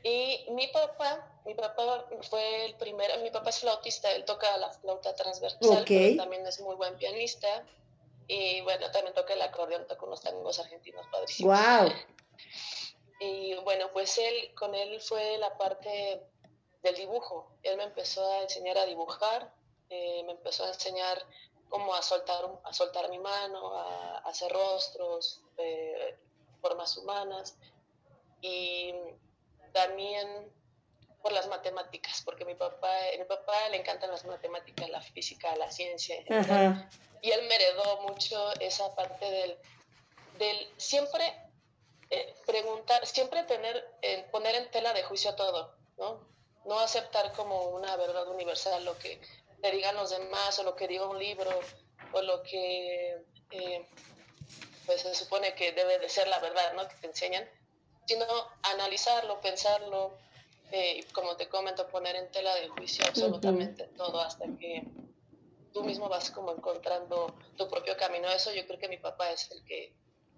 y 0.04 0.46
mi 0.52 0.68
papá, 0.68 1.42
mi 1.44 1.56
papá 1.56 2.06
fue 2.30 2.66
el 2.66 2.76
primero, 2.76 3.18
mi 3.24 3.32
papá 3.32 3.50
es 3.50 3.60
flautista, 3.60 4.12
él 4.12 4.26
toca 4.26 4.56
la 4.58 4.70
flauta 4.70 5.16
transversal, 5.16 5.82
okay. 5.82 6.12
pero 6.12 6.24
también 6.24 6.46
es 6.46 6.62
muy 6.62 6.76
buen 6.76 6.96
pianista. 6.98 7.66
Y 8.28 8.62
bueno, 8.62 8.92
también 8.92 9.16
toca 9.16 9.34
el 9.34 9.42
acordeón, 9.42 9.88
toca 9.88 10.06
unos 10.06 10.22
tangos 10.22 10.60
argentinos 10.60 11.08
padrísimos. 11.12 11.60
¡Wow! 11.60 11.92
Y 13.20 13.56
bueno, 13.64 13.92
pues 13.94 14.18
él, 14.18 14.54
con 14.56 14.76
él 14.76 15.00
fue 15.02 15.38
la 15.38 15.58
parte 15.58 16.22
del 16.82 16.96
dibujo. 16.96 17.52
Él 17.64 17.78
me 17.78 17.84
empezó 17.84 18.30
a 18.32 18.42
enseñar 18.42 18.78
a 18.78 18.86
dibujar, 18.86 19.54
eh, 19.90 20.24
me 20.26 20.34
empezó 20.34 20.66
a 20.66 20.70
enseñar 20.70 21.22
cómo 21.70 21.96
a 21.96 22.02
soltar, 22.02 22.46
a 22.64 22.74
soltar 22.74 23.10
mi 23.10 23.20
mano, 23.20 23.74
a, 23.74 24.18
a 24.18 24.30
hacer 24.30 24.52
rostros, 24.52 25.42
eh, 25.58 26.18
formas 26.62 26.98
humanas. 26.98 27.58
Y 28.42 28.94
también 29.72 30.52
por 31.22 31.32
las 31.32 31.48
matemáticas, 31.48 32.22
porque 32.24 32.46
mi 32.46 32.54
papá, 32.54 32.88
a 32.88 33.18
mi 33.18 33.26
papá 33.26 33.70
le 33.70 33.78
encantan 33.78 34.12
las 34.12 34.26
matemáticas, 34.26 34.88
la 34.90 35.02
física, 35.02 35.56
la 35.56 35.72
ciencia. 35.72 36.18
Ajá. 36.30 36.88
Y 37.22 37.32
él 37.32 37.48
me 37.48 37.56
heredó 37.56 38.02
mucho 38.04 38.54
esa 38.60 38.94
parte 38.94 39.26
del, 39.26 39.58
del 40.38 40.70
siempre 40.78 41.45
eh, 42.16 42.36
preguntar, 42.46 43.06
siempre 43.06 43.44
tener, 43.44 43.84
eh, 44.02 44.26
poner 44.32 44.56
en 44.56 44.72
tela 44.72 44.94
de 44.94 45.04
juicio 45.04 45.36
todo, 45.36 45.76
¿no? 45.98 46.20
No 46.66 46.80
aceptar 46.80 47.34
como 47.34 47.70
una 47.70 47.96
verdad 47.98 48.28
universal 48.30 48.84
lo 48.86 48.98
que 48.98 49.20
te 49.62 49.72
digan 49.72 49.96
los 49.96 50.10
demás 50.12 50.58
o 50.60 50.64
lo 50.64 50.76
que 50.76 50.88
diga 50.88 51.08
un 51.08 51.20
libro 51.20 51.52
o 52.14 52.22
lo 52.22 52.42
que 52.44 53.22
eh, 53.52 53.90
pues 54.86 55.02
se 55.02 55.14
supone 55.14 55.56
que 55.56 55.74
debe 55.74 56.00
de 56.00 56.10
ser 56.10 56.28
la 56.28 56.40
verdad, 56.40 56.74
¿no? 56.74 56.88
Que 56.88 56.96
te 56.96 57.08
enseñan, 57.08 57.50
sino 58.06 58.26
analizarlo, 58.64 59.42
pensarlo, 59.42 60.18
eh, 60.72 61.00
y 61.00 61.04
como 61.12 61.36
te 61.36 61.50
comento, 61.50 61.88
poner 61.88 62.16
en 62.16 62.32
tela 62.32 62.56
de 62.56 62.70
juicio 62.70 63.06
absolutamente 63.06 63.88
todo 63.98 64.22
hasta 64.22 64.46
que 64.60 64.84
tú 65.74 65.84
mismo 65.84 66.08
vas 66.08 66.32
como 66.32 66.52
encontrando 66.54 67.36
tu 67.58 67.68
propio 67.70 67.98
camino. 67.98 68.30
Eso 68.30 68.54
yo 68.54 68.66
creo 68.66 68.80
que 68.80 68.88
mi 68.88 68.98
papá 68.98 69.32
es 69.32 69.52
el 69.52 69.64
que 69.66 69.94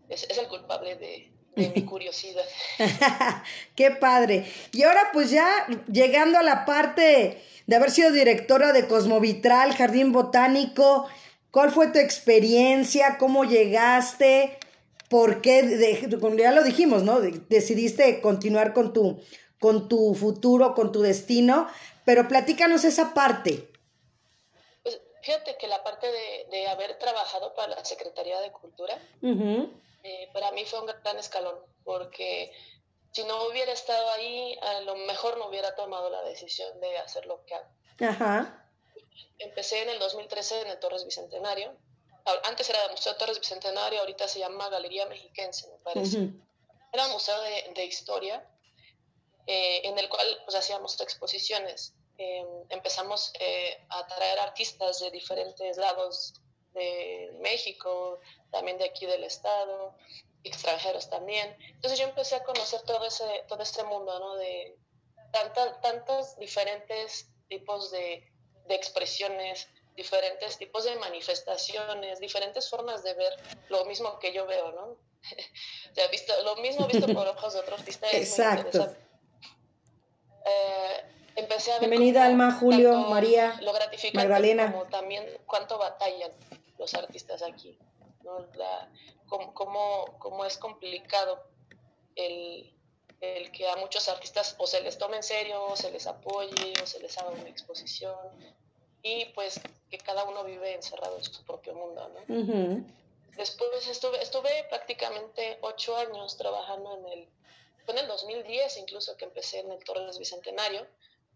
es, 0.10 0.24
es 0.24 0.38
el 0.38 0.48
culpable 0.48 0.96
de, 0.96 1.37
de 1.58 1.72
mi 1.76 1.84
curiosidad. 1.84 2.44
Qué 3.76 3.92
padre. 3.92 4.46
Y 4.72 4.84
ahora 4.84 5.10
pues 5.12 5.32
ya 5.32 5.50
llegando 5.92 6.38
a 6.38 6.44
la 6.44 6.66
parte 6.66 7.42
de 7.66 7.76
haber 7.76 7.92
sido 7.92 8.12
directora 8.12 8.72
de 8.74 8.88
Cosmovitral, 8.88 9.74
Jardín 9.76 10.12
Botánico, 10.12 11.08
¿cuál 11.52 11.72
fue 11.72 11.88
tu 11.88 12.00
experiencia? 12.00 13.18
¿Cómo 13.18 13.44
llegaste? 13.44 14.58
¿Por 15.10 15.42
qué? 15.42 15.64
De, 15.64 16.20
ya 16.38 16.52
lo 16.52 16.64
dijimos, 16.64 17.04
¿no? 17.04 17.20
decidiste 17.20 18.22
continuar 18.22 18.74
con 18.74 18.94
tu, 18.94 19.22
con 19.60 19.90
tu 19.90 20.14
futuro, 20.16 20.76
con 20.76 20.92
tu 20.92 21.02
destino, 21.02 21.68
pero 22.06 22.28
platícanos 22.28 22.84
esa 22.84 23.14
parte. 23.14 23.70
Pues 24.84 25.02
fíjate 25.24 25.58
que 25.58 25.68
la 25.68 25.84
parte 25.84 26.08
de, 26.08 26.48
de 26.52 26.68
haber 26.68 26.98
trabajado 27.00 27.54
para 27.56 27.76
la 27.76 27.86
Secretaría 27.86 28.40
de 28.42 28.52
Cultura, 28.52 28.98
eh, 30.08 30.30
para 30.32 30.52
mí 30.52 30.64
fue 30.64 30.80
un 30.80 30.86
gran 30.86 31.20
escalón, 31.20 31.60
porque 31.84 32.54
si 33.12 33.26
no 33.26 33.48
hubiera 33.48 33.74
estado 33.74 34.10
ahí, 34.12 34.58
a 34.62 34.80
lo 34.82 34.96
mejor 34.96 35.38
no 35.38 35.48
hubiera 35.48 35.76
tomado 35.76 36.10
la 36.10 36.22
decisión 36.24 36.80
de 36.80 36.98
hacer 36.98 37.26
lo 37.26 37.44
que 37.46 37.56
hago. 37.56 37.70
Ajá. 38.00 38.70
Empecé 39.38 39.82
en 39.82 39.90
el 39.90 40.00
2013 40.00 40.62
en 40.62 40.68
el 40.68 40.80
Torres 40.80 41.04
Bicentenario. 41.04 41.76
Antes 42.44 42.70
era 42.70 42.86
el 42.86 42.92
Museo 42.92 43.16
Torres 43.18 43.40
Bicentenario, 43.40 44.00
ahorita 44.00 44.28
se 44.28 44.40
llama 44.40 44.70
Galería 44.70 45.06
Mexiquense, 45.08 45.68
me 45.68 45.78
parece. 45.80 46.30
Era 46.94 47.06
un 47.08 47.12
museo 47.12 47.40
de, 47.42 47.72
de 47.76 47.86
historia 47.86 48.48
eh, 49.46 49.82
en 49.84 49.98
el 50.00 50.08
cual 50.08 50.26
pues, 50.46 50.56
hacíamos 50.56 51.00
exposiciones. 51.02 51.94
Em, 52.18 52.48
empezamos 52.70 53.34
eh, 53.40 53.86
a 53.90 54.08
traer 54.08 54.40
artistas 54.40 55.00
de 55.00 55.12
diferentes 55.12 55.78
lados 55.78 56.34
de 56.78 57.32
México, 57.40 58.20
también 58.52 58.78
de 58.78 58.86
aquí 58.86 59.06
del 59.06 59.24
estado, 59.24 59.96
extranjeros 60.44 61.10
también. 61.10 61.56
Entonces 61.76 62.00
yo 62.00 62.06
empecé 62.06 62.36
a 62.36 62.44
conocer 62.44 62.82
todo, 62.82 63.06
ese, 63.06 63.26
todo 63.48 63.62
este 63.64 63.84
mundo, 63.84 64.20
¿no? 64.20 64.36
De 64.36 64.78
tantos 65.82 66.38
diferentes 66.40 67.30
tipos 67.50 67.92
de, 67.92 68.32
de 68.68 68.76
expresiones, 68.76 69.68
diferentes 69.96 70.58
tipos 70.58 70.86
de 70.86 70.96
manifestaciones, 70.96 72.20
diferentes 72.20 72.70
formas 72.70 73.04
de 73.04 73.14
ver 73.14 73.34
lo 73.70 73.86
mismo 73.86 74.20
que 74.20 74.32
yo 74.34 74.46
veo, 74.46 74.72
¿no? 74.72 74.84
o 75.92 75.96
sea, 75.96 76.08
visto, 76.08 76.34
lo 76.44 76.56
mismo 76.58 76.88
visto 76.88 77.08
por 77.14 77.28
ojos 77.36 77.54
de 77.54 77.60
otro 77.60 77.76
artista. 77.76 78.08
Exacto. 78.12 78.96
Eh, 80.46 81.04
empecé 81.36 81.72
a 81.72 81.80
ver 81.80 81.90
Bienvenida 81.90 82.26
Alma, 82.26 82.54
Julio, 82.54 82.94
María, 82.94 83.60
lo 83.62 83.74
Magdalena. 84.14 84.72
como 84.72 84.86
también 84.86 85.26
cuánto 85.46 85.78
batallan 85.78 86.32
los 86.78 86.94
artistas 86.94 87.42
aquí, 87.42 87.78
¿no? 88.24 88.48
La, 88.56 88.92
cómo, 89.28 90.46
es 90.46 90.58
complicado 90.58 91.44
el, 92.16 92.74
el, 93.22 93.52
que 93.52 93.70
a 93.70 93.76
muchos 93.78 94.08
artistas 94.10 94.56
o 94.58 94.68
se 94.68 94.82
les 94.82 94.98
tome 94.98 95.18
en 95.18 95.24
serio, 95.24 95.64
o 95.66 95.76
se 95.76 95.92
les 95.92 96.08
apoye, 96.08 96.74
o 96.82 96.86
se 96.86 97.00
les 97.00 97.18
haga 97.18 97.30
una 97.32 97.50
exposición, 97.50 98.16
y 99.02 99.26
pues 99.34 99.60
que 99.90 99.98
cada 99.98 100.24
uno 100.26 100.44
vive 100.44 100.74
encerrado 100.74 101.18
en 101.18 101.24
su 101.24 101.44
propio 101.46 101.74
mundo, 101.74 102.10
¿no? 102.10 102.86
Después 103.36 103.88
estuve, 103.88 104.22
estuve 104.22 104.50
prácticamente 104.70 105.60
ocho 105.62 105.96
años 105.96 106.38
trabajando 106.38 106.98
en 106.98 107.08
el, 107.20 107.30
fue 107.86 107.94
en 107.94 108.02
el 108.02 108.08
2010 108.08 108.78
incluso 108.78 109.16
que 109.16 109.26
empecé 109.26 109.60
en 109.60 109.72
el 109.72 109.84
Torres 109.84 110.18
Bicentenario, 110.18 110.88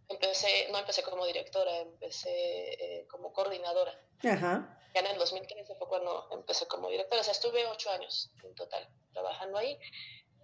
empecé, 0.09 0.67
no 0.71 0.79
empecé 0.79 1.03
como 1.03 1.25
directora, 1.27 1.77
empecé 1.77 2.29
eh, 2.31 3.07
como 3.07 3.31
coordinadora. 3.31 3.97
Ajá. 4.23 4.80
Ya 4.93 5.01
en 5.01 5.07
el 5.07 5.17
2013 5.17 5.75
fue 5.75 5.87
cuando 5.87 6.27
empecé 6.31 6.67
como 6.67 6.89
directora, 6.89 7.21
o 7.21 7.23
sea, 7.23 7.31
estuve 7.31 7.65
ocho 7.67 7.89
años 7.91 8.29
en 8.43 8.53
total 8.55 8.87
trabajando 9.13 9.57
ahí. 9.57 9.79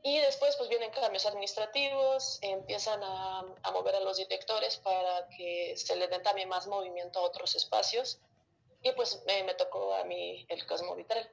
Y 0.04 0.20
después 0.20 0.56
pues 0.56 0.70
vienen 0.70 0.92
cambios 0.92 1.26
administrativos, 1.26 2.40
empiezan 2.42 3.04
a, 3.04 3.40
a 3.64 3.72
mover 3.72 3.96
a 3.96 4.00
los 4.00 4.18
directores 4.18 4.78
para 4.78 5.28
que 5.36 5.76
se 5.76 5.96
le 5.96 6.08
den 6.08 6.24
también 6.24 6.48
más 6.48 6.68
movimiento 6.68 7.20
a 7.20 7.24
otros 7.24 7.56
espacios. 7.56 8.20
Y 8.82 8.92
pues 8.94 9.24
me, 9.26 9.44
me 9.44 9.56
tocó 9.56 9.94
a 9.96 10.04
mí 10.06 10.46
el 10.50 10.66
Cosmo 10.66 10.96
Vital. 10.96 11.30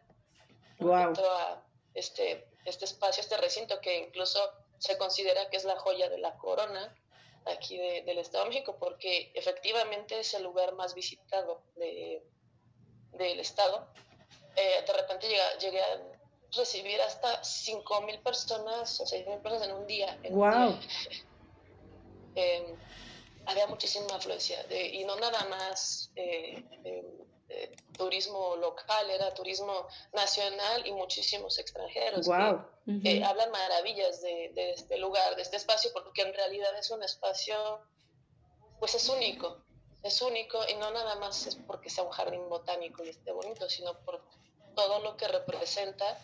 Wow. 0.80 1.14
A 1.24 1.62
este, 1.94 2.48
este 2.64 2.84
espacio, 2.84 3.20
este 3.20 3.36
recinto 3.36 3.80
que 3.80 3.98
incluso 3.98 4.40
se 4.78 4.98
considera 4.98 5.48
que 5.50 5.56
es 5.56 5.64
la 5.64 5.78
joya 5.78 6.08
de 6.08 6.18
la 6.18 6.36
corona 6.36 6.94
aquí 7.46 7.78
del 7.78 8.18
Estado 8.18 8.44
de 8.44 8.50
México, 8.50 8.76
porque 8.78 9.30
efectivamente 9.34 10.18
es 10.18 10.34
el 10.34 10.42
lugar 10.42 10.74
más 10.74 10.94
visitado 10.94 11.62
de, 11.76 12.22
del 13.16 13.40
Estado. 13.40 13.86
Eh, 14.56 14.84
de 14.86 14.92
repente 14.92 15.26
llegué, 15.60 15.80
a 15.80 16.00
recibir 16.56 17.00
hasta 17.00 17.42
5.000 17.42 18.22
personas 18.22 19.00
o 19.00 19.04
6.000 19.04 19.42
personas 19.42 19.68
en 19.68 19.74
un 19.74 19.86
día. 19.86 20.18
¡Wow! 20.30 20.78
Em, 22.36 22.76
había 23.46 23.66
muchísima 23.66 24.14
afluencia 24.14 24.64
y 24.70 25.04
no 25.04 25.16
nada 25.16 25.44
más 25.44 26.10
eh, 26.16 26.64
em, 26.84 27.24
turismo 27.96 28.56
local, 28.56 29.10
era 29.10 29.32
turismo 29.34 29.86
nacional 30.12 30.86
y 30.86 30.92
muchísimos 30.92 31.58
extranjeros 31.58 32.26
wow. 32.26 32.64
que 33.02 33.24
hablan 33.24 33.50
maravillas 33.50 34.22
de, 34.22 34.50
de, 34.54 34.72
este 34.72 34.98
lugar, 34.98 35.36
de 35.36 35.42
este 35.42 35.56
espacio, 35.56 35.90
porque 35.92 36.22
en 36.22 36.32
realidad 36.32 36.76
es 36.78 36.90
un 36.90 37.02
espacio, 37.02 37.80
pues 38.80 38.94
es 38.94 39.08
único, 39.08 39.63
es 40.05 40.22
único 40.22 40.59
y 40.68 40.74
no 40.74 40.90
nada 40.92 41.16
más 41.16 41.46
es 41.46 41.57
porque 41.57 41.90
sea 41.90 42.05
un 42.05 42.11
jardín 42.11 42.48
botánico 42.48 43.02
y 43.02 43.09
esté 43.09 43.32
bonito, 43.32 43.68
sino 43.68 43.98
por 44.00 44.22
todo 44.76 45.00
lo 45.00 45.16
que 45.16 45.26
representa 45.26 46.18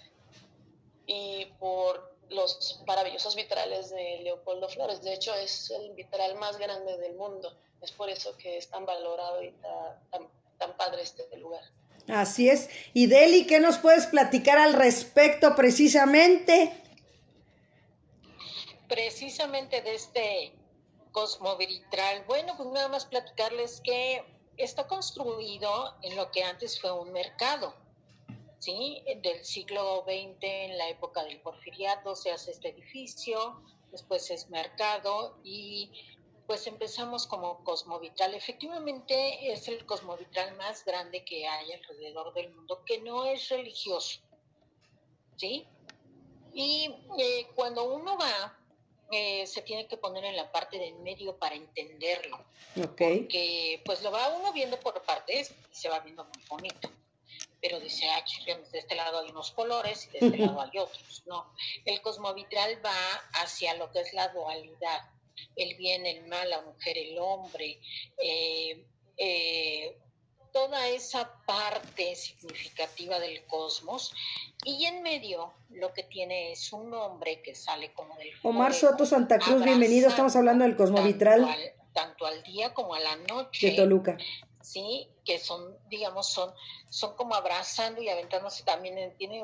y 1.06 1.46
por 1.58 2.14
los 2.28 2.80
maravillosos 2.86 3.34
vitrales 3.34 3.90
de 3.90 4.20
Leopoldo 4.22 4.68
Flores. 4.68 5.02
De 5.02 5.14
hecho, 5.14 5.34
es 5.34 5.70
el 5.70 5.92
vitral 5.94 6.36
más 6.36 6.58
grande 6.58 6.96
del 6.98 7.14
mundo. 7.14 7.56
Es 7.80 7.90
por 7.90 8.08
eso 8.08 8.36
que 8.36 8.58
es 8.58 8.68
tan 8.68 8.86
valorado 8.86 9.42
y 9.42 9.50
tan 10.10 10.28
tan 10.60 10.76
padre 10.76 11.02
este 11.02 11.24
lugar. 11.38 11.62
Así 12.06 12.48
es. 12.48 12.68
Y 12.92 13.06
Deli, 13.06 13.46
¿qué 13.46 13.58
nos 13.60 13.78
puedes 13.78 14.06
platicar 14.06 14.58
al 14.58 14.74
respecto 14.74 15.56
precisamente? 15.56 16.72
Precisamente 18.88 19.80
de 19.80 19.94
este 19.94 20.52
cosmovitral. 21.12 22.24
Bueno, 22.26 22.54
pues 22.56 22.68
nada 22.70 22.88
más 22.88 23.06
platicarles 23.06 23.80
que 23.80 24.24
está 24.56 24.86
construido 24.86 25.94
en 26.02 26.16
lo 26.16 26.30
que 26.30 26.42
antes 26.44 26.80
fue 26.80 26.92
un 26.92 27.12
mercado. 27.12 27.74
¿Sí? 28.58 29.02
Del 29.22 29.42
siglo 29.44 30.04
XX, 30.04 30.36
en 30.42 30.76
la 30.76 30.90
época 30.90 31.24
del 31.24 31.40
porfiriato, 31.40 32.14
se 32.14 32.30
hace 32.30 32.50
este 32.50 32.68
edificio, 32.68 33.62
después 33.90 34.30
es 34.30 34.50
mercado 34.50 35.38
y 35.42 35.90
pues 36.46 36.66
empezamos 36.66 37.26
como 37.26 37.64
Cosmovitral. 37.64 38.34
Efectivamente 38.34 39.52
es 39.52 39.68
el 39.68 39.86
Cosmovitral 39.86 40.56
más 40.56 40.84
grande 40.84 41.24
que 41.24 41.46
hay 41.46 41.72
alrededor 41.72 42.34
del 42.34 42.52
mundo, 42.52 42.82
que 42.84 43.00
no 43.00 43.24
es 43.24 43.48
religioso. 43.48 44.20
¿Sí? 45.36 45.66
Y 46.52 46.92
eh, 47.18 47.46
cuando 47.54 47.84
uno 47.84 48.18
va, 48.18 48.58
eh, 49.10 49.46
se 49.46 49.62
tiene 49.62 49.86
que 49.86 49.96
poner 49.96 50.24
en 50.24 50.36
la 50.36 50.50
parte 50.50 50.78
de 50.78 50.92
medio 50.92 51.36
para 51.36 51.54
entenderlo. 51.54 52.44
Okay. 52.76 53.20
Porque 53.20 53.82
pues 53.84 54.02
lo 54.02 54.10
va 54.10 54.36
uno 54.36 54.52
viendo 54.52 54.78
por 54.80 55.02
partes 55.02 55.50
y 55.50 55.74
se 55.74 55.88
va 55.88 56.00
viendo 56.00 56.24
muy 56.24 56.44
bonito. 56.48 56.90
Pero 57.60 57.78
dice, 57.78 58.08
ah, 58.08 58.24
de 58.46 58.78
este 58.78 58.94
lado 58.94 59.20
hay 59.20 59.30
unos 59.30 59.50
colores 59.50 60.06
y 60.06 60.18
de 60.18 60.26
este 60.26 60.38
lado 60.38 60.60
hay 60.60 60.78
otros. 60.78 61.22
No, 61.26 61.52
el 61.84 62.00
cosmovitral 62.00 62.84
va 62.84 62.96
hacia 63.34 63.74
lo 63.74 63.90
que 63.92 64.00
es 64.00 64.12
la 64.14 64.28
dualidad 64.28 65.02
el 65.56 65.76
bien, 65.76 66.06
el 66.06 66.26
mal, 66.26 66.48
la 66.48 66.62
mujer, 66.62 66.98
el 66.98 67.18
hombre, 67.18 67.78
eh, 68.18 68.84
eh, 69.16 69.96
toda 70.52 70.88
esa 70.88 71.32
parte 71.46 72.14
significativa 72.14 73.18
del 73.18 73.44
cosmos. 73.46 74.12
Y 74.64 74.84
en 74.84 75.02
medio 75.02 75.52
lo 75.70 75.92
que 75.92 76.02
tiene 76.02 76.52
es 76.52 76.72
un 76.72 76.92
hombre 76.94 77.40
que 77.42 77.54
sale 77.54 77.92
como 77.92 78.16
del... 78.16 78.30
Omar 78.42 78.74
Soto 78.74 79.06
Santa 79.06 79.38
Cruz, 79.38 79.62
bienvenido, 79.62 80.08
estamos 80.08 80.36
hablando 80.36 80.64
del 80.64 80.76
cosmovitral. 80.76 81.40
Tanto 81.40 81.52
al, 81.52 81.72
tanto 81.92 82.26
al 82.26 82.42
día 82.42 82.74
como 82.74 82.94
a 82.94 83.00
la 83.00 83.16
noche. 83.16 83.70
De 83.70 83.76
Toluca. 83.76 84.18
Sí, 84.60 85.08
que 85.24 85.38
son, 85.38 85.76
digamos, 85.88 86.28
son, 86.28 86.52
son 86.88 87.16
como 87.16 87.34
abrazando 87.34 88.02
y 88.02 88.08
aventándose 88.08 88.62
también, 88.62 89.14
tiene 89.16 89.42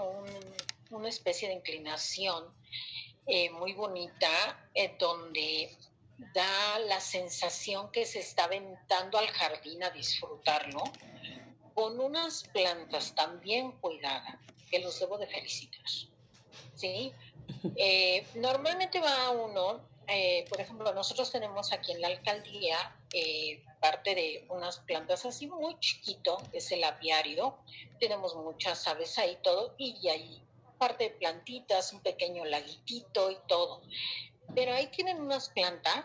una 0.91 1.09
especie 1.09 1.49
de 1.49 1.55
inclinación 1.55 2.45
eh, 3.27 3.51
muy 3.51 3.73
bonita, 3.73 4.29
donde 4.99 5.77
da 6.35 6.79
la 6.81 7.01
sensación 7.01 7.91
que 7.91 8.07
se 8.07 8.21
está 8.21 8.45
aventando 8.45 9.19
al 9.19 9.29
jardín 9.29 9.83
a 9.85 9.91
disfrutarlo, 9.91 10.83
con 11.75 12.01
unas 12.01 12.45
plantas 12.45 13.15
tan 13.15 13.41
bien 13.41 13.73
cuidadas 13.73 14.37
que 14.71 14.79
los 14.79 14.99
debo 14.99 15.19
de 15.19 15.27
felicitar. 15.27 15.85
¿sí? 16.75 17.13
Eh, 17.77 18.27
normalmente 18.35 19.01
va 19.01 19.31
uno 19.31 19.81
eh, 20.09 20.45
por 20.49 20.61
ejemplo, 20.61 20.93
nosotros 20.95 21.33
tenemos 21.33 21.73
aquí 21.73 21.93
en 21.93 22.01
la 22.01 22.09
alcaldía 22.09 22.97
eh, 23.13 23.63
parte 23.81 24.15
de 24.15 24.47
unas 24.51 24.79
plantas 24.81 25.27
así 25.27 25.49
muy 25.49 25.79
chiquito, 25.81 26.39
es 26.53 26.71
el 26.71 26.85
apiario, 26.85 27.57
tenemos 27.99 28.37
muchas 28.37 28.87
aves 28.87 29.19
ahí 29.19 29.37
todo, 29.43 29.75
y 29.79 30.09
hay 30.09 30.43
parte 30.79 31.05
de 31.05 31.11
plantitas, 31.11 31.93
un 31.93 32.01
pequeño 32.01 32.45
laguitito 32.45 33.31
y 33.33 33.39
todo. 33.49 33.83
Pero 34.55 34.75
ahí 34.75 34.87
tienen 34.89 35.21
unas 35.21 35.49
plantas 35.51 36.05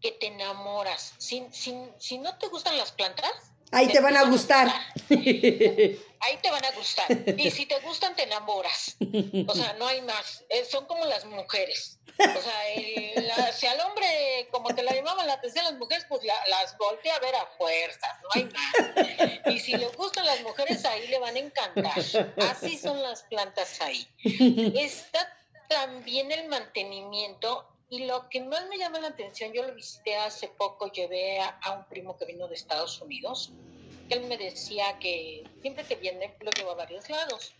que 0.00 0.12
te 0.12 0.28
enamoras. 0.28 1.14
Si, 1.18 1.46
si 1.52 2.18
no 2.18 2.38
te 2.38 2.48
gustan 2.48 2.76
las 2.76 2.92
plantas, 2.92 3.50
Ahí 3.72 3.86
te, 3.86 4.00
van 4.00 4.16
a 4.16 4.24
gustar. 4.24 4.68
Ahí 5.10 6.36
te 6.42 6.50
van 6.50 6.64
a 6.64 6.72
gustar. 6.72 7.06
Y 7.38 7.50
si 7.50 7.66
te 7.66 7.78
gustan, 7.80 8.16
te 8.16 8.24
enamoras. 8.24 8.96
O 9.46 9.54
sea, 9.54 9.74
no 9.74 9.86
hay 9.86 10.02
más. 10.02 10.44
Eh, 10.48 10.64
son 10.64 10.86
como 10.86 11.04
las 11.04 11.24
mujeres. 11.24 11.98
O 12.18 12.42
sea, 12.42 13.52
si 13.52 13.66
al 13.66 13.80
hombre, 13.80 14.48
como 14.50 14.74
te 14.74 14.82
la 14.82 14.92
llamaban 14.92 15.26
la 15.26 15.34
atención 15.34 15.64
las 15.64 15.74
mujeres, 15.74 16.04
pues 16.08 16.22
las 16.24 16.76
voltea 16.76 17.14
a 17.14 17.20
ver 17.20 17.34
a 17.36 17.46
fuerzas. 17.56 18.10
No 18.22 18.28
hay 18.34 18.44
más. 18.44 19.54
Y 19.54 19.60
si 19.60 19.76
le 19.76 19.86
gustan 19.90 20.26
las 20.26 20.42
mujeres, 20.42 20.84
ahí 20.84 21.06
le 21.06 21.18
van 21.18 21.36
a 21.36 21.38
encantar. 21.38 21.98
Así 22.50 22.76
son 22.76 23.00
las 23.00 23.22
plantas 23.22 23.80
ahí. 23.80 24.06
Está 24.24 25.32
también 25.70 26.32
el 26.32 26.48
mantenimiento 26.48 27.64
y 27.88 28.04
lo 28.04 28.28
que 28.28 28.40
más 28.42 28.66
me 28.66 28.76
llama 28.76 28.98
la 28.98 29.08
atención, 29.08 29.52
yo 29.52 29.62
lo 29.62 29.72
visité 29.72 30.16
hace 30.16 30.48
poco, 30.48 30.90
llevé 30.90 31.40
a, 31.40 31.72
un 31.78 31.84
primo 31.84 32.16
que 32.16 32.24
vino 32.24 32.48
de 32.48 32.56
Estados 32.56 33.00
Unidos, 33.00 33.52
él 34.08 34.24
me 34.24 34.36
decía 34.36 34.98
que 34.98 35.44
siempre 35.62 35.84
que 35.84 35.94
viene 35.94 36.36
lo 36.40 36.50
llevo 36.50 36.72
a 36.72 36.74
varios 36.74 37.08
lados. 37.08 37.54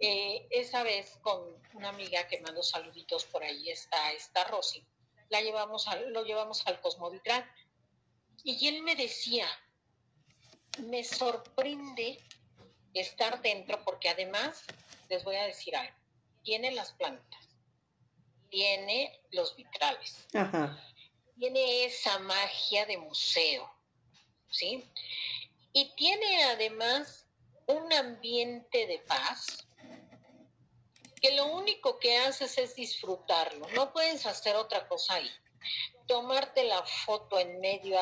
Eh, 0.00 0.46
esa 0.50 0.82
vez 0.82 1.18
con 1.20 1.38
una 1.74 1.90
amiga 1.90 2.26
que 2.28 2.40
mandó 2.40 2.62
saluditos 2.62 3.26
por 3.26 3.44
ahí 3.44 3.70
está, 3.70 4.12
está 4.12 4.44
Rosy, 4.44 4.82
la 5.28 5.42
llevamos 5.42 5.86
lo 6.08 6.24
llevamos 6.24 6.66
al 6.66 6.80
Cosmovitral 6.80 7.46
y 8.42 8.68
él 8.68 8.82
me 8.82 8.96
decía, 8.96 9.46
me 10.78 11.04
sorprende 11.04 12.18
estar 12.94 13.42
dentro 13.42 13.84
porque 13.84 14.08
además, 14.08 14.64
les 15.10 15.22
voy 15.24 15.36
a 15.36 15.44
decir 15.44 15.76
algo, 15.76 16.03
tiene 16.44 16.70
las 16.70 16.92
plantas 16.92 17.44
tiene 18.54 19.20
los 19.32 19.56
vitrales. 19.56 20.28
Tiene 21.36 21.86
esa 21.86 22.20
magia 22.20 22.86
de 22.86 22.96
museo, 22.98 23.68
¿sí? 24.48 24.84
Y 25.72 25.92
tiene 25.96 26.44
además 26.44 27.26
un 27.66 27.92
ambiente 27.92 28.86
de 28.86 29.00
paz 29.00 29.66
que 31.20 31.32
lo 31.32 31.46
único 31.46 31.98
que 31.98 32.16
haces 32.18 32.56
es 32.58 32.76
disfrutarlo, 32.76 33.66
no 33.70 33.92
puedes 33.92 34.24
hacer 34.24 34.54
otra 34.54 34.86
cosa 34.86 35.14
ahí. 35.14 35.30
Tomarte 36.06 36.64
la 36.64 36.82
foto 36.82 37.38
en 37.38 37.60
medio 37.60 37.98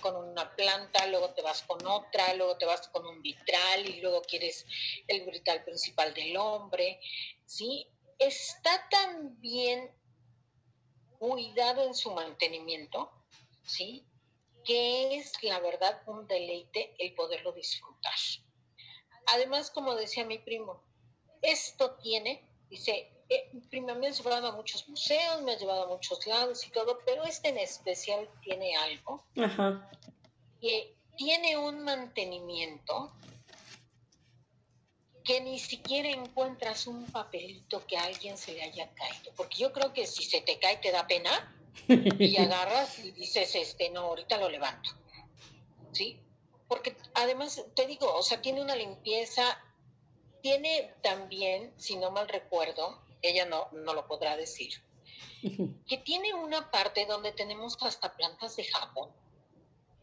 con 0.00 0.16
una 0.16 0.54
planta, 0.54 1.06
luego 1.06 1.30
te 1.30 1.42
vas 1.42 1.62
con 1.62 1.84
otra, 1.86 2.34
luego 2.34 2.56
te 2.56 2.66
vas 2.66 2.86
con 2.88 3.04
un 3.06 3.20
vitral 3.20 3.88
y 3.88 4.00
luego 4.00 4.22
quieres 4.22 4.64
el 5.08 5.24
vitral 5.28 5.64
principal 5.64 6.14
del 6.14 6.36
hombre, 6.36 7.00
¿sí? 7.44 7.88
está 8.26 8.88
tan 8.88 9.40
bien 9.40 9.90
cuidado 11.18 11.84
en 11.84 11.94
su 11.94 12.12
mantenimiento, 12.12 13.10
¿sí? 13.66 14.06
Que 14.64 15.16
es, 15.16 15.32
la 15.42 15.60
verdad, 15.60 16.02
un 16.06 16.26
deleite 16.26 16.94
el 16.98 17.14
poderlo 17.14 17.52
disfrutar. 17.52 18.14
Además, 19.26 19.70
como 19.70 19.94
decía 19.94 20.24
mi 20.24 20.38
primo, 20.38 20.82
esto 21.40 21.96
tiene, 21.96 22.48
dice, 22.68 23.10
eh, 23.34 23.50
primo 23.70 23.94
me 23.94 24.08
ha 24.08 24.10
llevado 24.10 24.48
a 24.48 24.52
muchos 24.52 24.88
museos, 24.88 25.42
me 25.42 25.52
ha 25.52 25.58
llevado 25.58 25.84
a 25.84 25.88
muchos 25.88 26.26
lados 26.26 26.66
y 26.66 26.70
todo, 26.70 26.98
pero 27.06 27.24
este 27.24 27.48
en 27.48 27.58
especial 27.58 28.28
tiene 28.42 28.76
algo 28.76 29.24
que 30.60 30.94
tiene 31.16 31.56
un 31.56 31.82
mantenimiento 31.82 33.12
que 35.24 35.40
ni 35.40 35.58
siquiera 35.58 36.08
encuentras 36.08 36.86
un 36.86 37.04
papelito 37.06 37.86
que 37.86 37.96
a 37.96 38.04
alguien 38.04 38.36
se 38.36 38.54
le 38.54 38.62
haya 38.62 38.92
caído. 38.94 39.32
Porque 39.36 39.58
yo 39.58 39.72
creo 39.72 39.92
que 39.92 40.06
si 40.06 40.24
se 40.24 40.40
te 40.40 40.58
cae 40.58 40.78
te 40.78 40.90
da 40.90 41.06
pena 41.06 41.54
y 41.88 42.36
agarras 42.38 42.98
y 42.98 43.12
dices, 43.12 43.54
este, 43.54 43.90
no, 43.90 44.00
ahorita 44.00 44.36
lo 44.38 44.48
levanto. 44.48 44.90
¿Sí? 45.92 46.20
Porque 46.68 46.96
además, 47.14 47.64
te 47.74 47.86
digo, 47.86 48.12
o 48.14 48.22
sea, 48.22 48.40
tiene 48.40 48.62
una 48.62 48.74
limpieza, 48.74 49.58
tiene 50.40 50.94
también, 51.02 51.72
si 51.76 51.96
no 51.96 52.10
mal 52.10 52.28
recuerdo, 52.28 53.00
ella 53.22 53.46
no, 53.46 53.68
no 53.72 53.94
lo 53.94 54.06
podrá 54.06 54.36
decir, 54.36 54.82
que 55.86 55.98
tiene 55.98 56.34
una 56.34 56.70
parte 56.70 57.06
donde 57.06 57.32
tenemos 57.32 57.76
hasta 57.80 58.14
plantas 58.14 58.56
de 58.56 58.64
Japón 58.64 59.10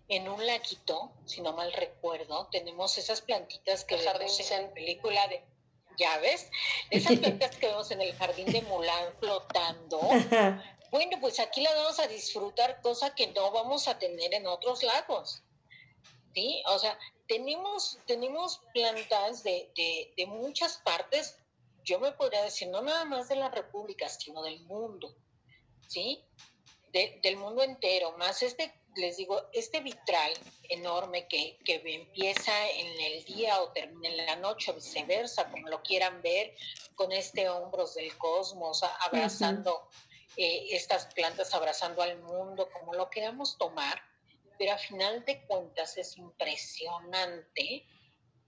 en 0.10 0.28
un 0.28 0.46
laguito, 0.46 1.12
si 1.26 1.42
no 1.42 1.54
mal 1.54 1.72
recuerdo, 1.72 2.48
tenemos 2.52 2.98
esas 2.98 3.22
plantitas 3.22 3.86
que 3.86 3.96
vemos 3.96 4.52
en 4.52 4.74
película 4.74 5.28
de 5.28 5.44
llaves, 5.98 6.50
esas 6.90 7.20
plantas 7.20 7.56
que 7.56 7.68
vemos 7.68 7.92
en 7.92 8.02
el 8.02 8.14
jardín 8.16 8.52
de 8.52 8.64
Mulan 8.64 9.14
flotando. 9.20 10.02
Bueno, 10.92 11.18
pues 11.22 11.40
aquí 11.40 11.62
la 11.62 11.72
vamos 11.76 12.00
a 12.00 12.08
disfrutar, 12.08 12.82
cosa 12.82 13.14
que 13.14 13.28
no 13.28 13.52
vamos 13.52 13.88
a 13.88 14.00
tener 14.00 14.34
en 14.34 14.48
otros 14.48 14.82
lagos. 14.82 15.44
¿Sí? 16.34 16.64
O 16.68 16.80
sea, 16.80 16.98
tenemos, 17.28 18.00
tenemos 18.08 18.62
plantas 18.74 19.44
de, 19.44 19.72
de, 19.76 20.26
muchas 20.26 20.78
partes, 20.78 21.38
yo 21.90 22.00
me 22.00 22.12
podría 22.12 22.44
decir, 22.44 22.68
no 22.70 22.82
nada 22.82 23.06
más 23.06 23.30
de 23.30 23.36
la 23.36 23.50
República, 23.50 24.08
sino 24.08 24.44
del 24.44 24.62
mundo. 24.66 25.16
¿Sí? 25.88 26.24
del 26.92 27.38
mundo 27.38 27.62
entero, 27.62 28.18
más 28.18 28.42
este 28.42 28.74
les 28.96 29.18
digo, 29.18 29.42
este 29.54 29.80
vitral 29.82 30.34
enorme 30.70 31.28
que, 31.28 31.60
empieza 31.66 32.70
en 32.70 33.00
el 33.00 33.24
día 33.24 33.62
o 33.62 33.72
termina 33.72 34.10
en 34.10 34.18
la 34.18 34.36
noche, 34.36 34.72
o 34.72 34.76
viceversa, 34.76 35.50
como 35.50 35.68
lo 35.68 35.82
quieran 35.82 36.22
ver, 36.22 36.56
con 36.96 37.12
este 37.12 37.50
hombros 37.50 37.96
del 37.96 38.16
cosmos, 38.18 38.84
abrazando 39.02 39.88
eh, 40.38 40.68
estas 40.72 41.08
plantas, 41.14 41.54
abrazando 41.54 42.02
al 42.02 42.20
mundo, 42.22 42.70
como 42.72 42.94
lo 42.94 43.10
queramos 43.10 43.58
tomar, 43.58 44.02
pero 44.58 44.74
a 44.74 44.78
final 44.78 45.24
de 45.26 45.42
cuentas 45.46 45.98
es 45.98 46.18
impresionante, 46.18 47.86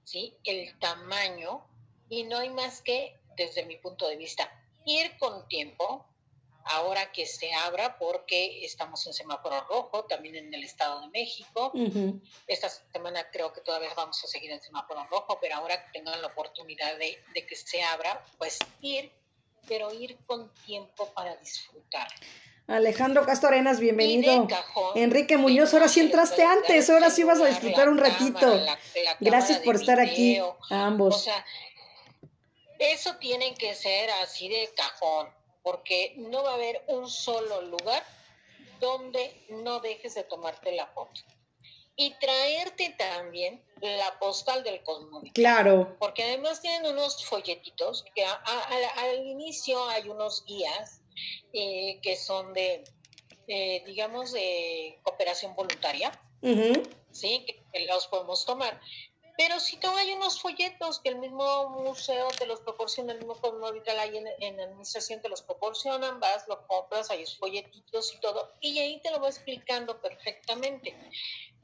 ¿sí? 0.03 0.35
El 0.43 0.77
tamaño, 0.79 1.65
y 2.09 2.23
no 2.23 2.39
hay 2.39 2.49
más 2.49 2.81
que, 2.81 3.20
desde 3.35 3.65
mi 3.65 3.77
punto 3.77 4.07
de 4.07 4.17
vista, 4.17 4.51
ir 4.85 5.17
con 5.17 5.47
tiempo, 5.47 6.05
ahora 6.65 7.11
que 7.11 7.25
se 7.25 7.53
abra 7.53 7.97
porque 7.97 8.63
estamos 8.63 9.05
en 9.07 9.13
semáforo 9.13 9.61
rojo, 9.67 10.05
también 10.05 10.35
en 10.35 10.53
el 10.53 10.63
Estado 10.63 11.01
de 11.01 11.07
México. 11.09 11.71
Esta 12.47 12.69
semana 12.69 13.27
creo 13.31 13.51
que 13.53 13.61
todavía 13.61 13.89
vamos 13.95 14.23
a 14.23 14.27
seguir 14.27 14.51
en 14.51 14.61
semáforo 14.61 15.05
rojo, 15.09 15.37
pero 15.41 15.55
ahora 15.55 15.83
que 15.85 15.91
tengan 15.99 16.21
la 16.21 16.27
oportunidad 16.27 16.97
de, 16.97 17.17
que 17.33 17.55
se 17.55 17.81
abra, 17.83 18.23
pues 18.37 18.59
ir, 18.81 19.11
pero 19.67 19.93
ir 19.93 20.17
con 20.25 20.51
tiempo 20.65 21.07
para 21.13 21.35
disfrutar. 21.37 22.07
Alejandro 22.67 23.25
Castorenas, 23.25 23.79
bienvenido. 23.79 24.47
Enrique 24.95 25.37
Muñoz, 25.37 25.73
ahora 25.73 25.89
sí 25.89 25.99
entraste 25.99 26.43
antes, 26.43 26.89
ahora 26.89 27.09
sí 27.09 27.23
vas 27.23 27.41
a 27.41 27.45
disfrutar 27.45 27.89
un 27.89 27.97
ratito. 27.97 28.65
Gracias 29.19 29.59
por 29.59 29.75
estar 29.75 29.99
aquí 29.99 30.39
a 30.69 30.85
ambos. 30.85 31.15
O 31.15 31.19
sea, 31.19 31.45
eso 32.81 33.15
tiene 33.17 33.53
que 33.53 33.75
ser 33.75 34.09
así 34.23 34.49
de 34.49 34.69
cajón 34.75 35.29
porque 35.63 36.13
no 36.17 36.43
va 36.43 36.51
a 36.51 36.55
haber 36.55 36.83
un 36.87 37.07
solo 37.07 37.61
lugar 37.61 38.03
donde 38.79 39.31
no 39.49 39.79
dejes 39.79 40.15
de 40.15 40.23
tomarte 40.23 40.71
la 40.71 40.87
foto. 40.87 41.21
Y 41.95 42.11
traerte 42.19 42.95
también 42.97 43.63
la 43.79 44.17
postal 44.17 44.63
del 44.63 44.81
cosmódromo. 44.81 45.31
Claro. 45.33 45.95
Porque 45.99 46.23
además 46.23 46.61
tienen 46.61 46.91
unos 46.91 47.23
folletitos 47.25 48.03
que 48.15 48.25
al 48.25 49.27
inicio 49.27 49.87
hay 49.89 50.09
unos 50.09 50.43
guías 50.45 51.01
eh, 51.53 51.99
que 52.01 52.15
son 52.15 52.53
de, 52.53 52.83
digamos, 53.85 54.31
de 54.31 54.97
cooperación 55.03 55.53
voluntaria. 55.53 56.11
Sí, 57.11 57.45
que 57.45 57.85
los 57.85 58.07
podemos 58.07 58.45
tomar. 58.45 58.81
Pero 59.37 59.59
si 59.59 59.77
no 59.77 59.95
hay 59.95 60.13
unos 60.13 60.41
folletos 60.41 60.99
que 60.99 61.09
el 61.09 61.17
mismo 61.17 61.69
museo 61.69 62.27
te 62.37 62.45
los 62.45 62.59
proporciona, 62.61 63.13
el 63.13 63.19
mismo 63.19 63.35
Vital 63.71 63.99
ahí 63.99 64.17
en, 64.17 64.27
en 64.39 64.59
administración 64.59 65.21
te 65.21 65.29
los 65.29 65.41
proporcionan, 65.41 66.19
vas, 66.19 66.47
lo 66.47 66.65
compras, 66.67 67.09
hay 67.09 67.25
folletitos 67.25 68.13
y 68.13 68.19
todo, 68.19 68.51
y 68.59 68.79
ahí 68.79 68.99
te 69.01 69.11
lo 69.11 69.19
va 69.19 69.29
explicando 69.29 69.99
perfectamente. 70.01 70.95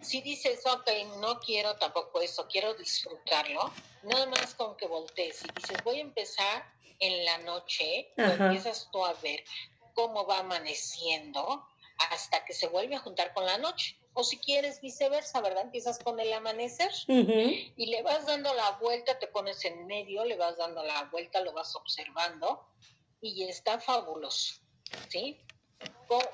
Si 0.01 0.21
dices, 0.21 0.65
ok, 0.65 0.89
no 1.19 1.39
quiero 1.39 1.75
tampoco 1.75 2.21
eso, 2.21 2.47
quiero 2.47 2.73
disfrutarlo, 2.75 3.71
nada 4.03 4.25
más 4.27 4.53
con 4.55 4.77
que 4.77 4.87
voltees 4.87 5.43
y 5.43 5.47
dices, 5.59 5.83
voy 5.83 5.97
a 5.97 6.01
empezar 6.01 6.71
en 6.99 7.25
la 7.25 7.37
noche, 7.39 8.11
empiezas 8.15 8.89
tú 8.91 9.03
a 9.05 9.13
ver 9.13 9.43
cómo 9.93 10.25
va 10.25 10.39
amaneciendo 10.39 11.67
hasta 12.11 12.45
que 12.45 12.53
se 12.53 12.67
vuelve 12.67 12.95
a 12.95 12.99
juntar 12.99 13.33
con 13.33 13.45
la 13.45 13.57
noche 13.57 13.97
o 14.19 14.23
si 14.23 14.39
quieres 14.39 14.81
viceversa, 14.81 15.41
¿verdad? 15.41 15.61
Empiezas 15.65 15.99
con 15.99 16.19
el 16.19 16.33
amanecer 16.33 16.89
y 17.07 17.85
le 17.85 18.01
vas 18.01 18.25
dando 18.25 18.51
la 18.51 18.71
vuelta, 18.81 19.19
te 19.19 19.27
pones 19.27 19.63
en 19.63 19.85
medio, 19.85 20.25
le 20.25 20.35
vas 20.35 20.57
dando 20.57 20.83
la 20.83 21.03
vuelta, 21.11 21.39
lo 21.41 21.53
vas 21.53 21.75
observando 21.75 22.67
y 23.21 23.43
está 23.43 23.79
fabuloso, 23.79 24.55
¿sí? 25.09 25.39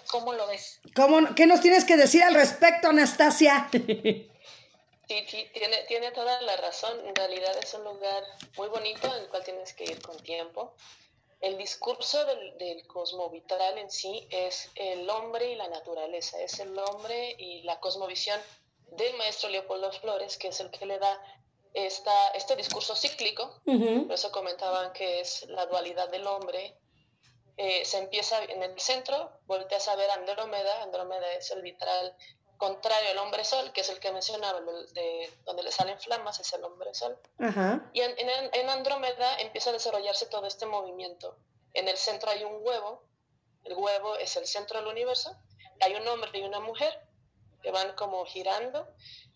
¿Cómo, 0.07 0.31
lo 0.31 0.47
ves? 0.47 0.79
¿Cómo, 0.95 1.35
¿Qué 1.35 1.45
nos 1.45 1.59
tienes 1.59 1.83
que 1.83 1.97
decir 1.97 2.23
al 2.23 2.35
respecto, 2.35 2.87
Anastasia? 2.87 3.69
Sí, 5.05 5.25
sí, 5.27 5.45
tiene, 5.53 5.83
tiene 5.89 6.11
toda 6.11 6.41
la 6.43 6.55
razón. 6.55 7.05
En 7.05 7.13
realidad 7.13 7.51
es 7.61 7.73
un 7.73 7.83
lugar 7.83 8.23
muy 8.57 8.69
bonito 8.69 9.05
en 9.13 9.21
el 9.21 9.27
cual 9.27 9.43
tienes 9.43 9.73
que 9.73 9.83
ir 9.83 10.01
con 10.01 10.17
tiempo. 10.23 10.73
El 11.43 11.57
discurso 11.57 12.23
del, 12.23 12.57
del 12.57 12.87
cosmovitral 12.87 13.77
en 13.77 13.91
sí 13.91 14.25
es 14.31 14.71
el 14.75 15.09
hombre 15.09 15.51
y 15.51 15.55
la 15.55 15.67
naturaleza, 15.67 16.41
es 16.41 16.57
el 16.61 16.79
hombre 16.79 17.35
y 17.37 17.63
la 17.63 17.81
cosmovisión 17.81 18.39
del 18.95 19.13
maestro 19.17 19.49
Leopoldo 19.49 19.91
Flores, 19.91 20.37
que 20.37 20.47
es 20.47 20.59
el 20.61 20.71
que 20.71 20.85
le 20.85 20.97
da 20.99 21.21
esta, 21.73 22.29
este 22.29 22.55
discurso 22.55 22.95
cíclico, 22.95 23.61
por 23.65 24.13
eso 24.13 24.31
comentaban 24.31 24.93
que 24.93 25.19
es 25.19 25.45
la 25.49 25.65
dualidad 25.65 26.07
del 26.09 26.25
hombre. 26.27 26.77
Eh, 27.57 27.83
se 27.83 27.97
empieza 27.97 28.41
en 28.45 28.63
el 28.63 28.79
centro, 28.79 29.29
volteas 29.45 29.89
a 29.89 29.97
ver 29.97 30.09
Andrómeda, 30.11 30.81
Andrómeda 30.81 31.29
es 31.33 31.51
el 31.51 31.61
vitral 31.61 32.15
contrario 32.63 33.11
al 33.11 33.17
hombre 33.17 33.43
sol, 33.43 33.73
que 33.73 33.81
es 33.81 33.89
el 33.89 33.99
que 33.99 34.09
mencionaba, 34.13 34.61
de, 34.61 35.33
donde 35.43 35.63
le 35.63 35.71
salen 35.71 35.99
flamas, 35.99 36.39
es 36.39 36.53
el 36.53 36.63
hombre 36.63 36.93
sol. 36.93 37.19
Y 37.91 37.99
en, 37.99 38.15
en, 38.17 38.69
Andrómeda 38.69 39.37
empieza 39.39 39.69
a 39.69 39.73
desarrollarse 39.73 40.27
todo 40.27 40.47
este 40.47 40.65
movimiento. 40.65 41.35
En 41.73 41.89
el 41.89 41.97
centro 41.97 42.31
hay 42.31 42.45
un 42.45 42.65
huevo, 42.65 43.03
el 43.65 43.73
huevo 43.73 44.15
es 44.15 44.37
el 44.37 44.47
centro 44.47 44.79
del 44.79 44.87
universo, 44.87 45.35
hay 45.81 45.93
un 45.95 46.07
hombre 46.07 46.39
y 46.39 46.43
una 46.43 46.61
mujer 46.61 47.05
que 47.61 47.71
van 47.71 47.95
como 47.95 48.23
girando, 48.25 48.87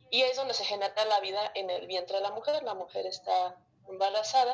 y 0.09 0.21
es 0.21 0.37
donde 0.37 0.53
se 0.53 0.63
genera 0.63 1.03
la 1.03 1.19
vida 1.19 1.51
en 1.53 1.69
el 1.69 1.85
vientre 1.85 2.15
de 2.15 2.23
la 2.23 2.31
mujer, 2.31 2.63
la 2.63 2.75
mujer 2.75 3.05
está 3.07 3.57
embarazada, 3.89 4.53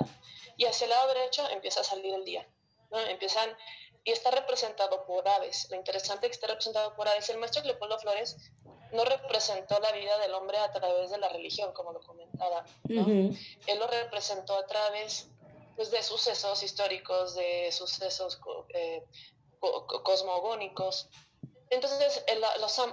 y 0.57 0.65
hacia 0.65 0.86
el 0.86 0.89
lado 0.89 1.13
derecho 1.13 1.47
empieza 1.49 1.82
a 1.82 1.84
salir 1.84 2.11
el 2.11 2.26
día. 2.26 2.47
¿no? 2.89 2.97
Empiezan 3.01 3.55
y 4.04 4.12
está 4.12 4.32
representado 4.32 5.06
por 5.06 5.28
aves. 5.28 5.68
Lo 5.70 5.78
interesante 5.78 6.26
es 6.26 6.32
que 6.32 6.36
está 6.36 6.47
representado 6.47 6.95
por 6.95 7.08
aves. 7.08 7.30
El 7.30 7.38
maestro 7.38 7.64
Leopoldo 7.64 7.97
Flores 7.99 8.38
no 8.91 9.06
representó 9.06 9.80
la 9.80 9.91
vida 9.91 10.18
del 10.20 10.34
hombre 10.34 10.58
a 10.58 10.72
través 10.72 11.10
de 11.10 11.18
la 11.18 11.30
religión, 11.30 11.72
como 11.74 11.93
lo 11.93 12.01
comentaba. 12.01 12.66
Él 12.88 13.80
lo 13.80 13.88
representó 13.88 14.58
a 14.58 14.66
través 14.66 15.30
pues, 15.76 15.89
de 15.89 16.04
sucesos 16.04 16.62
históricos, 16.64 17.36
de 17.36 17.72
sucesos 17.72 18.39
eh, 18.74 19.04
cosmogónicos. 19.60 21.10
Entonces, 21.70 22.24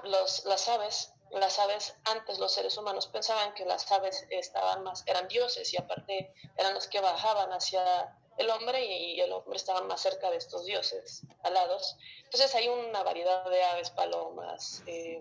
los, 0.05 0.45
las 0.45 0.69
aves 0.69 1.13
las 1.33 1.61
aves 1.61 1.95
antes 2.07 2.39
los 2.39 2.53
seres 2.53 2.77
humanos 2.77 3.07
pensaban 3.07 3.55
que 3.55 3.65
las 3.65 3.91
aves 3.93 4.27
estaban 4.31 4.83
más 4.83 5.05
eran 5.07 5.29
dioses 5.29 5.73
y 5.73 5.77
aparte 5.77 6.35
eran 6.57 6.75
los 6.75 6.89
que 6.89 7.01
bajaban 7.01 7.53
hacia 7.53 8.19
el 8.37 8.51
hombre 8.51 8.85
y 8.85 9.21
el 9.21 9.33
hombre 9.33 9.57
estaba 9.57 9.83
más 9.83 10.01
cerca 10.01 10.31
de 10.31 10.37
estos 10.37 10.65
dioses 10.65 11.23
alados. 11.43 11.97
Entonces 12.25 12.55
hay 12.55 12.69
una 12.69 13.03
variedad 13.03 13.49
de 13.51 13.63
aves, 13.65 13.91
palomas, 13.91 14.83
eh, 14.87 15.21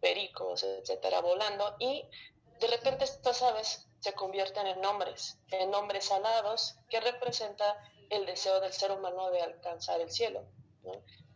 pericos, 0.00 0.62
etcétera, 0.62 1.20
volando 1.20 1.76
y 1.78 2.04
de 2.60 2.66
repente 2.68 3.04
estas 3.04 3.42
aves 3.42 3.86
se 4.00 4.12
convierten 4.12 4.66
en 4.66 4.84
hombres, 4.84 5.38
en 5.50 5.74
hombres 5.74 6.10
alados 6.12 6.76
que 6.88 7.00
representa 7.00 7.76
el 8.10 8.24
deseo 8.24 8.60
del 8.60 8.72
ser 8.72 8.92
humano 8.92 9.30
de 9.30 9.40
alcanzar 9.40 10.00
el 10.00 10.10
cielo. 10.10 10.44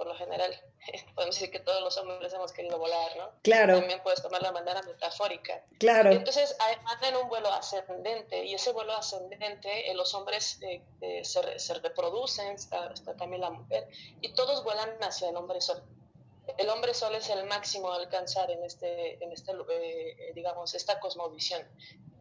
Por 0.01 0.07
lo 0.07 0.14
general, 0.14 0.51
podemos 1.14 1.34
decir 1.34 1.51
que 1.51 1.61
todos 1.61 1.82
los 1.82 1.94
hombres 1.98 2.32
hemos 2.32 2.53
querido 2.53 2.78
volar, 2.78 3.14
¿no? 3.18 3.32
Claro. 3.42 3.80
También 3.80 4.03
puedes 4.03 4.22
tomar 4.22 4.40
la 4.40 4.51
manera 4.51 4.80
metafórica. 4.80 5.62
Claro. 5.78 6.11
Entonces, 6.11 6.57
van 6.59 7.05
en 7.05 7.16
un 7.16 7.28
vuelo 7.28 7.53
ascendente 7.53 8.42
y 8.46 8.55
ese 8.55 8.72
vuelo 8.72 8.94
ascendente, 8.94 9.90
eh, 9.90 9.94
los 9.94 10.14
hombres 10.14 10.59
eh, 10.62 10.82
eh, 11.03 11.22
se, 11.22 11.59
se, 11.59 11.74
reproducen, 11.74 12.55
está, 12.55 12.94
también 13.18 13.42
la 13.42 13.51
mujer, 13.51 13.90
y 14.22 14.32
todos 14.32 14.64
vuelan 14.64 14.88
hacia 15.03 15.28
el 15.28 15.36
hombre 15.36 15.61
sol. 15.61 15.82
El 16.57 16.70
hombre 16.70 16.94
sol 16.94 17.14
es 17.14 17.28
el 17.28 17.44
máximo 17.44 17.92
a 17.92 17.96
alcanzar 17.96 18.51
en 18.51 18.64
este, 18.64 19.22
en 19.22 19.32
este 19.32 19.53
digamos, 20.34 20.74
esta 20.74 20.98
cosmovisión. 20.98 21.61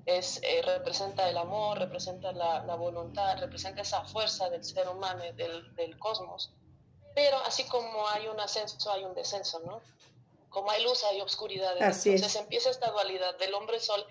Es, 0.05 0.41
representa 0.65 1.30
el 1.30 1.38
amor, 1.38 1.80
representa 1.80 2.34
la, 2.34 2.61
la, 2.65 2.75
voluntad, 2.75 3.38
representa 3.39 3.84
esa 3.84 4.03
fuerza 4.03 4.49
del 4.49 4.65
ser 4.65 4.89
humano, 4.89 5.23
del, 5.38 5.73
del 5.75 5.97
cosmos 5.97 6.53
pero 7.16 7.38
así 7.45 7.64
como 7.66 8.07
hay 8.07 8.28
un 8.28 8.39
ascenso, 8.39 8.91
hay 8.91 9.03
un 9.03 9.14
descenso, 9.14 9.60
¿no? 9.62 9.82
Como 10.49 10.72
hay 10.72 10.84
luz, 10.84 11.03
hay 11.03 11.22
oscuridad. 11.22 11.74
Entonces 11.80 12.36
empieza 12.36 12.70
esta 12.70 12.91
dualidad 12.91 13.38
del 13.38 13.53
hombre-sol. 13.53 14.05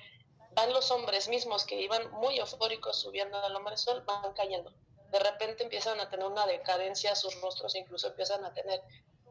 Van 0.53 0.73
los 0.73 0.91
hombres 0.91 1.29
mismos 1.29 1.65
que 1.65 1.81
iban 1.81 2.11
muy 2.13 2.39
eufóricos 2.39 3.01
subiendo 3.01 3.39
al 3.39 3.55
hombre-sol, 3.57 4.03
van 4.07 4.33
cayendo. 4.35 4.73
De 5.11 5.19
repente 5.19 5.63
empiezan 5.63 5.99
a 6.01 6.11
tener 6.11 6.27
una 6.27 6.47
decadencia, 6.47 7.15
sus 7.15 7.41
rostros 7.41 7.75
incluso 7.75 8.09
empiezan 8.09 8.45
a 8.45 8.53
tener 8.53 8.83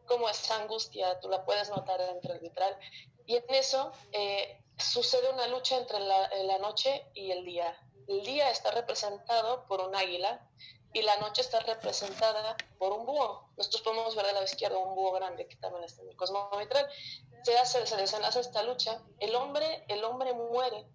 como 0.05 0.29
esa 0.29 0.55
angustia, 0.55 1.19
tú 1.19 1.29
la 1.29 1.43
puedes 1.45 1.69
notar 1.69 2.01
entre 2.01 2.33
el 2.33 2.39
vitral. 2.39 2.77
Y 3.25 3.35
en 3.35 3.53
eso 3.53 3.91
eh, 4.11 4.59
sucede 4.77 5.29
una 5.29 5.47
lucha 5.47 5.77
entre 5.77 5.99
la, 5.99 6.29
la 6.43 6.57
noche 6.59 7.05
y 7.13 7.31
el 7.31 7.45
día. 7.45 7.77
El 8.07 8.23
día 8.23 8.49
está 8.49 8.71
representado 8.71 9.65
por 9.67 9.81
un 9.81 9.95
águila 9.95 10.47
y 10.93 11.01
la 11.01 11.15
noche 11.17 11.41
está 11.41 11.59
representada 11.59 12.55
por 12.77 12.91
un 12.93 13.05
búho. 13.05 13.49
Nosotros 13.57 13.81
podemos 13.81 14.15
ver 14.15 14.25
de 14.25 14.33
la 14.33 14.43
izquierda 14.43 14.77
un 14.77 14.95
búho 14.95 15.11
grande 15.13 15.47
que 15.47 15.55
también 15.57 15.83
está 15.83 16.01
en 16.01 16.09
el 16.09 16.15
cosmos. 16.15 16.47
Se 17.43 17.57
hace, 17.57 17.85
se 17.85 17.97
desenlaza 17.97 18.39
esta 18.39 18.63
lucha. 18.63 19.01
El 19.19 19.35
hombre, 19.35 19.85
el 19.87 20.03
hombre 20.03 20.33
muere, 20.33 20.85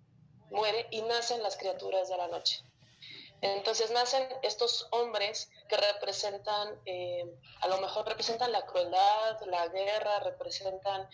muere 0.51 0.87
y 0.91 1.03
nacen 1.03 1.43
las 1.43 1.57
criaturas 1.57 2.09
de 2.09 2.17
la 2.17 2.29
noche. 2.29 2.65
Entonces 3.41 3.91
nacen 3.91 4.29
estos 4.43 4.87
hombres 4.93 5.51
que 5.69 5.77
representan, 5.77 6.81
eh, 6.87 7.25
a 7.61 7.69
lo 7.69 7.79
mejor 7.79 8.07
representan 8.07 8.53
la 8.53 8.65
crueldad, 8.67 9.41
la 9.47 9.67
guerra, 9.69 10.21
representan 10.21 11.09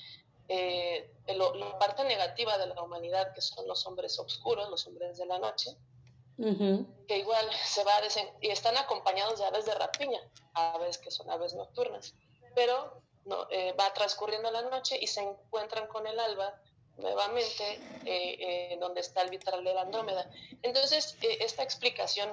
eh, 0.49 1.11
la 1.27 1.79
parte 1.79 2.05
negativa 2.05 2.59
de 2.59 2.67
la 2.67 2.83
humanidad, 2.83 3.33
que 3.33 3.41
son 3.41 3.67
los 3.67 3.87
hombres 3.87 4.19
oscuros, 4.19 4.69
los 4.69 4.87
hombres 4.87 5.17
de 5.17 5.27
la 5.27 5.39
noche 5.39 5.77
que 6.39 7.19
igual 7.19 7.47
se 7.65 7.83
va 7.85 7.93
y 8.41 8.49
están 8.49 8.77
acompañados 8.77 9.41
de 9.41 9.47
aves 9.47 9.65
de 9.67 9.75
rapiña, 9.75 10.21
aves 10.55 10.99
que 10.99 11.11
son 11.11 11.29
aves 11.31 11.55
nocturnas, 11.55 12.15
pero 12.55 13.03
no, 13.25 13.47
eh, 13.51 13.75
va 13.79 13.93
transcurriendo 13.93 14.51
la 14.51 14.63
noche 14.63 14.97
y 15.01 15.07
se 15.07 15.21
encuentran 15.21 15.87
con 15.89 16.07
el 16.07 16.19
alba 16.19 16.55
nuevamente 16.97 17.81
eh, 18.05 18.71
eh, 18.73 18.79
donde 18.81 19.01
está 19.01 19.23
el 19.23 19.31
vitral 19.31 19.65
de 19.65 19.75
la 19.75 19.83
Andrómeda. 19.83 20.31
Entonces, 20.63 21.17
esta 21.21 21.63
explicación 21.63 22.29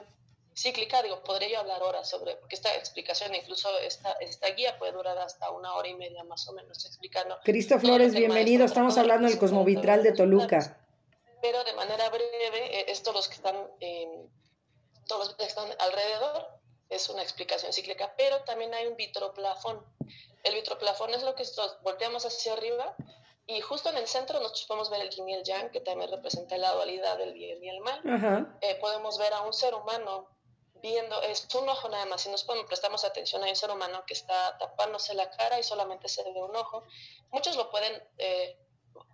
cíclica, 0.55 1.01
digo, 1.01 1.21
podría 1.23 1.49
yo 1.49 1.59
hablar 1.59 1.83
horas 1.83 2.09
sobre, 2.09 2.35
porque 2.37 2.55
esta 2.55 2.73
explicación, 2.75 3.33
incluso 3.35 3.69
esta, 3.79 4.13
esta 4.13 4.49
guía 4.51 4.77
puede 4.77 4.93
durar 4.93 5.17
hasta 5.17 5.51
una 5.51 5.73
hora 5.73 5.87
y 5.87 5.95
media 5.95 6.23
más 6.23 6.47
o 6.47 6.53
menos 6.53 6.85
explicando. 6.85 7.37
Cristo 7.43 7.79
Flores, 7.79 8.13
bienvenido, 8.13 8.65
estamos 8.65 8.97
hablando 8.97 9.27
del 9.27 9.37
cosmovitral 9.37 10.03
de 10.03 10.13
Toluca 10.13 10.84
pero 11.45 11.63
de 11.63 11.73
manera 11.73 12.09
breve, 12.09 12.79
eh, 12.79 12.85
estos 12.87 13.13
los 13.13 13.27
que 13.27 13.35
están, 13.35 13.55
todos 15.05 15.27
los 15.27 15.35
que 15.35 15.43
están 15.43 15.69
alrededor, 15.77 16.49
es 16.89 17.07
una 17.09 17.21
explicación 17.21 17.71
cíclica, 17.71 18.15
pero 18.17 18.41
también 18.45 18.73
hay 18.73 18.87
un 18.87 18.95
vitroplafón. 18.95 19.85
El 20.43 20.55
vitroplafón 20.55 21.13
es 21.13 21.21
lo 21.21 21.35
que 21.35 21.43
volteamos 21.83 22.25
hacia 22.25 22.53
arriba 22.53 22.95
y 23.45 23.61
justo 23.61 23.89
en 23.89 23.97
el 23.97 24.07
centro 24.07 24.39
nosotros 24.39 24.65
podemos 24.65 24.89
ver 24.89 25.01
el 25.01 25.11
yin 25.11 25.29
y 25.29 25.35
el 25.35 25.43
yang, 25.43 25.69
que 25.69 25.81
también 25.81 26.09
representa 26.09 26.57
la 26.57 26.71
dualidad 26.71 27.19
del 27.19 27.33
bien 27.33 27.63
y 27.63 27.69
el 27.69 27.79
mal. 27.79 28.01
Eh, 28.61 28.75
podemos 28.81 29.19
ver 29.19 29.33
a 29.33 29.41
un 29.41 29.53
ser 29.53 29.75
humano 29.75 30.27
viendo, 30.81 31.21
es 31.21 31.47
un 31.53 31.69
ojo 31.69 31.89
nada 31.89 32.07
más, 32.07 32.21
si 32.21 32.29
nos 32.29 32.43
prestamos 32.67 33.05
atención 33.05 33.43
a 33.43 33.49
un 33.49 33.55
ser 33.55 33.69
humano 33.69 34.03
que 34.07 34.15
está 34.15 34.57
tapándose 34.57 35.13
la 35.13 35.29
cara 35.29 35.59
y 35.59 35.63
solamente 35.63 36.07
se 36.07 36.23
ve 36.23 36.41
un 36.41 36.55
ojo. 36.55 36.83
Muchos 37.31 37.55
lo 37.55 37.69
pueden 37.69 38.01
eh, 38.17 38.57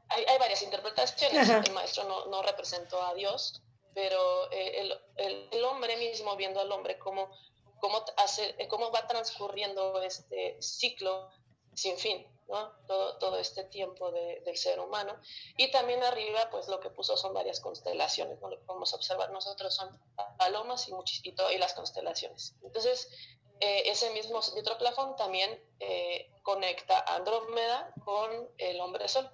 hay, 0.10 0.26
hay 0.26 0.38
varias 0.38 0.62
interpretaciones. 0.62 1.50
El 1.50 1.74
maestro 1.74 2.04
no, 2.06 2.26
no, 2.28 2.42
representó 2.42 3.02
a 3.02 3.14
Dios, 3.14 3.62
pero 3.94 4.52
eh, 4.52 4.82
el, 5.18 5.50
el, 5.52 5.64
hombre 5.64 5.98
mismo 5.98 6.36
viendo 6.36 6.60
al 6.60 6.72
hombre 6.72 6.98
cómo, 6.98 7.32
cómo, 7.80 8.04
hace, 8.18 8.56
eh, 8.58 8.68
cómo 8.68 8.92
va 8.92 9.08
transcurriendo 9.08 10.02
este 10.02 10.62
ciclo 10.62 11.30
sin 11.74 11.98
fin, 11.98 12.28
¿no? 12.50 12.72
todo, 12.88 13.18
todo 13.18 13.38
este 13.38 13.64
tiempo 13.66 14.12
de, 14.12 14.42
del 14.42 14.58
ser 14.58 14.80
humano. 14.80 15.18
Y 15.58 15.72
también 15.72 16.04
arriba, 16.04 16.50
pues 16.52 16.68
lo 16.68 16.80
que 16.80 16.90
puso 16.90 17.16
son 17.16 17.34
varias 17.34 17.60
constelaciones, 17.60 18.40
¿no? 18.42 18.50
lo 18.50 18.60
que 18.60 18.66
podemos 18.66 18.94
observar 18.94 19.32
nosotros 19.32 19.74
son 19.74 19.98
palomas 20.38 20.88
y, 20.88 20.94
muchito, 20.94 21.50
y 21.52 21.58
las 21.58 21.74
constelaciones. 21.74 22.56
Entonces, 22.64 23.10
eh, 23.62 23.84
ese 23.86 24.10
mismo 24.12 24.42
nitroplafón 24.56 25.16
también 25.16 25.62
conecta 26.44 27.00
a 27.00 27.16
Andrómeda 27.16 27.94
con 28.04 28.50
el 28.58 28.80
hombre 28.82 29.08
sol. 29.08 29.30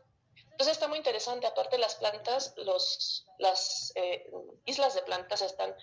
Entonces 0.58 0.74
está 0.74 0.88
muy 0.88 0.98
interesante, 0.98 1.46
aparte 1.46 1.78
las 1.78 1.94
plantas, 1.94 2.56
los, 2.58 3.28
las 3.38 3.92
eh, 3.94 4.28
islas 4.66 4.96
de 4.96 5.04
plantas 5.04 5.44
están 5.44 5.76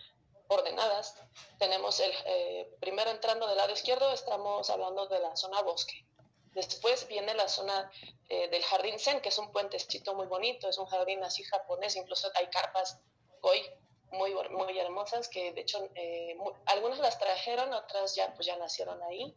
ordenadas. 0.48 1.14
Tenemos 1.60 2.00
el 2.00 2.10
eh, 2.26 2.74
primero 2.80 3.12
entrando 3.12 3.46
del 3.46 3.56
lado 3.56 3.72
izquierdo, 3.72 4.12
estamos 4.12 4.68
hablando 4.70 5.06
de 5.06 5.20
la 5.20 5.36
zona 5.36 5.62
bosque. 5.62 6.04
Después 6.54 7.06
viene 7.06 7.34
la 7.34 7.46
zona 7.46 7.88
eh, 8.28 8.48
del 8.48 8.64
jardín 8.64 8.98
Zen, 8.98 9.20
que 9.20 9.28
es 9.28 9.38
un 9.38 9.52
puentecito 9.52 10.12
muy 10.16 10.26
bonito, 10.26 10.68
es 10.68 10.76
un 10.76 10.86
jardín 10.86 11.22
así 11.22 11.44
japonés, 11.44 11.94
incluso 11.94 12.28
hay 12.34 12.48
carpas 12.48 12.98
koi 13.42 13.62
muy, 14.10 14.34
muy 14.50 14.76
hermosas, 14.76 15.28
que 15.28 15.52
de 15.52 15.60
hecho 15.60 15.88
algunas 16.66 16.98
las 16.98 17.16
trajeron, 17.20 17.72
otras 17.72 18.16
ya, 18.16 18.34
pues 18.34 18.48
ya 18.48 18.56
nacieron 18.56 19.00
ahí. 19.04 19.36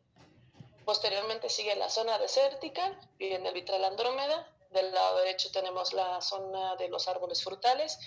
Posteriormente 0.84 1.48
sigue 1.48 1.76
la 1.76 1.90
zona 1.90 2.18
desértica, 2.18 3.00
viene 3.20 3.50
el 3.50 3.54
vitral 3.54 3.86
Andrómeda. 3.86 4.52
Del 4.72 4.92
lado 4.94 5.20
derecho 5.20 5.52
tenemos 5.52 5.94
la 5.94 6.22
zona 6.22 6.76
de 6.76 6.90
los 6.90 7.08
árboles 7.08 7.44
frutales 7.44 8.00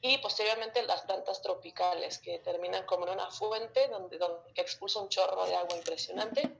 y 0.00 0.18
posteriormente 0.18 0.82
las 0.82 1.02
plantas 1.02 1.40
tropicales 1.42 2.18
que 2.18 2.40
terminan 2.40 2.84
como 2.86 3.06
en 3.06 3.14
una 3.14 3.30
fuente 3.30 3.86
donde, 3.88 4.18
donde 4.18 4.50
expulsa 4.56 5.00
un 5.00 5.08
chorro 5.08 5.46
de 5.46 5.54
agua 5.54 5.76
impresionante 5.76 6.50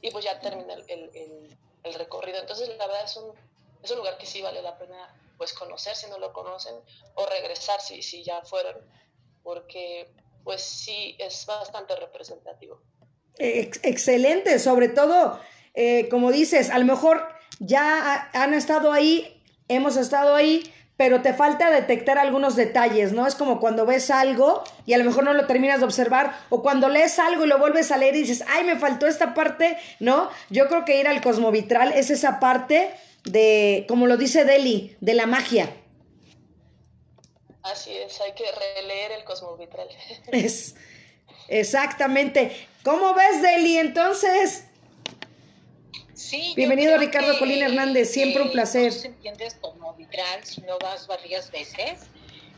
y 0.00 0.10
pues 0.10 0.24
ya 0.24 0.38
termina 0.40 0.74
el, 0.74 0.84
el, 0.88 1.58
el, 1.84 1.94
recorrido. 1.94 2.38
Entonces 2.38 2.68
la 2.76 2.86
verdad 2.86 3.04
es 3.04 3.16
un, 3.16 3.32
es 3.82 3.90
un 3.90 3.98
lugar 3.98 4.18
que 4.18 4.26
sí 4.26 4.42
vale 4.42 4.60
la 4.60 4.76
pena 4.76 5.14
pues 5.38 5.54
conocer 5.54 5.96
si 5.96 6.08
no 6.08 6.18
lo 6.18 6.32
conocen 6.32 6.74
o 7.14 7.26
regresar 7.26 7.80
si, 7.80 8.02
si 8.02 8.22
ya 8.22 8.42
fueron 8.42 8.76
porque 9.42 10.12
pues 10.44 10.60
sí 10.62 11.16
es 11.18 11.46
bastante 11.46 11.96
representativo. 11.96 12.80
excelente, 13.38 14.58
sobre 14.58 14.88
todo, 14.88 15.40
eh, 15.74 16.08
como 16.08 16.30
dices, 16.30 16.70
a 16.70 16.78
lo 16.78 16.84
mejor 16.84 17.26
ya 17.58 18.28
han 18.32 18.54
estado 18.54 18.92
ahí, 18.92 19.42
hemos 19.68 19.96
estado 19.96 20.34
ahí, 20.34 20.72
pero 20.96 21.22
te 21.22 21.34
falta 21.34 21.70
detectar 21.70 22.18
algunos 22.18 22.54
detalles, 22.54 23.12
¿no? 23.12 23.26
Es 23.26 23.34
como 23.34 23.60
cuando 23.60 23.86
ves 23.86 24.10
algo 24.10 24.62
y 24.86 24.92
a 24.92 24.98
lo 24.98 25.04
mejor 25.04 25.24
no 25.24 25.32
lo 25.32 25.46
terminas 25.46 25.80
de 25.80 25.86
observar, 25.86 26.38
o 26.48 26.62
cuando 26.62 26.88
lees 26.88 27.18
algo 27.18 27.44
y 27.44 27.48
lo 27.48 27.58
vuelves 27.58 27.90
a 27.90 27.96
leer 27.96 28.14
y 28.14 28.20
dices, 28.20 28.44
ay, 28.48 28.64
me 28.64 28.76
faltó 28.76 29.06
esta 29.06 29.34
parte, 29.34 29.76
¿no? 30.00 30.28
Yo 30.50 30.68
creo 30.68 30.84
que 30.84 31.00
ir 31.00 31.08
al 31.08 31.20
cosmovitral 31.20 31.92
es 31.92 32.10
esa 32.10 32.38
parte 32.38 32.94
de, 33.24 33.84
como 33.88 34.06
lo 34.06 34.16
dice 34.16 34.44
Deli, 34.44 34.96
de 35.00 35.14
la 35.14 35.26
magia. 35.26 35.74
Así 37.62 37.90
es, 37.96 38.20
hay 38.20 38.32
que 38.32 38.44
releer 38.76 39.12
el 39.12 39.24
cosmovitral. 39.24 39.88
Es, 40.32 40.74
exactamente. 41.48 42.68
¿Cómo 42.82 43.14
ves, 43.14 43.40
Deli, 43.40 43.78
entonces? 43.78 44.64
Sí, 46.32 46.54
Bienvenido 46.56 46.96
Ricardo 46.96 47.38
Colín 47.38 47.62
Hernández, 47.62 48.10
siempre 48.10 48.40
un 48.40 48.50
placer. 48.50 48.90
No 48.90 48.98
se 48.98 49.08
entiendes 49.08 49.58
vitral 49.98 50.42
si 50.44 50.62
no 50.62 50.78
vas 50.78 51.06
varias 51.06 51.50
veces. 51.50 52.06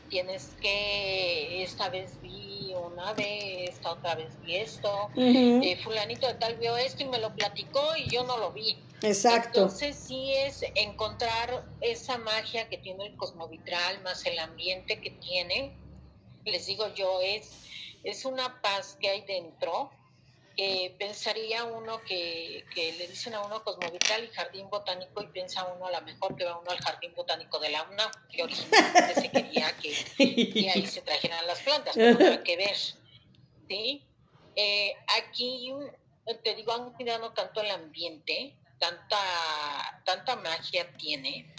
Tienes 0.09 0.55
que, 0.61 1.61
esta 1.61 1.89
vez 1.89 2.17
vi 2.21 2.73
una 2.73 3.11
vez, 3.11 3.71
esta 3.71 3.91
otra 3.91 4.15
vez 4.15 4.29
vi 4.43 4.55
esto, 4.55 5.09
eh, 5.17 5.77
fulanito 5.83 6.25
de 6.25 6.35
tal 6.35 6.55
vio 6.55 6.77
esto 6.77 7.03
y 7.03 7.07
me 7.07 7.17
lo 7.17 7.35
platicó 7.35 7.81
y 7.97 8.09
yo 8.09 8.23
no 8.23 8.37
lo 8.37 8.53
vi. 8.53 8.77
Exacto. 9.01 9.63
Entonces 9.63 9.97
sí 9.97 10.31
es 10.31 10.63
encontrar 10.75 11.65
esa 11.81 12.17
magia 12.17 12.69
que 12.69 12.77
tiene 12.77 13.07
el 13.07 13.17
cosmovitral 13.17 14.01
más 14.03 14.25
el 14.25 14.39
ambiente 14.39 15.01
que 15.01 15.09
tiene. 15.09 15.75
Les 16.45 16.65
digo 16.67 16.93
yo, 16.93 17.19
es, 17.21 17.51
es 18.05 18.23
una 18.23 18.61
paz 18.61 18.97
que 19.01 19.09
hay 19.09 19.21
dentro 19.23 19.91
eh, 20.57 20.95
pensaría 20.97 21.65
uno 21.65 22.01
que, 22.03 22.63
le 22.75 23.07
dicen 23.07 23.33
a 23.33 23.41
uno 23.41 23.63
Cosmovitral 23.63 24.23
y 24.23 24.27
Jardín 24.29 24.69
Botánico 24.69 25.21
y 25.21 25.27
piensa 25.27 25.65
uno 25.65 25.87
a 25.87 25.91
lo 25.91 26.01
mejor 26.01 26.35
que 26.35 26.45
va 26.45 26.57
uno 26.57 26.71
al 26.71 26.79
Jardín 26.79 27.13
Botánico 27.13 27.59
de 27.59 27.69
la 27.69 27.83
UNA, 27.83 28.09
que 28.31 28.43
originalmente 28.43 29.15
se 29.15 29.31
quería 29.31 29.75
que, 29.77 30.69
ahí 30.73 30.87
se 30.87 31.01
trajeran 31.01 31.45
las 31.45 31.59
plantas, 31.61 31.95
pero 31.95 32.43
que 32.43 32.57
ver. 32.57 32.75
¿sí? 33.67 34.05
Eh, 34.55 34.93
aquí, 35.21 35.73
te 36.43 36.55
digo, 36.55 36.71
han 36.71 36.93
cuidado 36.93 37.33
tanto 37.33 37.61
el 37.61 37.71
ambiente, 37.71 38.55
tanta, 38.79 40.01
tanta 40.05 40.37
magia 40.37 40.89
tiene, 40.97 41.53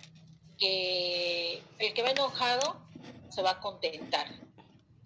que 0.59 1.63
el 1.79 1.93
que 1.93 2.03
va 2.03 2.11
enojado 2.13 2.81
se 3.29 3.43
va 3.43 3.51
a 3.51 3.61
contentar 3.61 4.46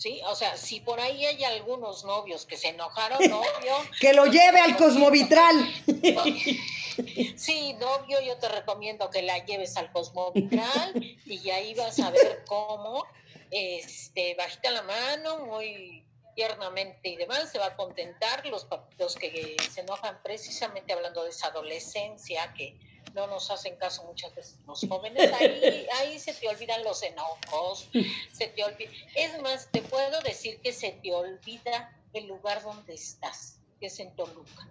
¿sí? 0.01 0.23
O 0.27 0.35
sea, 0.35 0.57
si 0.57 0.81
por 0.81 0.99
ahí 0.99 1.27
hay 1.27 1.45
algunos 1.45 2.05
novios 2.05 2.47
que 2.47 2.57
se 2.57 2.69
enojaron, 2.69 3.19
novio... 3.31 3.75
que 4.01 4.15
lo 4.15 4.27
lleve 4.27 4.61
al 4.61 4.77
cosmovitral. 4.77 5.57
sí, 7.37 7.75
novio, 7.75 8.21
yo 8.23 8.39
te 8.39 8.49
recomiendo 8.49 9.11
que 9.11 9.23
la 9.23 9.45
lleves 9.45 9.77
al 9.77 9.93
cosmovitral 9.93 10.95
y 11.27 11.51
ahí 11.51 11.75
vas 11.75 12.01
a 12.01 12.11
ver 12.11 12.45
cómo, 12.47 13.05
este, 13.51 14.35
bajita 14.37 14.71
la 14.71 14.83
mano, 14.83 15.45
muy 15.45 16.03
tiernamente 16.35 17.11
y 17.11 17.17
demás, 17.17 17.53
se 17.53 17.59
va 17.59 17.67
a 17.67 17.77
contentar 17.77 18.47
los, 18.47 18.67
los 18.99 19.15
que 19.17 19.57
se 19.71 19.83
enojan 19.83 20.19
precisamente 20.23 20.95
hablando 20.95 21.25
de 21.25 21.31
esa 21.31 21.49
adolescencia 21.49 22.55
que 22.55 22.75
no 23.15 23.27
nos 23.27 23.51
hacen 23.51 23.77
caso 23.77 24.05
muchas 24.05 24.35
veces 24.35 24.57
los 24.67 24.87
jóvenes, 24.89 25.33
ahí, 25.33 25.87
ahí 26.01 26.19
se 26.19 26.33
te 26.35 26.49
olvidan 26.49 26.83
los 26.85 27.03
enojos, 27.03 27.89
se 28.33 28.49
te 28.49 28.65
olvida. 28.65 28.91
Es 29.15 29.41
más, 29.43 29.69
te 29.71 29.83
puedo 29.83 30.21
decir 30.23 30.61
que 30.61 30.73
se 30.73 30.93
te 30.93 31.13
olvida 31.13 31.97
el 32.13 32.27
lugar 32.27 32.63
donde 32.63 32.95
estás, 32.95 33.59
que 33.79 33.87
es 33.87 34.01
en 34.01 34.15
Toluca. 34.17 34.69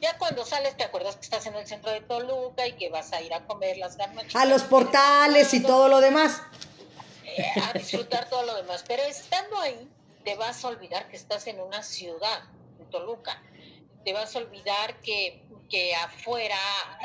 Ya 0.00 0.18
cuando 0.18 0.44
sales 0.44 0.76
te 0.76 0.84
acuerdas 0.84 1.16
que 1.16 1.22
estás 1.22 1.46
en 1.46 1.54
el 1.54 1.66
centro 1.66 1.90
de 1.90 2.00
Toluca 2.00 2.66
y 2.66 2.72
que 2.72 2.90
vas 2.90 3.12
a 3.12 3.22
ir 3.22 3.32
a 3.32 3.46
comer 3.46 3.78
las 3.78 3.96
garnachitas. 3.96 4.40
A 4.40 4.44
los 4.44 4.62
portales 4.64 5.54
y 5.54 5.62
todo 5.62 5.88
lo 5.88 6.00
demás. 6.00 6.42
Eh, 7.24 7.46
a 7.62 7.72
disfrutar 7.72 8.28
todo 8.28 8.44
lo 8.44 8.54
demás. 8.54 8.84
Pero 8.86 9.02
estando 9.02 9.58
ahí, 9.60 9.88
te 10.24 10.36
vas 10.36 10.64
a 10.64 10.68
olvidar 10.68 11.08
que 11.08 11.16
estás 11.16 11.46
en 11.46 11.60
una 11.60 11.82
ciudad, 11.82 12.42
en 12.78 12.90
Toluca. 12.90 13.42
Te 14.04 14.12
vas 14.12 14.36
a 14.36 14.38
olvidar 14.38 15.00
que 15.00 15.44
que 15.68 15.94
afuera, 15.94 16.56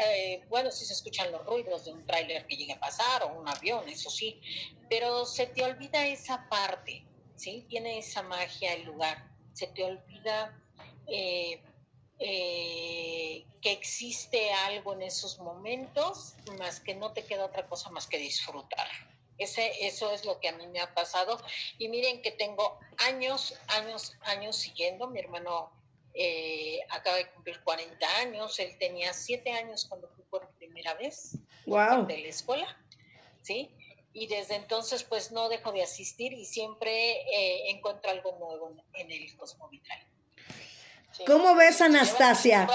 eh, 0.06 0.44
bueno, 0.50 0.72
si 0.72 0.86
se 0.86 0.94
escuchan 0.94 1.32
los 1.32 1.46
ruidos 1.46 1.86
de 1.86 1.94
un 1.94 2.06
tráiler 2.06 2.46
que 2.46 2.56
llegue 2.56 2.74
a 2.74 2.80
pasar 2.80 3.24
o 3.24 3.40
un 3.40 3.48
avión, 3.48 3.88
eso 3.88 4.10
sí, 4.10 4.42
pero 4.90 5.26
se 5.26 5.48
te 5.48 5.64
olvida 5.64 6.06
esa 6.08 6.48
parte, 6.50 7.06
¿sí? 7.36 7.66
Tiene 7.70 8.00
esa 8.00 8.22
magia 8.24 8.74
el 8.74 8.84
lugar, 8.84 9.28
se 9.54 9.68
te 9.68 9.84
olvida 9.84 10.62
eh, 11.08 11.62
eh, 12.20 13.46
que 13.62 13.72
existe 13.72 14.52
algo 14.52 14.94
en 14.94 15.04
esos 15.04 15.40
momentos, 15.40 16.36
más 16.58 16.80
que 16.80 16.96
no 16.96 17.14
te 17.14 17.26
queda 17.26 17.46
otra 17.46 17.68
cosa 17.68 17.90
más 17.90 18.08
que 18.08 18.18
disfrutar. 18.18 18.88
Ese, 19.38 19.88
eso 19.88 20.12
es 20.12 20.26
lo 20.26 20.40
que 20.42 20.50
a 20.50 20.52
mí 20.52 20.68
me 20.68 20.82
ha 20.82 20.94
pasado. 20.94 21.42
Y 21.78 21.88
miren 21.88 22.22
que 22.22 22.32
tengo 22.32 22.78
años, 22.98 23.56
años, 23.68 24.14
años 24.24 24.58
siguiendo. 24.58 25.08
Mi 25.08 25.22
hermano 25.22 25.72
eh, 26.22 26.82
acaba 26.90 27.16
de 27.16 27.30
cumplir 27.30 27.62
40 27.64 28.18
años, 28.18 28.60
él 28.60 28.78
tenía 28.78 29.14
7 29.14 29.52
años 29.54 29.86
cuando 29.88 30.10
fui 30.10 30.26
por 30.26 30.50
primera 30.58 30.94
vez 30.96 31.38
wow. 31.66 32.06
de 32.06 32.18
la 32.18 32.28
escuela, 32.28 32.78
¿sí? 33.42 33.74
Y 34.12 34.28
desde 34.28 34.56
entonces 34.56 35.04
pues 35.04 35.32
no 35.32 35.48
dejo 35.48 35.72
de 35.72 35.82
asistir 35.82 36.34
y 36.34 36.44
siempre 36.44 37.22
eh, 37.22 37.70
encuentro 37.70 38.12
algo 38.12 38.38
nuevo 38.38 38.76
en 38.96 39.10
el 39.10 39.34
Cosmovitral. 39.38 40.00
¿Cómo 41.26 41.56
ves, 41.56 41.80
Anastasia? 41.80 42.68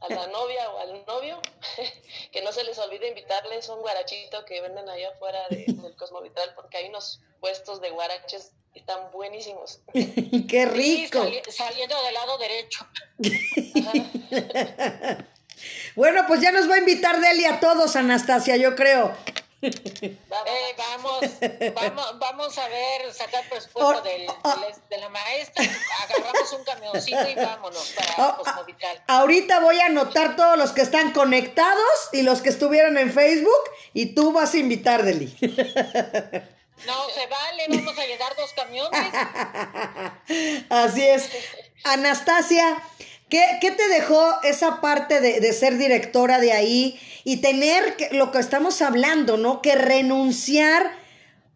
A 0.00 0.08
la 0.12 0.26
novia 0.28 0.70
o 0.70 0.78
al 0.78 1.04
novio, 1.06 1.40
que 2.32 2.42
no 2.42 2.52
se 2.52 2.64
les 2.64 2.78
olvide 2.78 3.08
invitarles 3.08 3.68
un 3.68 3.80
guarachito 3.80 4.44
que 4.44 4.60
venden 4.60 4.88
allá 4.88 5.10
afuera 5.10 5.40
del 5.50 5.96
Cosmovitral, 5.96 6.54
porque 6.54 6.78
hay 6.78 6.88
unos 6.88 7.20
puestos 7.40 7.80
de 7.80 7.90
guaraches 7.90 8.52
están 8.74 9.10
buenísimos. 9.12 9.80
¡Qué 10.48 10.66
rico! 10.66 11.24
saliendo 11.48 12.02
del 12.02 12.14
lado 12.14 12.38
derecho. 12.38 12.86
bueno, 15.94 16.24
pues 16.26 16.40
ya 16.40 16.50
nos 16.50 16.68
va 16.68 16.74
a 16.74 16.78
invitar 16.78 17.20
Deli 17.20 17.44
a 17.44 17.60
todos, 17.60 17.94
Anastasia, 17.96 18.56
yo 18.56 18.74
creo. 18.74 19.16
Eh, 19.64 20.74
vamos, 20.76 21.20
vamos, 21.74 22.18
vamos 22.18 22.58
a 22.58 22.68
ver, 22.68 23.12
sacar 23.12 23.48
presupuesto 23.48 24.02
del, 24.02 24.26
de 24.90 24.98
la 24.98 25.08
maestra, 25.08 25.64
agarramos 26.02 26.52
un 26.52 26.64
camioncito 26.64 27.28
y 27.28 27.34
vámonos 27.34 27.94
para 27.96 28.36
Cosmovital. 28.36 29.02
Ahorita 29.06 29.60
voy 29.60 29.80
a 29.80 29.86
anotar 29.86 30.36
todos 30.36 30.58
los 30.58 30.72
que 30.72 30.82
están 30.82 31.12
conectados 31.12 32.10
y 32.12 32.22
los 32.22 32.42
que 32.42 32.50
estuvieron 32.50 32.98
en 32.98 33.12
Facebook 33.12 33.70
y 33.94 34.14
tú 34.14 34.32
vas 34.32 34.54
a 34.54 34.58
invitar, 34.58 35.02
Deli. 35.02 35.34
No, 36.86 37.08
se 37.08 37.26
vale, 37.28 37.66
vamos 37.68 37.98
a 37.98 38.04
llegar 38.04 38.34
dos 38.36 38.52
camiones. 38.52 39.00
Así 40.68 41.02
es. 41.02 41.30
Anastasia, 41.84 42.82
¿qué, 43.28 43.58
te 43.60 43.88
dejó 43.88 44.40
esa 44.42 44.80
parte 44.80 45.20
de, 45.20 45.52
ser 45.52 45.76
directora 45.76 46.38
de 46.38 46.52
ahí 46.52 46.98
y 47.24 47.38
tener 47.38 47.96
lo 48.12 48.30
que 48.30 48.38
estamos 48.38 48.82
hablando, 48.82 49.36
¿no? 49.36 49.62
Que 49.62 49.74
renunciar 49.74 50.96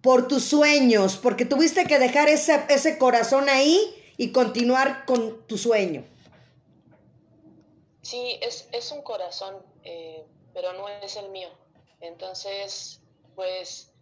por 0.01 0.29
tus 0.29 0.45
sueños, 0.45 1.17
porque 1.17 1.45
tuviste 1.45 1.87
que 1.87 1.99
dejar 1.99 2.29
ese, 2.29 2.65
ese 2.69 2.99
corazón 2.99 3.49
ahí 3.49 3.95
y 4.17 4.33
continuar 4.33 5.05
con 5.05 5.47
tu 5.47 5.59
sueño. 5.59 6.05
Sí, 8.03 8.39
es, 8.41 8.69
es 8.73 8.91
un 8.91 9.03
corazón, 9.03 9.57
eh, 9.85 10.25
pero 10.55 10.73
no 10.73 10.89
es 10.89 11.17
el 11.17 11.29
mío. 11.31 11.51
Entonces, 12.01 13.01
pues 13.35 13.93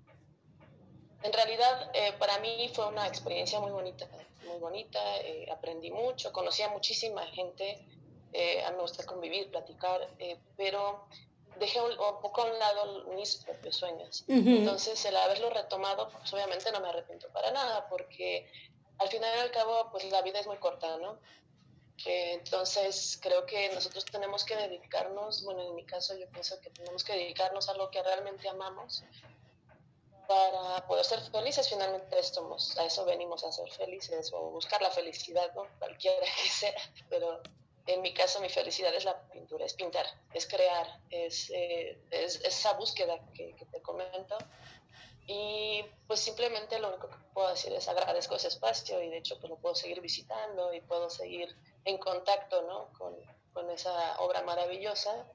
en 1.23 1.33
realidad, 1.33 1.91
eh, 1.95 2.12
para 2.19 2.39
mí 2.39 2.71
fue 2.73 2.87
una 2.87 3.07
experiencia 3.07 3.59
muy 3.59 3.73
bonita, 3.73 4.07
muy 4.47 4.59
bonita, 4.59 5.01
eh, 5.21 5.47
aprendí 5.51 5.91
mucho, 5.91 6.33
conocí 6.33 6.63
a 6.63 6.69
muchísima 6.69 7.27
gente, 7.27 7.87
eh, 8.33 8.63
a 8.65 8.71
mí 8.71 8.77
me 8.77 8.83
gusta 8.83 9.05
convivir, 9.05 9.51
platicar, 9.51 10.09
pero 10.57 11.07
dejé 11.59 11.81
un, 11.81 11.97
poco 11.97 12.43
a 12.43 12.45
un 12.45 12.59
lado 12.59 13.05
mis 13.15 13.37
propios 13.37 13.77
sueños. 13.77 14.25
Entonces, 14.29 15.05
el 15.05 15.17
haberlo 15.17 15.51
retomado, 15.51 16.11
pues 16.11 16.33
obviamente 16.33 16.71
no 16.73 16.81
me 16.81 16.89
arrepiento 16.89 17.29
para 17.29 17.51
nada, 17.51 17.89
porque 17.89 18.51
al 18.99 19.09
final 19.09 19.31
y 19.37 19.41
al 19.41 19.51
cabo, 19.51 19.89
pues 19.91 20.11
la 20.11 20.23
vida 20.23 20.41
es 20.41 20.47
muy 20.47 20.57
corta, 20.59 20.97
¿no? 20.99 21.19
Eh, 22.05 22.35
entonces, 22.35 23.19
creo 23.23 23.47
que 23.47 23.71
nosotros 23.73 24.05
tenemos 24.05 24.45
que 24.45 24.55
dedicarnos, 24.57 25.45
bueno, 25.45 25.63
en 25.63 25.75
mi 25.75 25.85
caso 25.85 26.15
yo 26.17 26.29
pienso 26.29 26.61
que 26.61 26.71
tenemos 26.71 27.03
que 27.05 27.15
dedicarnos 27.15 27.69
a 27.69 27.75
lo 27.75 27.91
que 27.91 28.03
realmente 28.03 28.49
amamos 28.49 29.03
para 30.27 30.87
poder 30.87 31.05
ser 31.05 31.20
felices. 31.31 31.68
Finalmente 31.68 32.18
estamos, 32.18 32.77
a 32.79 32.85
eso 32.85 33.05
venimos 33.05 33.45
a 33.45 33.53
ser 33.53 33.70
felices 33.70 34.33
o 34.33 34.51
buscar 34.51 34.83
la 34.83 34.91
felicidad, 34.91 35.53
¿no? 35.55 35.66
Cualquiera 35.79 36.27
que 36.43 36.49
sea. 36.49 36.74
Pero 37.09 37.41
en 37.87 38.03
mi 38.03 38.12
caso 38.12 38.41
mi 38.41 38.49
felicidad 38.49 38.95
es 38.95 39.05
la 39.05 39.20
pintura, 39.29 39.64
es 39.64 39.74
pintar, 39.74 40.07
es 40.33 40.47
crear, 40.47 41.01
es, 41.11 41.51
eh, 41.51 41.99
es 42.11 42.41
esa 42.45 42.72
búsqueda 42.72 43.18
que, 43.33 43.55
que, 43.55 43.64
te 43.66 43.81
comento. 43.81 44.37
Y 45.29 45.85
pues 46.07 46.20
simplemente 46.20 46.79
lo 46.79 46.89
único 46.89 47.09
que 47.09 47.16
puedo 47.33 47.49
decir 47.49 47.72
es 47.72 47.89
agradezco 47.89 48.37
ese 48.37 48.49
espacio 48.49 49.03
y 49.03 49.09
de 49.09 49.18
hecho 49.18 49.39
pues 49.41 49.51
lo 49.51 49.57
puedo 49.57 49.74
seguir 49.74 50.01
visitando 50.01 50.72
y 50.72 50.81
puedo 50.81 51.11
seguir 51.11 51.57
en 51.85 51.99
contacto 51.99 52.62
¿no? 52.62 52.93
con, 52.97 53.16
con 53.53 53.68
esa 53.70 54.20
obra 54.20 54.43
maravillosa, 54.43 55.27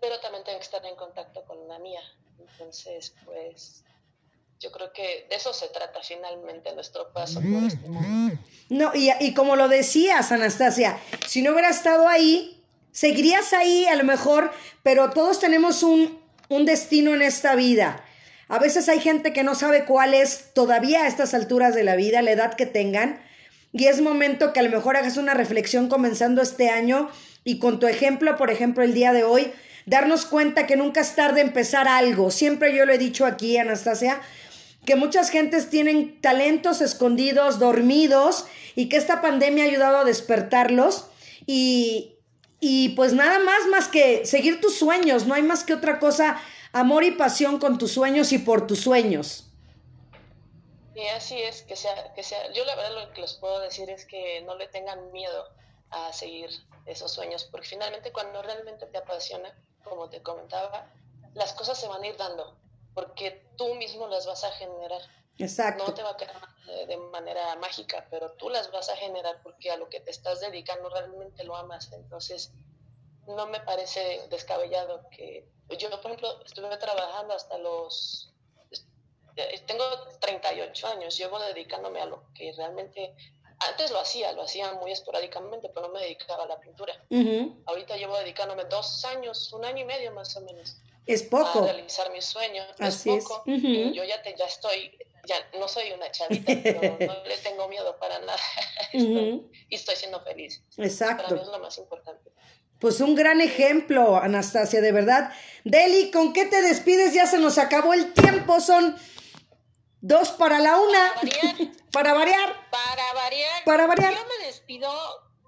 pero 0.00 0.20
también 0.20 0.44
tengo 0.44 0.58
que 0.58 0.64
estar 0.64 0.84
en 0.86 0.94
contacto 0.94 1.44
con 1.44 1.66
la 1.66 1.78
mía. 1.80 2.02
Entonces 2.38 3.14
pues 3.24 3.84
yo 4.60 4.72
creo 4.72 4.92
que 4.92 5.26
de 5.28 5.36
eso 5.36 5.52
se 5.52 5.68
trata 5.68 6.00
finalmente 6.02 6.74
nuestro 6.74 7.12
paso 7.12 7.40
por 7.40 7.64
este 7.64 7.88
mundo. 7.88 8.38
No, 8.68 8.92
y, 8.94 9.10
y 9.20 9.34
como 9.34 9.56
lo 9.56 9.68
decías, 9.68 10.32
Anastasia, 10.32 10.98
si 11.26 11.42
no 11.42 11.52
hubiera 11.52 11.68
estado 11.68 12.08
ahí, 12.08 12.62
seguirías 12.90 13.52
ahí 13.52 13.86
a 13.86 13.96
lo 13.96 14.04
mejor, 14.04 14.50
pero 14.82 15.10
todos 15.10 15.38
tenemos 15.38 15.82
un, 15.82 16.20
un 16.48 16.64
destino 16.64 17.14
en 17.14 17.22
esta 17.22 17.54
vida. 17.54 18.02
A 18.48 18.58
veces 18.58 18.88
hay 18.88 19.00
gente 19.00 19.32
que 19.32 19.42
no 19.42 19.54
sabe 19.54 19.84
cuál 19.84 20.14
es 20.14 20.54
todavía 20.54 21.02
a 21.02 21.08
estas 21.08 21.34
alturas 21.34 21.74
de 21.74 21.84
la 21.84 21.96
vida, 21.96 22.22
la 22.22 22.30
edad 22.30 22.54
que 22.54 22.66
tengan, 22.66 23.20
y 23.72 23.88
es 23.88 24.00
momento 24.00 24.52
que 24.52 24.60
a 24.60 24.62
lo 24.62 24.70
mejor 24.70 24.96
hagas 24.96 25.18
una 25.18 25.34
reflexión 25.34 25.88
comenzando 25.88 26.40
este 26.40 26.70
año 26.70 27.10
y 27.44 27.58
con 27.58 27.78
tu 27.78 27.86
ejemplo, 27.86 28.36
por 28.36 28.50
ejemplo, 28.50 28.82
el 28.82 28.94
día 28.94 29.12
de 29.12 29.24
hoy, 29.24 29.52
darnos 29.84 30.24
cuenta 30.24 30.66
que 30.66 30.76
nunca 30.76 31.00
es 31.00 31.14
tarde 31.14 31.42
empezar 31.42 31.86
algo. 31.86 32.30
Siempre 32.30 32.74
yo 32.74 32.86
lo 32.86 32.94
he 32.94 32.98
dicho 32.98 33.26
aquí, 33.26 33.58
Anastasia, 33.58 34.20
que 34.86 34.96
muchas 34.96 35.28
gentes 35.30 35.68
tienen 35.68 36.20
talentos 36.22 36.80
escondidos, 36.80 37.58
dormidos, 37.58 38.46
y 38.74 38.88
que 38.88 38.96
esta 38.96 39.20
pandemia 39.20 39.64
ha 39.64 39.66
ayudado 39.66 39.98
a 39.98 40.04
despertarlos. 40.04 41.08
Y, 41.44 42.16
y 42.60 42.90
pues 42.90 43.12
nada 43.12 43.38
más, 43.40 43.66
más 43.70 43.88
que 43.88 44.24
seguir 44.24 44.60
tus 44.60 44.78
sueños, 44.78 45.26
no 45.26 45.34
hay 45.34 45.42
más 45.42 45.64
que 45.64 45.74
otra 45.74 45.98
cosa, 45.98 46.40
amor 46.72 47.04
y 47.04 47.10
pasión 47.10 47.58
con 47.58 47.78
tus 47.78 47.92
sueños 47.92 48.32
y 48.32 48.38
por 48.38 48.66
tus 48.66 48.80
sueños. 48.80 49.50
Y 50.94 51.06
así 51.08 51.38
es, 51.38 51.62
que 51.62 51.76
sea, 51.76 52.14
que 52.14 52.22
sea, 52.22 52.50
yo 52.54 52.64
la 52.64 52.74
verdad 52.74 53.06
lo 53.06 53.12
que 53.12 53.20
les 53.20 53.34
puedo 53.34 53.60
decir 53.60 53.90
es 53.90 54.06
que 54.06 54.40
no 54.42 54.56
le 54.56 54.66
tengan 54.68 55.12
miedo 55.12 55.50
a 55.90 56.12
seguir 56.12 56.48
esos 56.86 57.12
sueños, 57.12 57.44
porque 57.44 57.66
finalmente 57.66 58.12
cuando 58.12 58.40
realmente 58.40 58.86
te 58.86 58.98
apasiona, 58.98 59.54
como 59.84 60.08
te 60.08 60.22
comentaba, 60.22 60.90
las 61.34 61.52
cosas 61.52 61.78
se 61.78 61.86
van 61.86 62.02
a 62.02 62.06
ir 62.06 62.16
dando 62.16 62.56
porque 62.96 63.46
tú 63.58 63.74
mismo 63.74 64.08
las 64.08 64.26
vas 64.26 64.42
a 64.42 64.50
generar. 64.52 65.02
Exacto. 65.36 65.84
No 65.86 65.92
te 65.92 66.02
va 66.02 66.12
a 66.12 66.16
quedar 66.16 66.34
de 66.88 66.96
manera 66.96 67.54
mágica, 67.56 68.06
pero 68.10 68.32
tú 68.32 68.48
las 68.48 68.72
vas 68.72 68.88
a 68.88 68.96
generar 68.96 69.42
porque 69.42 69.70
a 69.70 69.76
lo 69.76 69.90
que 69.90 70.00
te 70.00 70.10
estás 70.10 70.40
dedicando 70.40 70.88
realmente 70.88 71.44
lo 71.44 71.54
amas. 71.54 71.92
Entonces, 71.92 72.52
no 73.26 73.46
me 73.48 73.60
parece 73.60 74.26
descabellado 74.30 75.06
que 75.10 75.46
yo, 75.78 75.90
por 75.90 76.06
ejemplo, 76.06 76.42
estuve 76.42 76.74
trabajando 76.78 77.34
hasta 77.34 77.58
los... 77.58 78.32
Tengo 79.66 79.84
38 80.18 80.86
años, 80.86 81.18
llevo 81.18 81.38
dedicándome 81.38 82.00
a 82.00 82.06
lo 82.06 82.32
que 82.32 82.50
realmente... 82.56 83.14
Antes 83.58 83.90
lo 83.90 83.98
hacía, 83.98 84.32
lo 84.32 84.42
hacía 84.42 84.72
muy 84.72 84.92
esporádicamente, 84.92 85.68
pero 85.68 85.88
no 85.88 85.92
me 85.92 86.00
dedicaba 86.00 86.44
a 86.44 86.46
la 86.46 86.60
pintura. 86.60 86.94
Ahorita 87.66 87.96
llevo 87.96 88.16
dedicándome 88.16 88.64
dos 88.64 89.04
años, 89.04 89.52
un 89.52 89.66
año 89.66 89.82
y 89.82 89.84
medio 89.84 90.12
más 90.12 90.34
o 90.36 90.40
menos 90.40 90.78
es 91.06 91.22
poco. 91.22 91.60
A 91.60 91.72
realizar 91.72 92.10
mis 92.12 92.24
sueños. 92.24 92.66
Así 92.78 93.10
es 93.10 93.24
poco. 93.24 93.44
Es. 93.46 93.62
Yo 93.62 94.04
ya, 94.04 94.22
te, 94.22 94.34
ya 94.36 94.46
estoy, 94.46 94.98
ya 95.24 95.36
no 95.58 95.68
soy 95.68 95.92
una 95.92 96.10
chavita, 96.10 96.52
pero 96.62 96.96
no 97.00 97.24
le 97.24 97.38
tengo 97.38 97.68
miedo 97.68 97.96
para 97.98 98.18
nada. 98.18 98.38
estoy, 98.92 99.50
y 99.68 99.74
estoy 99.74 99.96
siendo 99.96 100.20
feliz. 100.22 100.62
Exacto. 100.76 101.24
Para 101.24 101.36
mí 101.36 101.42
es 101.42 101.48
lo 101.48 101.58
más 101.58 101.78
importante. 101.78 102.30
Pues 102.78 103.00
un 103.00 103.14
gran 103.14 103.40
ejemplo, 103.40 104.16
Anastasia, 104.16 104.80
de 104.80 104.92
verdad. 104.92 105.32
Deli, 105.64 106.10
¿con 106.10 106.32
qué 106.32 106.44
te 106.44 106.60
despides? 106.60 107.14
Ya 107.14 107.26
se 107.26 107.38
nos 107.38 107.56
acabó 107.56 107.94
el 107.94 108.12
tiempo, 108.12 108.60
son 108.60 108.96
dos 110.00 110.30
para 110.30 110.58
la 110.58 110.78
una. 110.78 111.14
Para 111.14 111.22
variar. 111.22 111.72
para 111.92 112.14
variar. 112.14 112.70
Para 112.70 113.12
variar. 113.14 113.64
Para 113.64 113.86
variar. 113.86 114.12
Yo 114.12 114.26
me 114.38 114.46
despido 114.46 114.90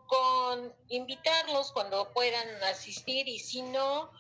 con 0.07 0.75
invitarlos 0.89 1.71
cuando 1.73 2.11
puedan 2.15 2.49
asistir 2.65 3.29
y 3.29 3.39
si 3.39 3.61
no, 3.61 4.11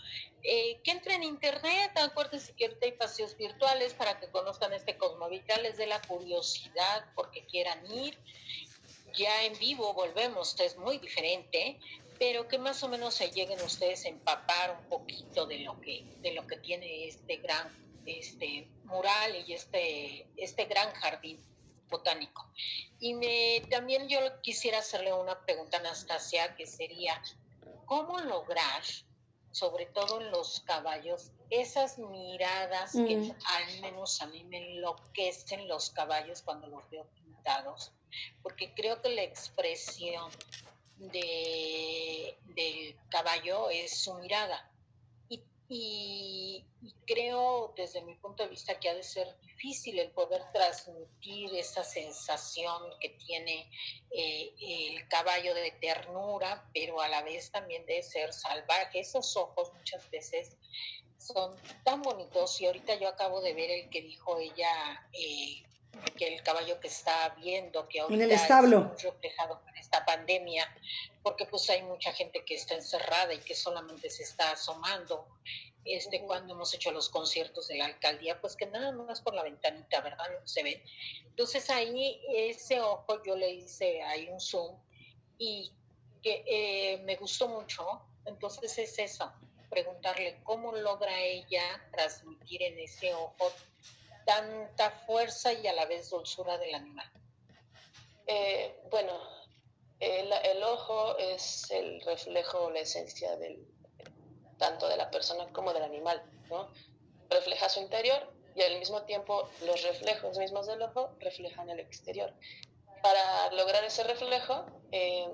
eh, 0.42 0.80
que 0.82 0.90
entren 0.90 1.22
en 1.22 1.28
internet, 1.28 1.92
acuérdense 1.96 2.54
que 2.54 2.66
ahorita 2.66 2.86
hay 2.86 2.92
paseos 2.92 3.36
virtuales 3.36 3.92
para 3.94 4.18
que 4.18 4.30
conozcan 4.30 4.72
este 4.72 4.96
Cosmovital, 4.96 5.62
les 5.62 5.76
dé 5.76 5.86
la 5.86 6.00
curiosidad 6.02 7.06
porque 7.14 7.44
quieran 7.46 7.84
ir. 7.92 8.18
Ya 9.14 9.44
en 9.44 9.58
vivo 9.58 9.94
volvemos, 9.94 10.58
es 10.60 10.76
muy 10.76 10.98
diferente, 10.98 11.78
pero 12.18 12.46
que 12.46 12.58
más 12.58 12.82
o 12.82 12.88
menos 12.88 13.14
se 13.14 13.30
lleguen 13.30 13.60
ustedes 13.62 14.04
a 14.04 14.08
empapar 14.08 14.78
un 14.80 14.88
poquito 14.88 15.46
de 15.46 15.60
lo 15.60 15.80
que, 15.80 16.04
de 16.20 16.32
lo 16.32 16.46
que 16.46 16.56
tiene 16.58 17.06
este 17.08 17.36
gran 17.36 17.88
este 18.08 18.68
mural 18.84 19.44
y 19.46 19.52
este, 19.52 20.26
este 20.36 20.64
gran 20.64 20.90
jardín 20.92 21.40
botánico. 21.88 22.50
Y 23.00 23.14
me, 23.14 23.62
también 23.70 24.08
yo 24.08 24.18
quisiera 24.42 24.78
hacerle 24.78 25.12
una 25.12 25.40
pregunta 25.44 25.78
a 25.78 25.80
Anastasia, 25.80 26.54
que 26.56 26.66
sería, 26.66 27.20
¿cómo 27.86 28.18
lograr 28.20 28.82
sobre 29.58 29.86
todo 29.86 30.20
en 30.20 30.30
los 30.30 30.60
caballos, 30.60 31.32
esas 31.50 31.98
miradas 31.98 32.92
que 32.92 33.16
Mm. 33.16 33.34
al 33.56 33.80
menos 33.80 34.20
a 34.22 34.26
mí 34.26 34.44
me 34.44 34.58
enloquecen 34.58 35.66
los 35.66 35.90
caballos 35.90 36.42
cuando 36.42 36.66
los 36.68 36.88
veo 36.90 37.06
pintados, 37.14 37.92
porque 38.42 38.72
creo 38.74 39.00
que 39.02 39.08
la 39.10 39.22
expresión 39.22 40.30
de, 40.98 42.36
del 42.54 42.96
caballo 43.08 43.70
es 43.70 43.98
su 44.02 44.14
mirada. 44.14 44.70
Y, 45.28 45.42
y- 45.68 46.64
y 46.77 46.77
creo 47.08 47.72
desde 47.74 48.02
mi 48.02 48.14
punto 48.16 48.42
de 48.42 48.50
vista 48.50 48.78
que 48.78 48.90
ha 48.90 48.94
de 48.94 49.02
ser 49.02 49.34
difícil 49.40 49.98
el 49.98 50.10
poder 50.10 50.42
transmitir 50.52 51.54
esa 51.54 51.82
sensación 51.82 52.82
que 53.00 53.08
tiene 53.26 53.70
eh, 54.10 54.52
el 54.60 55.08
caballo 55.08 55.54
de 55.54 55.70
ternura, 55.80 56.68
pero 56.74 57.00
a 57.00 57.08
la 57.08 57.22
vez 57.22 57.50
también 57.50 57.86
de 57.86 58.02
ser 58.02 58.32
salvaje. 58.34 59.00
Esos 59.00 59.36
ojos 59.38 59.72
muchas 59.72 60.08
veces 60.10 60.56
son 61.16 61.56
tan 61.82 62.02
bonitos 62.02 62.60
y 62.60 62.66
ahorita 62.66 62.96
yo 62.96 63.08
acabo 63.08 63.40
de 63.40 63.54
ver 63.54 63.70
el 63.70 63.88
que 63.88 64.02
dijo 64.02 64.38
ella, 64.38 65.08
eh, 65.14 65.62
que 66.16 66.34
el 66.34 66.42
caballo 66.42 66.78
que 66.78 66.88
está 66.88 67.34
viendo, 67.40 67.88
que 67.88 68.00
ahorita 68.00 68.24
el 68.24 68.30
establo. 68.30 68.92
es 68.94 69.02
reflejado 69.02 69.60
con 69.62 69.76
esta 69.76 70.04
pandemia, 70.04 70.68
porque 71.22 71.46
pues 71.46 71.68
hay 71.70 71.82
mucha 71.82 72.12
gente 72.12 72.44
que 72.44 72.54
está 72.54 72.74
encerrada 72.74 73.32
y 73.32 73.38
que 73.38 73.54
solamente 73.54 74.10
se 74.10 74.24
está 74.24 74.52
asomando. 74.52 75.26
Este, 75.88 76.22
cuando 76.22 76.54
hemos 76.54 76.72
hecho 76.74 76.90
los 76.92 77.08
conciertos 77.08 77.68
de 77.68 77.76
la 77.76 77.86
alcaldía, 77.86 78.40
pues 78.40 78.56
que 78.56 78.66
nada 78.66 78.92
más 78.92 79.20
por 79.20 79.34
la 79.34 79.42
ventanita, 79.42 80.00
¿verdad? 80.00 80.26
No 80.40 80.46
se 80.46 80.62
ven. 80.62 80.82
Entonces 81.24 81.70
ahí 81.70 82.20
ese 82.28 82.80
ojo 82.80 83.22
yo 83.24 83.36
le 83.36 83.50
hice 83.50 84.02
ahí 84.02 84.28
un 84.28 84.40
zoom 84.40 84.76
y 85.38 85.72
que 86.22 86.44
eh, 86.46 86.98
me 87.04 87.16
gustó 87.16 87.48
mucho. 87.48 88.02
Entonces 88.26 88.76
es 88.78 88.98
eso, 88.98 89.32
preguntarle 89.70 90.40
cómo 90.44 90.72
logra 90.72 91.18
ella 91.20 91.62
transmitir 91.92 92.62
en 92.62 92.78
ese 92.78 93.14
ojo 93.14 93.52
tanta 94.26 94.90
fuerza 95.06 95.52
y 95.52 95.66
a 95.66 95.72
la 95.72 95.86
vez 95.86 96.10
dulzura 96.10 96.58
del 96.58 96.74
animal. 96.74 97.10
Eh, 98.26 98.78
bueno, 98.90 99.18
el, 100.00 100.30
el 100.32 100.62
ojo 100.62 101.16
es 101.16 101.70
el 101.70 102.02
reflejo, 102.02 102.70
la 102.70 102.80
esencia 102.80 103.36
del, 103.36 103.66
tanto 104.58 104.88
de 104.88 104.96
la 104.96 105.10
persona 105.10 105.46
como 105.52 105.72
del 105.72 105.82
animal, 105.82 106.22
¿no? 106.50 106.68
Refleja 107.30 107.68
su 107.68 107.80
interior 107.80 108.32
y 108.54 108.62
al 108.62 108.78
mismo 108.78 109.02
tiempo 109.02 109.48
los 109.64 109.82
reflejos 109.82 110.36
mismos 110.38 110.66
del 110.66 110.82
ojo 110.82 111.10
reflejan 111.20 111.70
el 111.70 111.80
exterior. 111.80 112.32
Para 113.02 113.52
lograr 113.52 113.84
ese 113.84 114.02
reflejo 114.02 114.66
eh, 114.90 115.28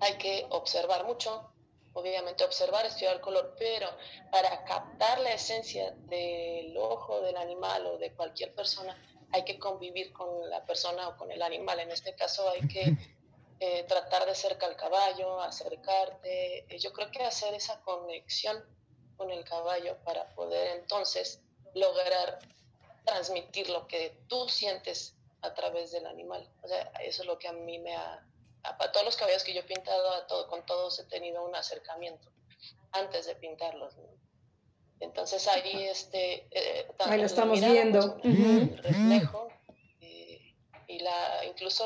hay 0.00 0.18
que 0.18 0.46
observar 0.50 1.06
mucho, 1.06 1.50
obviamente 1.94 2.44
observar, 2.44 2.84
estudiar 2.84 3.14
el 3.14 3.20
color, 3.20 3.54
pero 3.58 3.88
para 4.30 4.64
captar 4.64 5.20
la 5.20 5.32
esencia 5.32 5.92
del 6.08 6.76
ojo 6.76 7.22
del 7.22 7.36
animal 7.36 7.86
o 7.86 7.98
de 7.98 8.12
cualquier 8.12 8.54
persona, 8.54 8.94
hay 9.32 9.44
que 9.44 9.58
convivir 9.58 10.12
con 10.12 10.48
la 10.50 10.64
persona 10.64 11.08
o 11.08 11.16
con 11.16 11.30
el 11.32 11.42
animal. 11.42 11.80
En 11.80 11.90
este 11.90 12.14
caso 12.14 12.48
hay 12.50 12.68
que 12.68 12.96
eh, 13.60 13.84
tratar 13.84 14.26
de 14.26 14.34
cerca 14.34 14.66
al 14.66 14.76
caballo, 14.76 15.40
acercarte. 15.40 16.66
Eh, 16.68 16.78
yo 16.78 16.92
creo 16.92 17.10
que 17.10 17.22
hacer 17.22 17.54
esa 17.54 17.80
conexión 17.80 18.64
con 19.16 19.30
el 19.30 19.44
caballo 19.44 19.96
para 20.04 20.28
poder 20.34 20.76
entonces 20.78 21.40
lograr 21.74 22.38
transmitir 23.04 23.70
lo 23.70 23.86
que 23.86 24.18
tú 24.28 24.48
sientes 24.48 25.14
a 25.42 25.54
través 25.54 25.92
del 25.92 26.06
animal. 26.06 26.48
O 26.62 26.68
sea, 26.68 26.92
eso 27.00 27.22
es 27.22 27.26
lo 27.26 27.38
que 27.38 27.48
a 27.48 27.52
mí 27.52 27.78
me 27.78 27.94
ha 27.94 28.26
a, 28.66 28.92
todos 28.92 29.04
los 29.04 29.16
cabellos 29.16 29.44
que 29.44 29.54
yo 29.54 29.60
he 29.60 29.64
pintado, 29.64 30.10
a 30.12 30.26
todo, 30.26 30.48
con 30.48 30.64
todos 30.66 30.98
he 30.98 31.04
tenido 31.04 31.44
un 31.44 31.54
acercamiento 31.54 32.28
antes 32.92 33.26
de 33.26 33.34
pintarlos. 33.36 33.94
Entonces 35.00 35.46
ahí 35.48 35.84
este 35.84 36.48
ahí 37.00 37.20
lo 37.20 37.26
estamos 37.26 37.60
viendo 37.60 38.18
reflejo 38.22 39.48
y 40.88 40.98
la 41.00 41.44
incluso 41.44 41.84